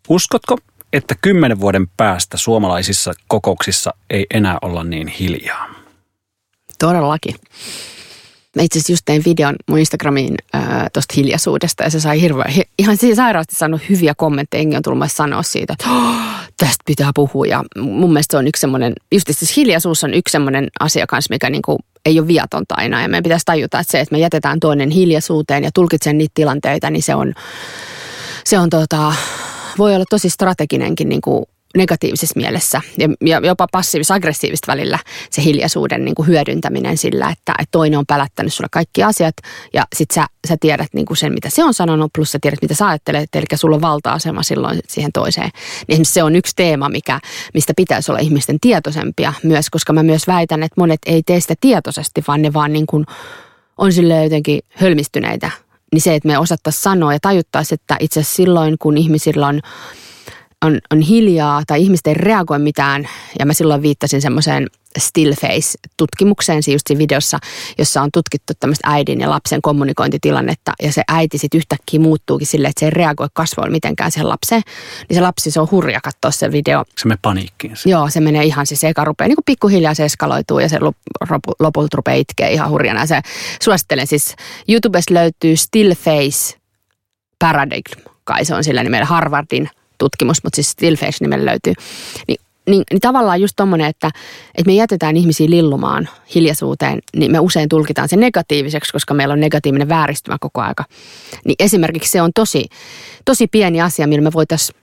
uskotko, 0.09 0.59
että 0.93 1.15
kymmenen 1.23 1.61
vuoden 1.61 1.87
päästä 1.97 2.37
suomalaisissa 2.37 3.13
kokouksissa 3.29 3.95
ei 4.11 4.27
enää 4.35 4.59
olla 4.63 4.85
niin 4.85 5.09
hiljaa? 5.09 5.75
Todellakin. 6.79 7.35
Mä 8.57 8.63
itse 8.63 8.79
asiassa 8.79 8.93
just 8.93 9.03
tein 9.05 9.23
videon 9.25 9.57
mun 9.69 9.79
Instagramiin 9.79 10.35
tuosta 10.93 11.15
hiljaisuudesta 11.17 11.83
ja 11.83 11.91
se 11.91 12.01
sai 12.01 12.21
hirveän, 12.21 12.53
ihan 12.79 12.97
siis 12.97 13.17
sairaasti 13.17 13.55
saanut 13.55 13.81
hyviä 13.89 14.15
kommentteja. 14.17 14.61
Engi 14.61 14.77
on 14.77 14.83
tullut 14.83 15.13
sanoa 15.13 15.43
siitä, 15.43 15.73
että 15.73 15.91
oh, 15.91 16.17
tästä 16.57 16.83
pitää 16.87 17.11
puhua 17.15 17.47
ja 17.47 17.65
mun 17.79 18.13
mielestä 18.13 18.33
se 18.33 18.39
on 18.39 18.47
yksi 18.47 18.61
semmoinen, 18.61 18.93
just 19.13 19.27
siis 19.31 19.57
hiljaisuus 19.57 20.05
on 20.05 20.15
yksi 20.15 20.33
semmoinen 20.33 20.69
asia 20.81 21.07
kanssa, 21.07 21.35
mikä 21.35 21.51
niinku 21.51 21.79
ei 22.07 22.19
ole 22.19 22.29
viatonta 22.29 22.75
aina 22.79 23.03
ja 23.03 23.09
meidän 23.09 23.23
pitäisi 23.23 23.45
tajuta, 23.45 23.81
että 23.81 23.91
se, 23.91 24.01
että 24.01 24.13
me 24.13 24.19
jätetään 24.19 24.61
toinen 24.61 24.91
hiljaisuuteen 24.91 25.65
ja 25.65 25.71
tulkitsen 25.75 26.19
niitä 26.19 26.33
tilanteita, 26.35 26.91
niin 26.91 27.03
se 27.03 27.15
on, 27.15 27.35
se 28.45 28.59
on 28.59 28.71
tota, 28.71 29.13
voi 29.79 29.95
olla 29.95 30.05
tosi 30.11 30.31
strateginenkin 30.31 31.09
niin 31.09 31.21
kuin 31.21 31.45
negatiivisessa 31.77 32.41
mielessä 32.41 32.81
ja, 33.21 33.41
jopa 33.43 33.67
passiivis-aggressiivista 33.73 34.67
välillä 34.67 34.99
se 35.31 35.43
hiljaisuuden 35.43 36.05
niin 36.05 36.15
kuin 36.15 36.29
hyödyntäminen 36.29 36.99
sillä, 36.99 37.31
että, 37.31 37.53
että 37.59 37.71
toinen 37.71 37.99
on 37.99 38.07
pälättänyt 38.07 38.55
sulle 38.55 38.69
kaikki 38.73 39.03
asiat 39.03 39.35
ja 39.73 39.87
sit 39.97 40.11
sä, 40.11 40.27
sä 40.49 40.57
tiedät 40.61 40.89
niin 40.93 41.07
kuin 41.07 41.17
sen, 41.17 41.33
mitä 41.33 41.51
se 41.51 41.65
on 41.65 41.75
sanonut, 41.75 42.11
plus 42.15 42.33
sä 42.33 42.39
tiedät, 42.41 42.63
mitä 42.63 42.75
sä 42.75 42.89
ajattelet, 42.89 43.35
eli 43.35 43.45
sulla 43.55 43.77
on 43.77 43.83
valta-asema 43.83 44.43
silloin 44.43 44.81
siihen 44.89 45.13
toiseen. 45.13 45.51
Niin 45.89 46.07
se 46.07 46.23
on 46.23 46.37
yksi 46.37 46.53
teema, 46.57 46.89
mikä, 46.89 47.21
mistä 47.55 47.73
pitäisi 47.77 48.13
olla 48.13 48.21
ihmisten 48.21 48.61
tietoisempia 48.61 49.33
myös, 49.43 49.71
koska 49.71 49.93
mä 49.93 50.03
myös 50.03 50.27
väitän, 50.27 50.63
että 50.63 50.81
monet 50.81 51.01
ei 51.07 51.23
tee 51.23 51.41
sitä 51.41 51.55
tietoisesti, 51.61 52.25
vaan 52.29 52.43
ne 52.43 52.53
vaan 52.53 52.73
niin 52.73 52.87
kuin 52.87 53.07
on 53.79 53.93
sille 53.93 54.25
jotenkin 54.25 54.61
hölmistyneitä 54.69 55.51
niin 55.93 56.03
se, 56.03 56.15
että 56.15 56.27
me 56.27 56.39
osattaisiin 56.39 56.83
sanoa 56.83 57.13
ja 57.13 57.19
tajuttaisiin, 57.23 57.79
että 57.81 57.97
itse 58.01 58.23
silloin, 58.23 58.77
kun 58.79 58.99
ihmisillä 58.99 59.47
on, 59.47 59.61
on, 60.63 60.79
on 60.91 61.01
hiljaa 61.01 61.63
tai 61.67 61.83
ihmiset 61.83 62.07
ei 62.07 62.15
reagoi 62.15 62.59
mitään, 62.59 63.09
ja 63.39 63.47
mä 63.47 63.53
silloin 63.53 63.83
viittasin 63.83 64.23
semmoiseen 64.23 64.67
still 64.99 65.33
face-tutkimukseen 65.33 66.63
siis 66.63 66.75
just 66.75 66.87
siinä 66.87 66.99
videossa, 66.99 67.39
jossa 67.79 68.03
on 68.03 68.09
tutkittu 68.13 68.53
tämmöistä 68.61 68.89
äidin 68.91 69.21
ja 69.21 69.31
lapsen 69.31 69.63
kommunikointitilannetta, 69.63 70.73
ja 70.83 70.93
se 70.93 71.03
äiti 71.09 71.39
sitten 71.39 71.59
yhtäkkiä 71.59 72.01
muuttuukin 72.01 72.47
silleen, 72.47 72.71
että 72.71 72.81
se 72.81 72.87
ei 72.87 72.91
reagoi 72.91 73.29
kasvoilla 73.33 73.73
mitenkään 73.73 74.11
siihen 74.11 74.29
lapseen, 74.29 74.63
niin 75.09 75.15
se 75.15 75.21
lapsi, 75.21 75.51
se 75.51 75.61
on 75.61 75.69
hurja 75.71 76.01
katsoa 76.01 76.31
se 76.31 76.53
video. 76.53 76.85
Se 76.99 77.09
menee 77.09 77.19
paniikkiin. 77.23 77.77
Se. 77.77 77.91
Joo, 77.91 78.11
se 78.11 78.21
menee 78.21 78.45
ihan 78.45 78.67
siis 78.67 78.85
eka 78.85 79.05
rupeaa 79.05 79.29
niin 79.29 79.37
kuin 79.37 79.45
pikkuhiljaa 79.45 79.95
se 79.95 80.05
eskaloituu 80.05 80.59
ja 80.59 80.69
se 80.69 80.79
lopulta 81.61 81.97
rupeaa 81.97 82.17
itkeä 82.17 82.49
ihan 82.49 82.71
hurjana. 82.71 83.01
Ja 83.01 83.07
se 83.07 83.21
suosittelen 83.63 84.07
siis, 84.07 84.37
YouTubesta 84.69 85.15
löytyy 85.15 85.57
still 85.57 85.95
face 85.95 86.59
paradigm, 87.39 88.11
kai 88.25 88.45
se 88.45 88.55
on 88.55 88.65
sillä 88.65 88.83
nimellä 88.83 89.07
Harvardin 89.07 89.71
tutkimus, 89.99 90.45
mutta 90.45 90.57
siis 90.57 90.71
still 90.71 90.97
face 90.97 91.17
nimellä 91.21 91.45
löytyy. 91.45 91.73
Niin 92.29 92.39
niin, 92.67 92.83
niin 92.91 93.01
tavallaan 93.01 93.41
just 93.41 93.55
tommonen, 93.57 93.87
että, 93.87 94.11
että 94.55 94.67
me 94.67 94.75
jätetään 94.75 95.17
ihmisiä 95.17 95.51
lillumaan 95.51 96.09
hiljaisuuteen, 96.35 96.99
niin 97.17 97.33
me 97.33 97.39
usein 97.39 97.69
tulkitaan 97.69 98.09
se 98.09 98.17
negatiiviseksi, 98.17 98.93
koska 98.93 99.15
meillä 99.15 99.33
on 99.33 99.41
negatiivinen 99.41 99.89
vääristymä 99.89 100.37
koko 100.41 100.61
aika. 100.61 100.85
Niin 101.45 101.57
esimerkiksi 101.59 102.11
se 102.11 102.23
on 102.23 102.31
tosi, 102.35 102.69
tosi 103.25 103.47
pieni 103.47 103.81
asia, 103.81 104.07
millä 104.07 104.23
me 104.23 104.33
voitaisiin 104.33 104.79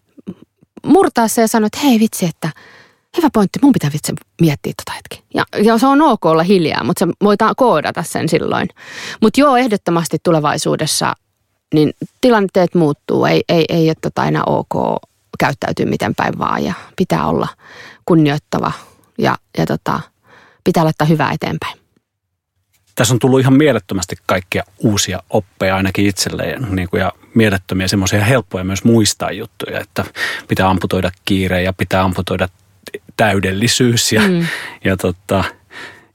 murtaa 0.86 1.28
se 1.28 1.42
ja 1.42 1.48
sanoa, 1.48 1.68
että 1.68 1.80
hei 1.88 2.00
vitsi, 2.00 2.26
että 2.26 2.50
hyvä 3.18 3.30
pointti, 3.34 3.60
mun 3.62 3.74
pitää 3.74 3.90
vitsi 3.94 4.14
miettiä 4.42 4.74
tota 4.86 4.96
hetki. 4.96 5.26
Ja, 5.34 5.46
ja 5.64 5.78
se 5.78 5.88
on 5.88 6.02
ok 6.02 6.26
olla 6.26 6.44
hiljaa, 6.44 6.84
mutta 6.84 7.06
se 7.06 7.12
voidaan 7.24 7.54
koodata 7.58 8.04
sen 8.04 8.30
silloin. 8.30 8.68
Mutta 9.22 9.40
joo, 9.40 9.58
ehdottomasti 9.58 10.18
tulevaisuudessa 10.24 11.16
niin 11.74 11.94
tilanteet 12.22 12.76
muuttuu. 12.76 13.26
Ei, 13.26 13.44
ei, 13.50 13.66
ei 13.70 13.90
ole 13.90 13.96
tota 14.02 14.26
enää 14.26 14.44
ok 14.46 15.00
käyttäytyy 15.40 15.86
miten 15.86 16.16
päin 16.16 16.40
vaan 16.40 16.64
ja 16.64 16.74
pitää 16.96 17.28
olla 17.28 17.48
kunnioittava 18.06 18.72
ja, 19.18 19.38
ja 19.58 19.66
tota, 19.66 20.00
pitää 20.64 20.84
laittaa 20.84 21.08
hyvää 21.08 21.32
eteenpäin. 21.32 21.80
Tässä 22.96 23.14
on 23.14 23.20
tullut 23.20 23.40
ihan 23.40 23.54
mielettömästi 23.54 24.16
kaikkia 24.26 24.64
uusia 24.80 25.24
oppeja 25.30 25.76
ainakin 25.76 26.06
itselleen 26.06 26.68
niin 26.70 26.90
kuin, 26.90 27.00
ja 27.00 27.12
mielettömiä 27.36 27.88
semmoisia 27.88 28.26
helppoja 28.26 28.64
myös 28.64 28.84
muistaa 28.84 29.32
juttuja, 29.32 29.80
että 29.80 30.06
pitää 30.48 30.70
amputoida 30.70 31.12
kiire 31.26 31.64
ja 31.64 31.74
pitää 31.74 32.04
amputoida 32.04 32.50
täydellisyys 33.18 34.12
ja, 34.12 34.22
mm. 34.22 34.46
ja 34.84 34.98
tota, 34.98 35.44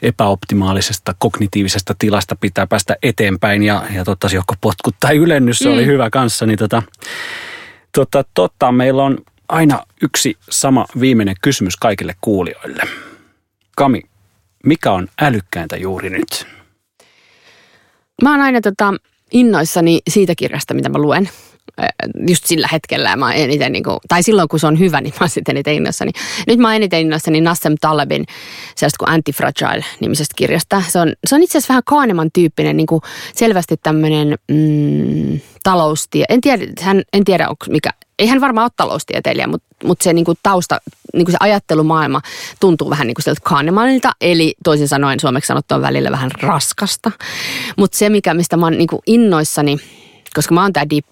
epäoptimaalisesta 0.04 1.14
kognitiivisesta 1.18 1.94
tilasta 1.98 2.36
pitää 2.36 2.66
päästä 2.66 2.96
eteenpäin 3.02 3.62
ja, 3.62 3.82
ja 3.94 4.04
totta, 4.04 4.28
joko 4.32 4.54
potkut 4.60 4.94
tai 5.00 5.16
ylennys, 5.24 5.58
se 5.58 5.68
mm. 5.68 5.74
oli 5.74 5.86
hyvä 5.86 6.10
kanssa, 6.10 6.46
niin 6.46 6.58
tota, 6.58 6.82
Tota, 7.94 8.24
totta, 8.34 8.72
meillä 8.72 9.02
on 9.02 9.18
aina 9.48 9.82
yksi 10.02 10.36
sama 10.50 10.86
viimeinen 11.00 11.34
kysymys 11.42 11.76
kaikille 11.76 12.14
kuulijoille. 12.20 12.82
Kami, 13.76 14.02
mikä 14.64 14.92
on 14.92 15.08
älykkäintä 15.20 15.76
juuri 15.76 16.10
nyt? 16.10 16.46
Mä 18.22 18.30
oon 18.30 18.40
aina 18.40 18.60
tota, 18.60 18.94
innoissani 19.32 20.00
siitä 20.10 20.34
kirjasta, 20.36 20.74
mitä 20.74 20.88
mä 20.88 20.98
luen. 20.98 21.28
Just 22.28 22.46
sillä 22.46 22.68
hetkellä 22.72 23.16
mä 23.16 23.34
eniten, 23.34 23.72
niin 23.72 23.84
kuin, 23.84 23.96
tai 24.08 24.22
silloin 24.22 24.48
kun 24.48 24.60
se 24.60 24.66
on 24.66 24.78
hyvä, 24.78 25.00
niin 25.00 25.14
mä 25.20 25.24
oon 25.24 25.28
sitten 25.28 25.56
eniten 25.56 25.74
innoissani. 25.74 26.10
Nyt 26.46 26.58
mä 26.58 26.68
oon 26.68 26.76
eniten 26.76 27.00
innoissani 27.00 27.40
Nassem 27.40 27.74
Talebin 27.80 28.24
sellaista 28.76 29.04
kuin 29.04 29.08
Antifragile-nimisestä 29.08 30.34
kirjasta. 30.36 30.82
Se 30.88 30.98
on, 30.98 31.12
se 31.26 31.34
on 31.34 31.42
itse 31.42 31.58
asiassa 31.58 31.72
vähän 31.72 31.82
Kahneman 31.86 32.30
tyyppinen, 32.32 32.76
niin 32.76 32.86
kuin 32.86 33.02
selvästi 33.34 33.76
tämmöinen 33.82 34.38
mm, 34.48 35.40
taloustie. 35.62 36.24
En 36.28 36.40
tiedä, 36.40 36.64
hän, 36.80 37.02
en 37.12 37.24
tiedä 37.24 37.48
onko 37.48 37.66
mikä, 37.68 37.90
ei 38.18 38.26
hän 38.26 38.40
varmaan 38.40 38.64
ole 38.64 38.72
taloustieteilijä, 38.76 39.46
mutta, 39.46 39.66
mutta 39.84 40.04
se 40.04 40.12
niin 40.12 40.24
kuin 40.24 40.38
tausta, 40.42 40.80
niin 41.14 41.24
kuin 41.24 41.32
se 41.32 41.38
ajattelumaailma 41.40 42.20
tuntuu 42.60 42.90
vähän 42.90 43.06
niin 43.06 43.14
kuin 43.14 43.24
sieltä 43.24 43.40
Kahnemanilta, 43.44 44.12
eli 44.20 44.54
toisin 44.64 44.88
sanoen 44.88 45.20
suomeksi 45.20 45.48
sanottuna 45.48 45.82
välillä 45.82 46.10
vähän 46.10 46.30
raskasta. 46.40 47.10
Mutta 47.76 47.98
se, 47.98 48.08
mikä, 48.08 48.34
mistä 48.34 48.56
mä 48.56 48.66
oon 48.66 48.78
niin 48.78 48.88
kuin 48.88 49.02
innoissani, 49.06 49.76
koska 50.34 50.54
mä 50.54 50.62
oon 50.62 50.72
tää 50.72 50.90
deep 50.90 51.04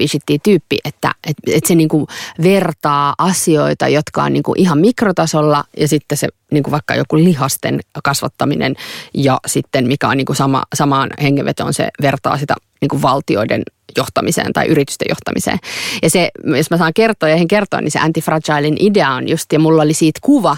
tyyppi, 0.42 0.78
että 0.84 1.10
et, 1.26 1.36
et 1.46 1.64
se 1.66 1.74
niinku 1.74 2.06
vertaa 2.42 3.14
asioita, 3.18 3.88
jotka 3.88 4.24
on 4.24 4.32
niinku 4.32 4.54
ihan 4.56 4.78
mikrotasolla 4.78 5.64
ja 5.76 5.88
sitten 5.88 6.18
se 6.18 6.28
niinku 6.50 6.70
vaikka 6.70 6.94
joku 6.94 7.16
lihasten 7.16 7.80
kasvattaminen 8.04 8.74
ja 9.14 9.38
sitten 9.46 9.86
mikä 9.86 10.08
on 10.08 10.16
niinku 10.16 10.34
sama, 10.34 10.62
samaan 10.74 11.10
hengenvetoon 11.22 11.74
se 11.74 11.88
vertaa 12.02 12.38
sitä 12.38 12.54
niinku 12.80 13.02
valtioiden 13.02 13.62
johtamiseen 13.96 14.52
tai 14.52 14.66
yritysten 14.66 15.06
johtamiseen. 15.08 15.58
Ja 16.02 16.10
se, 16.10 16.30
jos 16.56 16.70
mä 16.70 16.76
saan 16.76 16.92
kertoa 16.94 17.28
ja 17.28 17.46
kertoa, 17.48 17.80
niin 17.80 17.90
se 17.90 17.98
antifragilein 17.98 18.76
idea 18.80 19.10
on 19.10 19.28
just, 19.28 19.52
ja 19.52 19.58
mulla 19.58 19.82
oli 19.82 19.94
siitä 19.94 20.20
kuva 20.22 20.56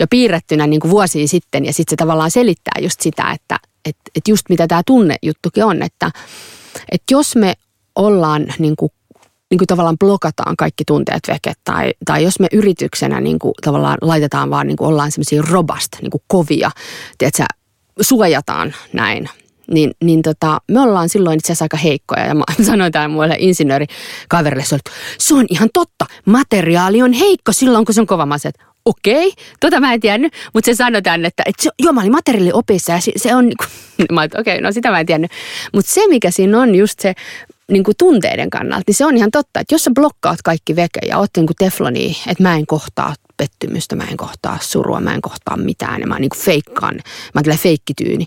jo 0.00 0.06
piirrettynä 0.10 0.66
niin 0.66 0.80
kuin 0.80 0.90
vuosia 0.90 1.28
sitten, 1.28 1.64
ja 1.64 1.72
sitten 1.72 1.92
se 1.92 1.96
tavallaan 1.96 2.30
selittää 2.30 2.80
just 2.80 3.00
sitä, 3.00 3.30
että 3.30 3.58
et, 3.84 3.96
et 4.14 4.28
just 4.28 4.48
mitä 4.48 4.66
tämä 4.66 4.82
tunnejuttukin 4.86 5.64
on, 5.64 5.82
että 5.82 6.10
et 6.92 7.02
jos 7.10 7.36
me 7.36 7.54
ollaan 7.96 8.46
niin 8.58 8.76
kuin 8.76 8.92
niin 9.50 9.58
kuin 9.58 9.66
tavallaan 9.66 9.98
blokataan 9.98 10.56
kaikki 10.56 10.84
tunteet 10.86 11.20
veke 11.28 11.52
tai, 11.64 11.92
tai 12.04 12.24
jos 12.24 12.40
me 12.40 12.46
yrityksenä 12.52 13.20
niin 13.20 13.38
kuin 13.38 13.54
tavallaan 13.64 13.98
laitetaan 14.00 14.50
vaan 14.50 14.66
niin 14.66 14.76
kuin 14.76 14.88
ollaan 14.88 15.12
semmoisia 15.12 15.42
robust, 15.50 15.88
niin 16.02 16.10
kuin 16.10 16.22
kovia, 16.26 16.70
tiedätkö, 17.18 17.44
suojataan 18.00 18.74
näin, 18.92 19.28
niin, 19.70 19.90
niin 20.04 20.22
tota, 20.22 20.60
me 20.70 20.80
ollaan 20.80 21.08
silloin 21.08 21.38
itse 21.38 21.46
asiassa 21.46 21.64
aika 21.64 21.76
heikkoja. 21.76 22.26
Ja 22.26 22.34
mä 22.34 22.44
sanoin 22.66 22.92
tämän 22.92 23.10
muille 23.10 23.36
insinöörikaverille, 23.38 24.62
että 24.62 24.90
se 25.18 25.34
on 25.34 25.46
ihan 25.48 25.68
totta, 25.72 26.06
materiaali 26.24 27.02
on 27.02 27.12
heikko 27.12 27.52
silloin, 27.52 27.84
kun 27.84 27.94
se 27.94 28.00
on 28.00 28.06
kova 28.06 28.26
maset. 28.26 28.58
Okei, 28.84 29.32
tota 29.60 29.80
mä 29.80 29.92
en 29.92 30.00
tiennyt, 30.00 30.32
mutta 30.54 30.66
se 30.66 30.74
sanotaan, 30.74 31.24
että, 31.24 31.42
että 31.46 31.62
se, 31.62 31.70
joo 31.78 31.92
mä 31.92 32.00
olin 32.00 32.12
materiaaliopissa 32.12 32.92
ja 32.92 33.00
se, 33.00 33.12
se 33.16 33.34
on, 33.34 33.46
niin 33.46 33.56
kuin, 33.56 33.68
mä 34.14 34.22
okei, 34.22 34.40
okay, 34.40 34.60
no 34.60 34.72
sitä 34.72 34.90
mä 34.90 35.00
en 35.00 35.06
tiennyt. 35.06 35.30
Mutta 35.72 35.90
se 35.90 36.06
mikä 36.08 36.30
siinä 36.30 36.60
on 36.60 36.74
just 36.74 37.00
se 37.00 37.14
niin 37.72 37.84
kuin 37.84 37.96
tunteiden 37.98 38.50
kannalta, 38.50 38.84
niin 38.86 38.94
se 38.94 39.06
on 39.06 39.16
ihan 39.16 39.30
totta, 39.30 39.60
että 39.60 39.74
jos 39.74 39.84
sä 39.84 39.90
blokkaat 39.94 40.42
kaikki 40.42 40.76
veke 40.76 41.00
ja 41.08 41.18
oot 41.18 41.30
niin 41.36 41.46
kuin 41.46 41.56
teflonia, 41.58 42.14
että 42.26 42.42
mä 42.42 42.56
en 42.56 42.66
kohtaa 42.66 43.14
pettymystä, 43.36 43.96
mä 43.96 44.04
en 44.04 44.16
kohtaa 44.16 44.58
surua, 44.60 45.00
mä 45.00 45.14
en 45.14 45.20
kohtaa 45.20 45.56
mitään 45.56 46.00
ja 46.00 46.06
mä 46.06 46.18
niin 46.18 46.30
kuin 46.30 46.40
feikkaan, 46.40 46.94
mä 47.34 47.42
oon 47.46 47.58
feikkityyni, 47.58 48.26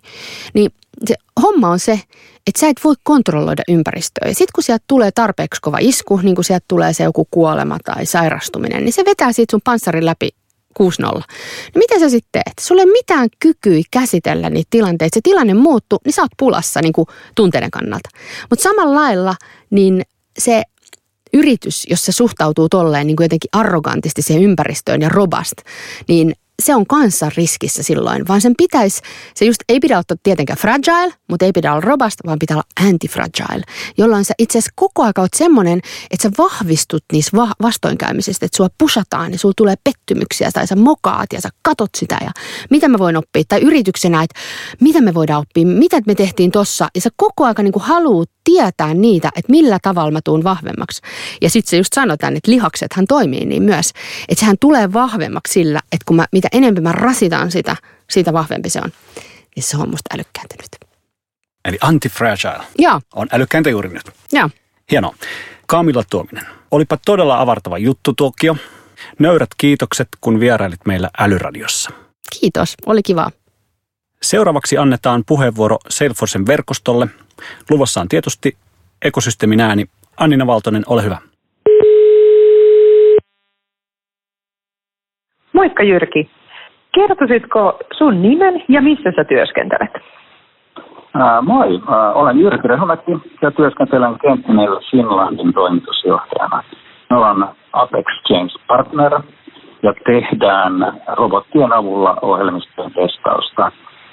niin 0.54 0.72
se 1.08 1.16
homma 1.42 1.70
on 1.70 1.80
se, 1.80 2.02
että 2.48 2.60
sä 2.60 2.68
et 2.68 2.80
voi 2.84 2.96
kontrolloida 3.04 3.64
ympäristöä. 3.68 4.28
Ja 4.28 4.36
sitten 4.36 4.52
kun 4.56 4.64
sieltä 4.64 4.84
tulee 4.88 5.12
tarpeeksi 5.12 5.62
kova 5.62 5.78
isku, 5.82 6.18
niin 6.18 6.36
kun 6.36 6.44
sieltä 6.44 6.66
tulee 6.68 6.94
se 6.94 7.04
joku 7.04 7.28
kuolema 7.32 7.78
tai 7.86 8.06
sairastuminen, 8.06 8.86
niin 8.86 8.94
se 8.94 9.06
vetää 9.06 9.32
siitä 9.32 9.52
sun 9.52 9.62
panssarin 9.64 10.06
läpi 10.06 10.30
6-0. 10.84 10.86
No 11.06 11.24
mitä 11.76 12.00
sä 12.00 12.10
sitten 12.10 12.42
teet? 12.44 12.60
Sulla 12.62 12.82
ei 12.82 12.86
mitään 12.86 13.30
kykyä 13.40 13.82
käsitellä 13.92 14.50
niitä 14.50 14.68
tilanteita. 14.70 15.16
Se 15.16 15.22
tilanne 15.24 15.54
muuttuu, 15.54 16.00
niin 16.06 16.14
sä 16.14 16.22
oot 16.22 16.32
pulassa 16.38 16.82
niin 16.82 16.94
kuin 16.94 17.08
tunteiden 17.36 17.72
kannalta. 17.72 18.10
Mutta 18.50 18.64
samalla 18.64 18.96
lailla, 18.96 19.36
niin 19.70 20.02
se 20.40 20.64
yritys, 21.34 21.88
jos 21.90 22.06
se 22.06 22.12
suhtautuu 22.12 22.70
tolleen 22.70 23.08
niin 23.08 23.18
kuin 23.18 23.26
jotenkin 23.26 23.50
arrogantisti 23.54 24.22
siihen 24.22 24.44
ympäristöön 24.44 25.02
ja 25.02 25.10
robust, 25.10 25.54
niin 26.08 26.34
se 26.60 26.76
on 26.76 26.88
kanssa 26.88 27.32
riskissä 27.38 27.84
silloin, 27.84 28.28
vaan 28.28 28.42
sen 28.42 28.54
pitäisi, 28.58 29.02
se 29.36 29.46
just 29.46 29.60
ei 29.70 29.80
pidä 29.80 29.98
ottaa 29.98 30.18
tietenkään 30.24 30.60
fragile, 30.60 31.14
mutta 31.30 31.46
ei 31.46 31.52
pidä 31.52 31.72
olla 31.72 31.82
robust, 31.82 32.20
vaan 32.26 32.40
pitää 32.40 32.58
olla 32.58 32.88
antifragile, 32.88 33.64
jolloin 33.98 34.26
sä 34.26 34.34
itse 34.40 34.58
asiassa 34.58 34.74
koko 34.76 35.04
ajan 35.04 35.14
oot 35.18 35.34
semmoinen, 35.36 35.82
että 36.12 36.24
sä 36.24 36.32
vahvistut 36.38 37.04
niissä 37.14 37.38
va- 37.38 37.54
vastoinkäymisistä, 37.62 38.46
että 38.46 38.58
sua 38.58 38.68
pusataan 38.78 39.32
ja 39.32 39.38
sulla 39.38 39.54
tulee 39.58 39.76
pettymyksiä 39.84 40.52
tai 40.52 40.68
sä 40.68 40.76
mokaat 40.76 41.34
ja 41.34 41.42
sä 41.42 41.50
katot 41.62 41.90
sitä 41.98 42.18
ja 42.22 42.32
mitä 42.70 42.88
mä 42.88 42.98
voin 42.98 43.18
oppia? 43.18 43.44
Tai 43.48 43.62
yrityksenä, 43.62 44.24
että 44.24 44.40
mitä 44.82 45.02
me 45.02 45.14
voidaan 45.14 45.42
oppia, 45.42 45.66
mitä 45.66 46.02
me 46.08 46.16
tehtiin 46.16 46.52
tossa? 46.52 46.88
Ja 46.96 47.02
sä 47.02 47.10
koko 47.16 47.44
ajan 47.46 47.56
niin 47.64 47.74
haluut 47.78 48.30
tietää 48.44 48.94
niitä, 48.94 49.30
että 49.36 49.52
millä 49.52 49.78
tavalla 49.82 50.12
mä 50.12 50.20
tuun 50.24 50.44
vahvemmaksi. 50.44 51.02
Ja 51.42 51.50
sitten 51.50 51.70
se 51.70 51.78
just 51.78 51.94
sanotaan, 51.94 52.36
että 52.36 52.52
lihaksethan 52.52 53.06
toimii 53.08 53.46
niin 53.46 53.64
myös, 53.64 53.92
että 54.30 54.40
sehän 54.40 54.56
tulee 54.60 54.94
vahvemmaksi 54.94 55.54
sillä, 55.54 55.80
että 55.92 56.04
kun 56.06 56.16
mä, 56.16 56.26
mitä 56.32 56.48
enemmän 56.52 56.84
mä 56.84 56.92
rasitan 56.92 57.52
sitä, 57.52 57.76
siitä 58.10 58.34
vahvempi 58.34 58.70
se 58.70 58.82
on. 58.84 58.92
Niin 59.56 59.64
se 59.64 59.78
on 59.78 59.90
musta 59.90 60.16
älykkääntä 60.16 60.56
nyt. 60.62 60.90
Eli 61.66 61.78
antifragile 61.82 62.64
Joo. 62.78 63.02
on 63.16 63.28
älykkääntä 63.32 63.70
juuri 63.70 63.90
nyt. 63.90 64.04
Joo. 64.32 64.50
Hienoa. 64.92 65.16
Kamilla 65.68 66.04
Tuominen, 66.10 66.46
olipa 66.72 66.98
todella 67.06 67.42
avartava 67.42 67.78
juttu 67.78 68.14
Tokio. 68.14 68.56
Nöyrät 69.20 69.50
kiitokset, 69.58 70.08
kun 70.22 70.40
vierailit 70.40 70.86
meillä 70.86 71.10
Älyradiossa. 71.20 71.92
Kiitos, 72.40 72.76
oli 72.86 73.02
kiva. 73.04 73.32
Seuraavaksi 74.22 74.78
annetaan 74.78 75.24
puheenvuoro 75.28 75.78
Salesforcen 75.90 76.46
verkostolle. 76.46 77.08
Luvassa 77.70 78.02
on 78.02 78.08
tietysti 78.08 78.58
ekosysteemin 79.02 79.60
ääni. 79.62 79.86
Annina 80.18 80.48
Valtonen, 80.48 80.84
ole 80.88 81.04
hyvä. 81.04 81.18
Moikka 85.54 85.84
Jyrki. 85.84 86.39
Kertoisitko 87.00 87.80
sun 87.98 88.22
nimen 88.22 88.64
ja 88.70 88.82
missä 88.82 89.12
sä 89.16 89.24
työskentelet? 89.24 89.94
Ää, 91.14 91.42
moi, 91.42 91.82
ää, 91.90 92.14
olen 92.14 92.40
Jyrki 92.40 92.68
Rehomäki 92.68 93.12
ja 93.42 93.52
työskentelen 93.52 94.20
Kenttinellä 94.20 94.80
Finlandin 94.92 95.54
toimitusjohtajana. 95.54 96.64
Me 97.10 97.16
ollaan 97.16 97.50
Apex 97.74 98.06
Change 98.28 98.54
Partner 98.68 99.12
ja 99.84 99.94
tehdään 100.06 100.74
robottien 101.08 101.74
avulla 101.74 102.18
ohjelmistojen 102.22 102.92
testausta. 102.92 103.72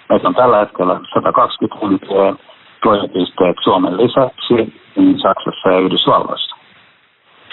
Meitä 0.09 0.29
on 0.29 0.35
tällä 0.35 0.59
hetkellä 0.59 1.01
120 1.15 1.87
henkeä 1.87 2.35
toimipisteet 2.83 3.57
Suomen 3.65 3.97
lisäksi 3.97 4.81
niin 4.97 5.19
Saksassa 5.19 5.69
ja 5.69 5.79
Yhdysvalloissa. 5.79 6.57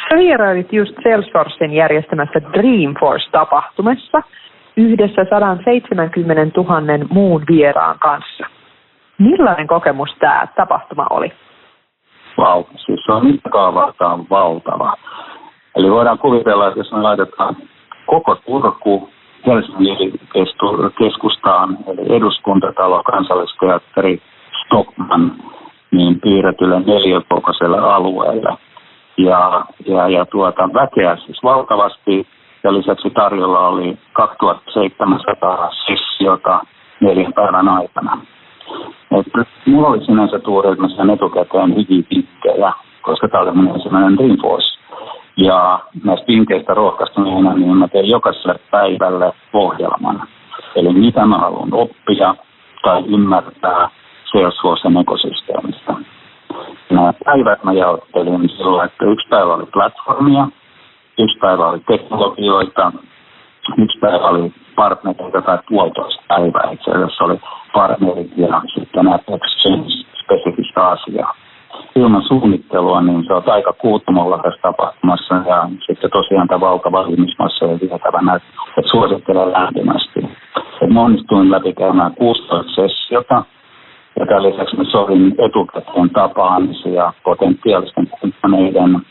Sä 0.09 0.17
vierailit 0.17 0.73
just 0.73 0.93
Salesforcen 1.03 1.73
järjestämässä 1.73 2.41
Dreamforce-tapahtumassa 2.53 4.21
yhdessä 4.77 5.25
170 5.29 6.61
000 6.61 6.81
muun 7.09 7.43
vieraan 7.49 7.99
kanssa. 7.99 8.45
Millainen 9.17 9.67
kokemus 9.67 10.15
tämä 10.19 10.47
tapahtuma 10.55 11.07
oli? 11.09 11.31
Vau, 12.37 12.63
wow, 12.63 12.65
siis 12.85 12.99
se 13.05 13.11
on 13.11 13.25
mittakaavaltaan 13.25 14.29
valtava. 14.29 14.93
Eli 15.75 15.91
voidaan 15.91 16.17
kuvitella, 16.17 16.67
että 16.67 16.79
jos 16.79 16.91
me 16.91 17.01
laitetaan 17.01 17.55
koko 18.05 18.35
Turku 18.35 19.09
Helsingin 19.47 20.19
keskustaan, 20.99 21.77
eli 21.87 22.15
eduskuntatalo, 22.15 23.03
kansallisteatteri, 23.03 24.21
Stockman, 24.65 25.35
niin 25.91 26.19
piirretylle 26.19 26.79
neljäkokoiselle 26.79 27.77
alueelle. 27.79 28.57
Ja, 29.17 29.65
ja, 29.85 30.09
ja 30.09 30.25
tuota, 30.25 30.69
väkeä 30.73 31.15
siis 31.15 31.43
valtavasti 31.43 32.27
ja 32.63 32.73
lisäksi 32.73 33.09
tarjolla 33.09 33.67
oli 33.67 33.97
2700 34.13 35.69
sessiota 35.87 36.59
neljän 36.99 37.33
päivän 37.33 37.69
aikana. 37.69 38.17
Et 39.11 39.47
mulla 39.65 39.87
oli 39.87 40.05
sinänsä 40.05 40.39
tuuri, 40.39 40.69
että 40.69 40.81
mä 40.81 40.89
sain 40.89 41.09
etukäteen 41.09 41.75
koska 43.01 43.27
tämä 43.27 43.43
oli 43.43 43.51
mun 43.51 43.75
ensimmäinen 43.75 44.17
Dreamforce. 44.17 44.79
Ja 45.37 45.79
näistä 46.03 46.25
pinkkeistä 46.25 46.73
rohkaistuneena, 46.73 47.53
niin 47.53 47.77
mä 47.77 47.87
tein 47.87 48.09
jokaiselle 48.09 48.59
päivälle 48.71 49.33
ohjelman. 49.53 50.27
Eli 50.75 50.93
mitä 50.93 51.25
mä 51.25 51.37
haluan 51.37 51.73
oppia 51.73 52.35
tai 52.83 53.03
ymmärtää 53.07 53.89
Salesforcen 54.31 54.97
ekosysteemistä. 54.97 55.93
Nämä 56.89 57.13
päivät 57.25 57.63
mä 57.63 57.73
jaottelin 57.73 58.49
silloin, 58.49 58.85
että 58.85 59.05
yksi 59.05 59.27
päivä 59.29 59.53
oli 59.53 59.65
platformia, 59.65 60.47
yksi 61.17 61.39
päivä 61.39 61.67
oli 61.67 61.79
teknologioita, 61.79 62.91
yksi 63.77 63.99
päivä 63.99 64.27
oli 64.27 64.53
partnereita 64.75 65.41
tai 65.41 65.57
puolitoista 65.69 66.23
päivää 66.27 66.71
itse 66.71 66.91
asiassa 66.91 67.23
oli 67.23 67.39
partnerit 67.73 68.31
ja 68.37 68.61
sitten 68.75 69.05
nämä 69.05 69.15
exchange-spesifistä 69.15 70.87
asiaa. 70.87 71.35
Ilman 71.95 72.23
suunnittelua, 72.27 73.01
niin 73.01 73.23
se 73.27 73.33
on 73.33 73.43
aika 73.45 73.73
kuuttumolla 73.73 74.37
tässä 74.37 74.61
tapahtumassa 74.61 75.35
ja 75.35 75.69
sitten 75.87 76.11
tosiaan 76.11 76.47
tämä 76.47 76.59
valtava 76.59 77.01
ihmismassa 77.01 77.65
on 77.65 77.79
vietävänä, 77.81 78.35
että 78.35 78.89
suosittelen 78.91 79.51
lämpimästi. 79.51 80.19
Mä 80.93 81.01
onnistuin 81.01 81.51
läpikäymään 81.51 82.15
16 82.15 82.73
sessiota, 82.75 83.43
ja 84.19 84.25
tämän 84.25 84.43
lisäksi 84.43 84.77
mä 84.77 84.83
sovin 84.83 85.35
etukäteen 85.37 86.09
tapaamisia 86.09 87.13
potentiaalisten 87.23 88.07
kumppaneiden 88.07 89.01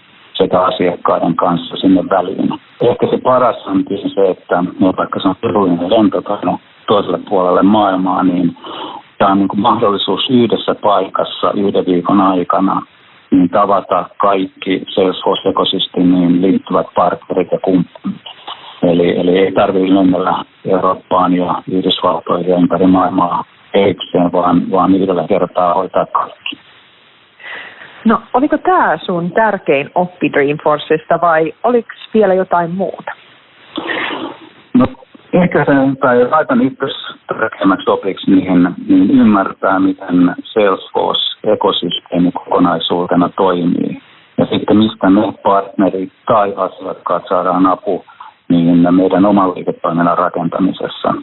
sekä 0.42 0.60
asiakkaiden 0.60 1.36
kanssa 1.36 1.76
sinne 1.76 2.02
väliin. 2.10 2.50
Ehkä 2.80 3.06
se 3.10 3.18
paras 3.18 3.66
onkin 3.66 4.10
se, 4.10 4.30
että 4.30 4.64
vaikka 4.96 5.20
se 5.20 5.28
on 5.28 5.36
pirullinen 5.40 5.90
lentokone 5.90 6.58
toiselle 6.86 7.18
puolelle 7.28 7.62
maailmaa, 7.62 8.22
niin 8.22 8.56
tämä 9.18 9.32
on 9.32 9.38
niin 9.38 9.60
mahdollisuus 9.60 10.30
yhdessä 10.30 10.74
paikassa 10.74 11.52
yhden 11.56 11.86
viikon 11.86 12.20
aikana 12.20 12.82
niin 13.30 13.48
tavata 13.48 14.04
kaikki 14.16 14.82
Salesforce-ekosysteemiin 14.88 16.42
liittyvät 16.42 16.86
partnerit 16.94 17.52
ja 17.52 17.58
kumppanit. 17.58 18.20
Eli, 18.82 19.20
eli 19.20 19.38
ei 19.38 19.52
tarvitse 19.52 19.94
lennellä 19.94 20.44
Eurooppaan 20.64 21.32
ja 21.32 21.62
Yhdysvaltoihin 21.70 22.50
ja 22.50 22.56
ympäri 22.56 22.86
maailmaa 22.86 23.44
erikseen, 23.74 24.32
vaan, 24.32 24.70
vaan 24.70 24.94
yhdellä 24.94 25.24
kertaa 25.28 25.74
hoitaa 25.74 26.06
kaikki. 26.06 26.41
No, 28.04 28.22
oliko 28.34 28.58
tämä 28.58 28.98
sun 29.02 29.32
tärkein 29.32 29.90
oppi 29.94 30.32
Dreamforcesta 30.32 31.20
vai 31.20 31.52
oliko 31.64 31.88
vielä 32.14 32.34
jotain 32.34 32.70
muuta? 32.70 33.12
No, 34.74 34.86
ehkä 35.32 35.64
se, 35.64 35.72
tai 36.00 36.28
laitan 36.30 36.62
ykkös 36.62 36.92
tärkeimmäksi 37.26 37.90
opiksi, 37.90 38.30
niin, 38.30 38.74
niin 38.88 39.10
ymmärtää, 39.10 39.80
miten 39.80 40.34
Salesforce-ekosysteemi 40.44 42.32
kokonaisuutena 42.32 43.28
toimii. 43.28 44.02
Ja 44.38 44.46
sitten 44.46 44.76
mistä 44.76 45.10
me 45.10 45.20
partnerit 45.42 46.12
tai 46.26 46.54
asiakkaat 46.56 47.22
saadaan 47.28 47.66
apu 47.66 48.04
niin 48.48 48.94
meidän 48.94 49.26
oman 49.26 49.54
liiketoiminnan 49.54 50.18
rakentamisessa. 50.18 51.14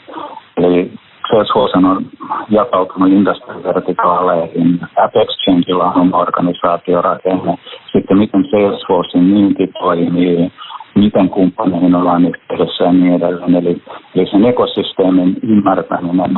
Eli 0.58 0.92
Salesforce 1.30 1.78
on 1.78 2.06
jakautunut 2.50 3.10
industry-vertikaaleihin. 3.10 4.80
App 5.04 5.16
Exchangeilla 5.16 5.86
on 5.86 6.16
organisaatiorakenne. 6.16 7.58
Sitten 7.92 8.18
miten 8.18 8.46
Salesforcein 8.52 9.24
myynti 9.24 9.68
toimii, 9.68 10.52
miten 10.96 11.30
kumppaneihin 11.30 11.96
ollaan 11.96 12.26
yhteydessä 12.26 12.84
ja 12.84 12.92
niin 12.92 13.14
edelleen. 13.14 13.56
Eli, 13.56 13.82
eli 14.16 14.26
sen 14.26 14.46
ekosysteemin 14.46 15.38
ymmärtäminen 15.44 16.34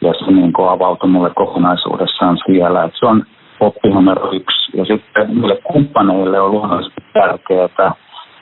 ja 0.00 0.12
se 0.14 0.30
niin 0.30 0.52
avautui 0.70 1.08
mulle 1.08 1.30
kokonaisuudessaan 1.34 2.38
siellä. 2.46 2.84
Että 2.84 2.98
se 2.98 3.06
on 3.06 3.22
oppi 3.60 3.88
numero 3.88 4.32
yksi. 4.32 4.76
Ja 4.76 4.84
sitten 4.84 5.38
meille 5.38 5.58
kumppaneille 5.72 6.40
on 6.40 6.50
luonnollisesti 6.50 7.00
tärkeää 7.12 7.94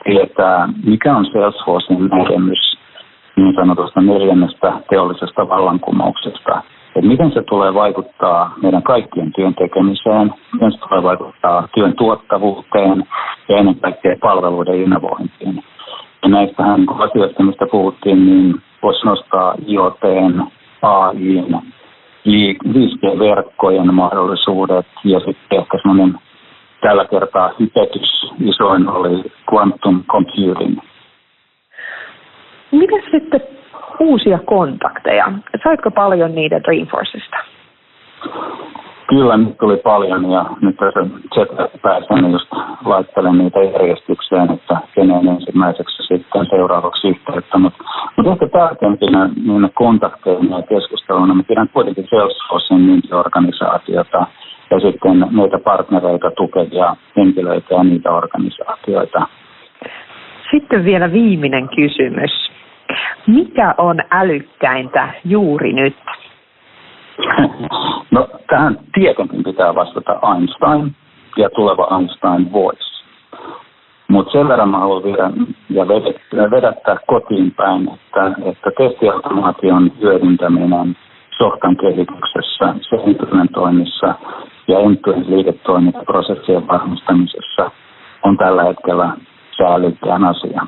tietää, 0.03 0.69
mikä 0.85 1.15
on 1.17 1.25
Salesforcein 1.25 2.07
näkemys 2.07 2.74
niin 3.35 3.55
sanotusta 3.55 4.01
neljännestä 4.01 4.73
teollisesta 4.89 5.49
vallankumouksesta. 5.49 6.61
Että 6.95 7.07
miten 7.07 7.31
se 7.31 7.43
tulee 7.49 7.73
vaikuttaa 7.73 8.53
meidän 8.61 8.83
kaikkien 8.83 9.31
työn 9.35 9.55
tekemiseen, 9.55 10.33
miten 10.53 10.71
se 10.71 10.77
tulee 10.77 11.03
vaikuttaa 11.03 11.67
työn 11.75 11.95
tuottavuuteen 11.95 13.05
ja 13.49 13.57
ennen 13.57 13.79
kaikkea 13.79 14.15
palveluiden 14.21 14.81
innovointiin. 14.81 15.63
Ja 16.23 16.29
näistähän 16.29 16.85
asioista, 16.89 17.43
mistä 17.43 17.65
puhuttiin, 17.71 18.25
niin 18.25 18.55
voisi 18.83 19.05
nostaa 19.05 19.55
IoT, 19.67 19.99
AI, 20.81 21.45
5G-verkkojen 22.27 23.93
mahdollisuudet 23.93 24.87
ja 25.03 25.19
sitten 25.19 25.59
ehkä 25.59 25.77
semmoinen 25.81 26.19
tällä 26.81 27.05
kertaa 27.05 27.51
hypetys 27.59 28.31
isoin 28.39 28.89
oli 28.89 29.23
quantum 29.53 30.03
computing. 30.03 30.79
Miten 32.75 33.03
sitten 33.11 33.41
uusia 33.99 34.39
kontakteja? 34.45 35.31
Saitko 35.63 35.91
paljon 35.91 36.35
niitä 36.35 36.63
Dreamforcesta? 36.63 37.37
Kyllä, 39.07 39.37
nyt 39.37 39.57
tuli 39.57 39.77
paljon 39.77 40.31
ja 40.31 40.45
nyt 40.61 40.75
tässä 40.77 40.99
chat 41.33 42.21
niin 42.21 42.31
just 42.31 42.47
laittelen 42.85 43.37
niitä 43.37 43.63
järjestykseen, 43.63 44.51
että 44.51 44.77
kenen 44.95 45.27
ensimmäiseksi 45.27 46.03
sitten 46.03 46.45
seuraavaksi 46.49 47.07
yhteyttä. 47.07 47.57
Mutta 47.57 47.83
mut 48.17 48.27
ehkä 48.27 48.47
tärkeimpinä 48.47 49.29
niin 49.45 49.71
kontakteina 49.73 50.57
ja 50.57 50.63
keskusteluna 50.63 51.33
mä 51.33 51.43
pidän 51.43 51.69
kuitenkin 51.73 52.07
Salesforcein 52.09 52.81
myyntiorganisaatiota 52.81 54.27
ja 54.71 54.79
sitten 54.79 55.27
meitä 55.31 55.59
partnereita 55.59 56.31
tukevia 56.31 56.95
henkilöitä 57.15 57.75
ja 57.75 57.83
niitä 57.83 58.11
organisaatioita. 58.11 59.27
Sitten 60.51 60.85
vielä 60.85 61.11
viimeinen 61.11 61.69
kysymys. 61.75 62.54
Mikä 63.27 63.75
on 63.77 63.99
älykkäintä 64.11 65.09
juuri 65.25 65.73
nyt? 65.73 65.95
No 68.11 68.27
tähän 68.49 68.79
tietenkin 68.93 69.43
pitää 69.43 69.75
vastata 69.75 70.19
Einstein 70.33 70.95
ja 71.37 71.49
tuleva 71.49 71.97
Einstein 71.97 72.53
Voice. 72.53 72.95
Mutta 74.07 74.31
sen 74.31 74.47
verran 74.47 74.69
mä 74.69 74.79
haluan 74.79 75.03
vielä 75.03 75.31
ja 75.69 75.87
vedättää 76.51 76.97
kotiin 77.07 77.51
päin, 77.51 77.89
että, 77.93 78.49
että 78.49 78.71
testiautomaation 78.77 79.91
hyödyntäminen 80.01 80.97
sohkan 81.37 81.77
kehityksessä, 81.77 82.75
sen 82.89 84.15
ja 84.67 84.79
entuen 84.79 85.25
liiketoimintaprosessien 85.27 86.67
varmistamisessa 86.67 87.71
on 88.23 88.37
tällä 88.37 88.63
hetkellä 88.63 89.13
säälykään 89.57 90.23
asia, 90.23 90.61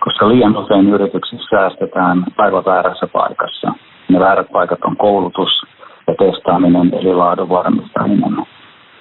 koska 0.00 0.28
liian 0.28 0.56
usein 0.56 0.88
yrityksissä 0.88 1.46
säästetään 1.50 2.24
aivan 2.38 2.64
väärässä 2.64 3.06
paikassa. 3.06 3.72
Ne 4.08 4.20
väärät 4.20 4.52
paikat 4.52 4.78
on 4.84 4.96
koulutus 4.96 5.62
ja 6.06 6.14
testaaminen 6.18 6.94
eli 6.94 7.14
laadun 7.14 7.48
varmistaminen. 7.48 8.36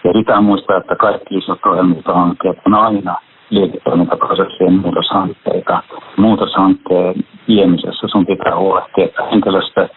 Ja 0.04 0.14
pitää 0.14 0.42
muistaa, 0.42 0.78
että 0.78 0.96
kaikki 0.96 1.38
isot 1.38 1.66
ohjelmistohankkeet 1.66 2.58
on 2.66 2.74
aina 2.74 3.16
liiketoimintaprosessien 3.50 4.74
muutoshankkeita. 4.74 5.84
Muutoshankkeen 6.18 7.16
viemisessä 7.48 8.08
sun 8.08 8.26
pitää 8.26 8.56
huolehtia, 8.58 9.06
että 9.06 9.24
henkilöstö 9.32 9.90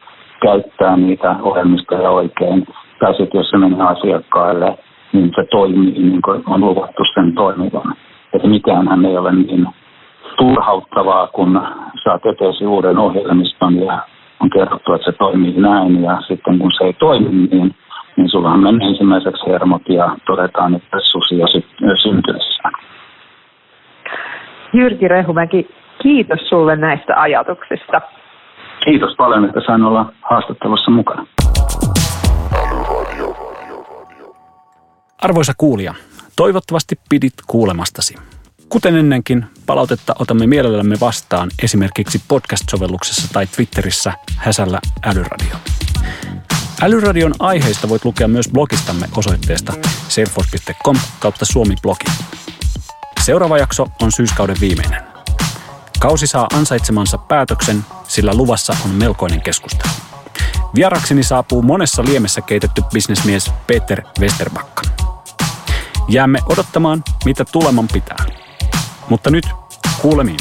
käyttää 0.42 0.96
niitä 0.96 1.36
ohjelmistoja 1.42 2.10
oikein. 2.10 2.66
Tai 3.00 3.14
sitten 3.14 3.38
jos 3.38 3.50
se 3.50 3.58
menee 3.58 3.86
asiakkaille, 3.86 4.78
niin 5.12 5.32
se 5.36 5.44
toimii 5.50 6.02
niin 6.02 6.22
kuin 6.22 6.42
on 6.46 6.60
luvattu 6.60 7.02
sen 7.14 7.34
toimivan. 7.34 7.94
Että 8.32 8.48
mikäänhän 8.48 9.04
ei 9.04 9.18
ole 9.18 9.32
niin 9.32 9.66
turhauttavaa, 10.38 11.26
kun 11.26 11.62
saat 12.04 12.26
eteesi 12.26 12.66
uuden 12.66 12.98
ohjelmiston 12.98 13.76
ja 13.78 13.98
on 14.40 14.50
kerrottu, 14.50 14.92
että 14.92 15.10
se 15.10 15.18
toimii 15.18 15.60
näin 15.60 16.02
ja 16.02 16.20
sitten 16.28 16.58
kun 16.58 16.72
se 16.78 16.84
ei 16.84 16.92
toimi, 16.92 17.28
niin, 17.28 17.74
niin 18.16 18.30
sullahan 18.30 18.60
menee 18.60 18.88
ensimmäiseksi 18.88 19.46
hermot 19.46 19.88
ja 19.88 20.16
todetaan, 20.26 20.74
että 20.74 20.96
susi 21.02 21.34
on 21.42 21.98
syntyessä. 22.02 22.62
Jyrki 24.72 25.08
Rehumäki, 25.08 25.68
kiitos 26.02 26.48
sulle 26.48 26.76
näistä 26.76 27.20
ajatuksista. 27.20 28.00
Kiitos 28.84 29.14
paljon, 29.16 29.44
että 29.44 29.60
sain 29.66 29.84
olla 29.84 30.12
haastattelussa 30.22 30.90
mukana. 30.90 31.26
Arvoisa 35.22 35.52
kuulija, 35.56 35.94
toivottavasti 36.36 37.00
pidit 37.08 37.34
kuulemastasi. 37.46 38.14
Kuten 38.68 38.96
ennenkin, 38.96 39.46
palautetta 39.66 40.14
otamme 40.18 40.46
mielellämme 40.46 40.96
vastaan 41.00 41.50
esimerkiksi 41.62 42.22
podcast-sovelluksessa 42.28 43.28
tai 43.32 43.46
Twitterissä 43.46 44.12
häsällä 44.36 44.80
älyradio. 45.02 45.56
Älyradion 46.82 47.34
aiheista 47.38 47.88
voit 47.88 48.04
lukea 48.04 48.28
myös 48.28 48.48
blogistamme 48.48 49.08
osoitteesta 49.16 49.72
salesforce.com 50.08 50.96
kautta 51.20 51.44
suomi-blogi. 51.44 52.04
Seuraava 53.22 53.58
jakso 53.58 53.86
on 54.02 54.12
syyskauden 54.12 54.56
viimeinen. 54.60 55.02
Kausi 56.00 56.26
saa 56.26 56.46
ansaitsemansa 56.54 57.18
päätöksen, 57.18 57.84
sillä 58.08 58.34
luvassa 58.34 58.76
on 58.84 58.90
melkoinen 58.90 59.40
keskustelu. 59.40 59.92
Vierakseni 60.74 61.22
saapuu 61.22 61.62
monessa 61.62 62.04
liemessä 62.04 62.40
keitetty 62.40 62.82
bisnesmies 62.92 63.52
Peter 63.66 64.02
Westerbakka. 64.20 64.95
Jäämme 66.08 66.38
odottamaan, 66.48 67.04
mitä 67.24 67.44
tuleman 67.44 67.88
pitää. 67.92 68.24
Mutta 69.08 69.30
nyt 69.30 69.44
kuulemiin. 70.02 70.38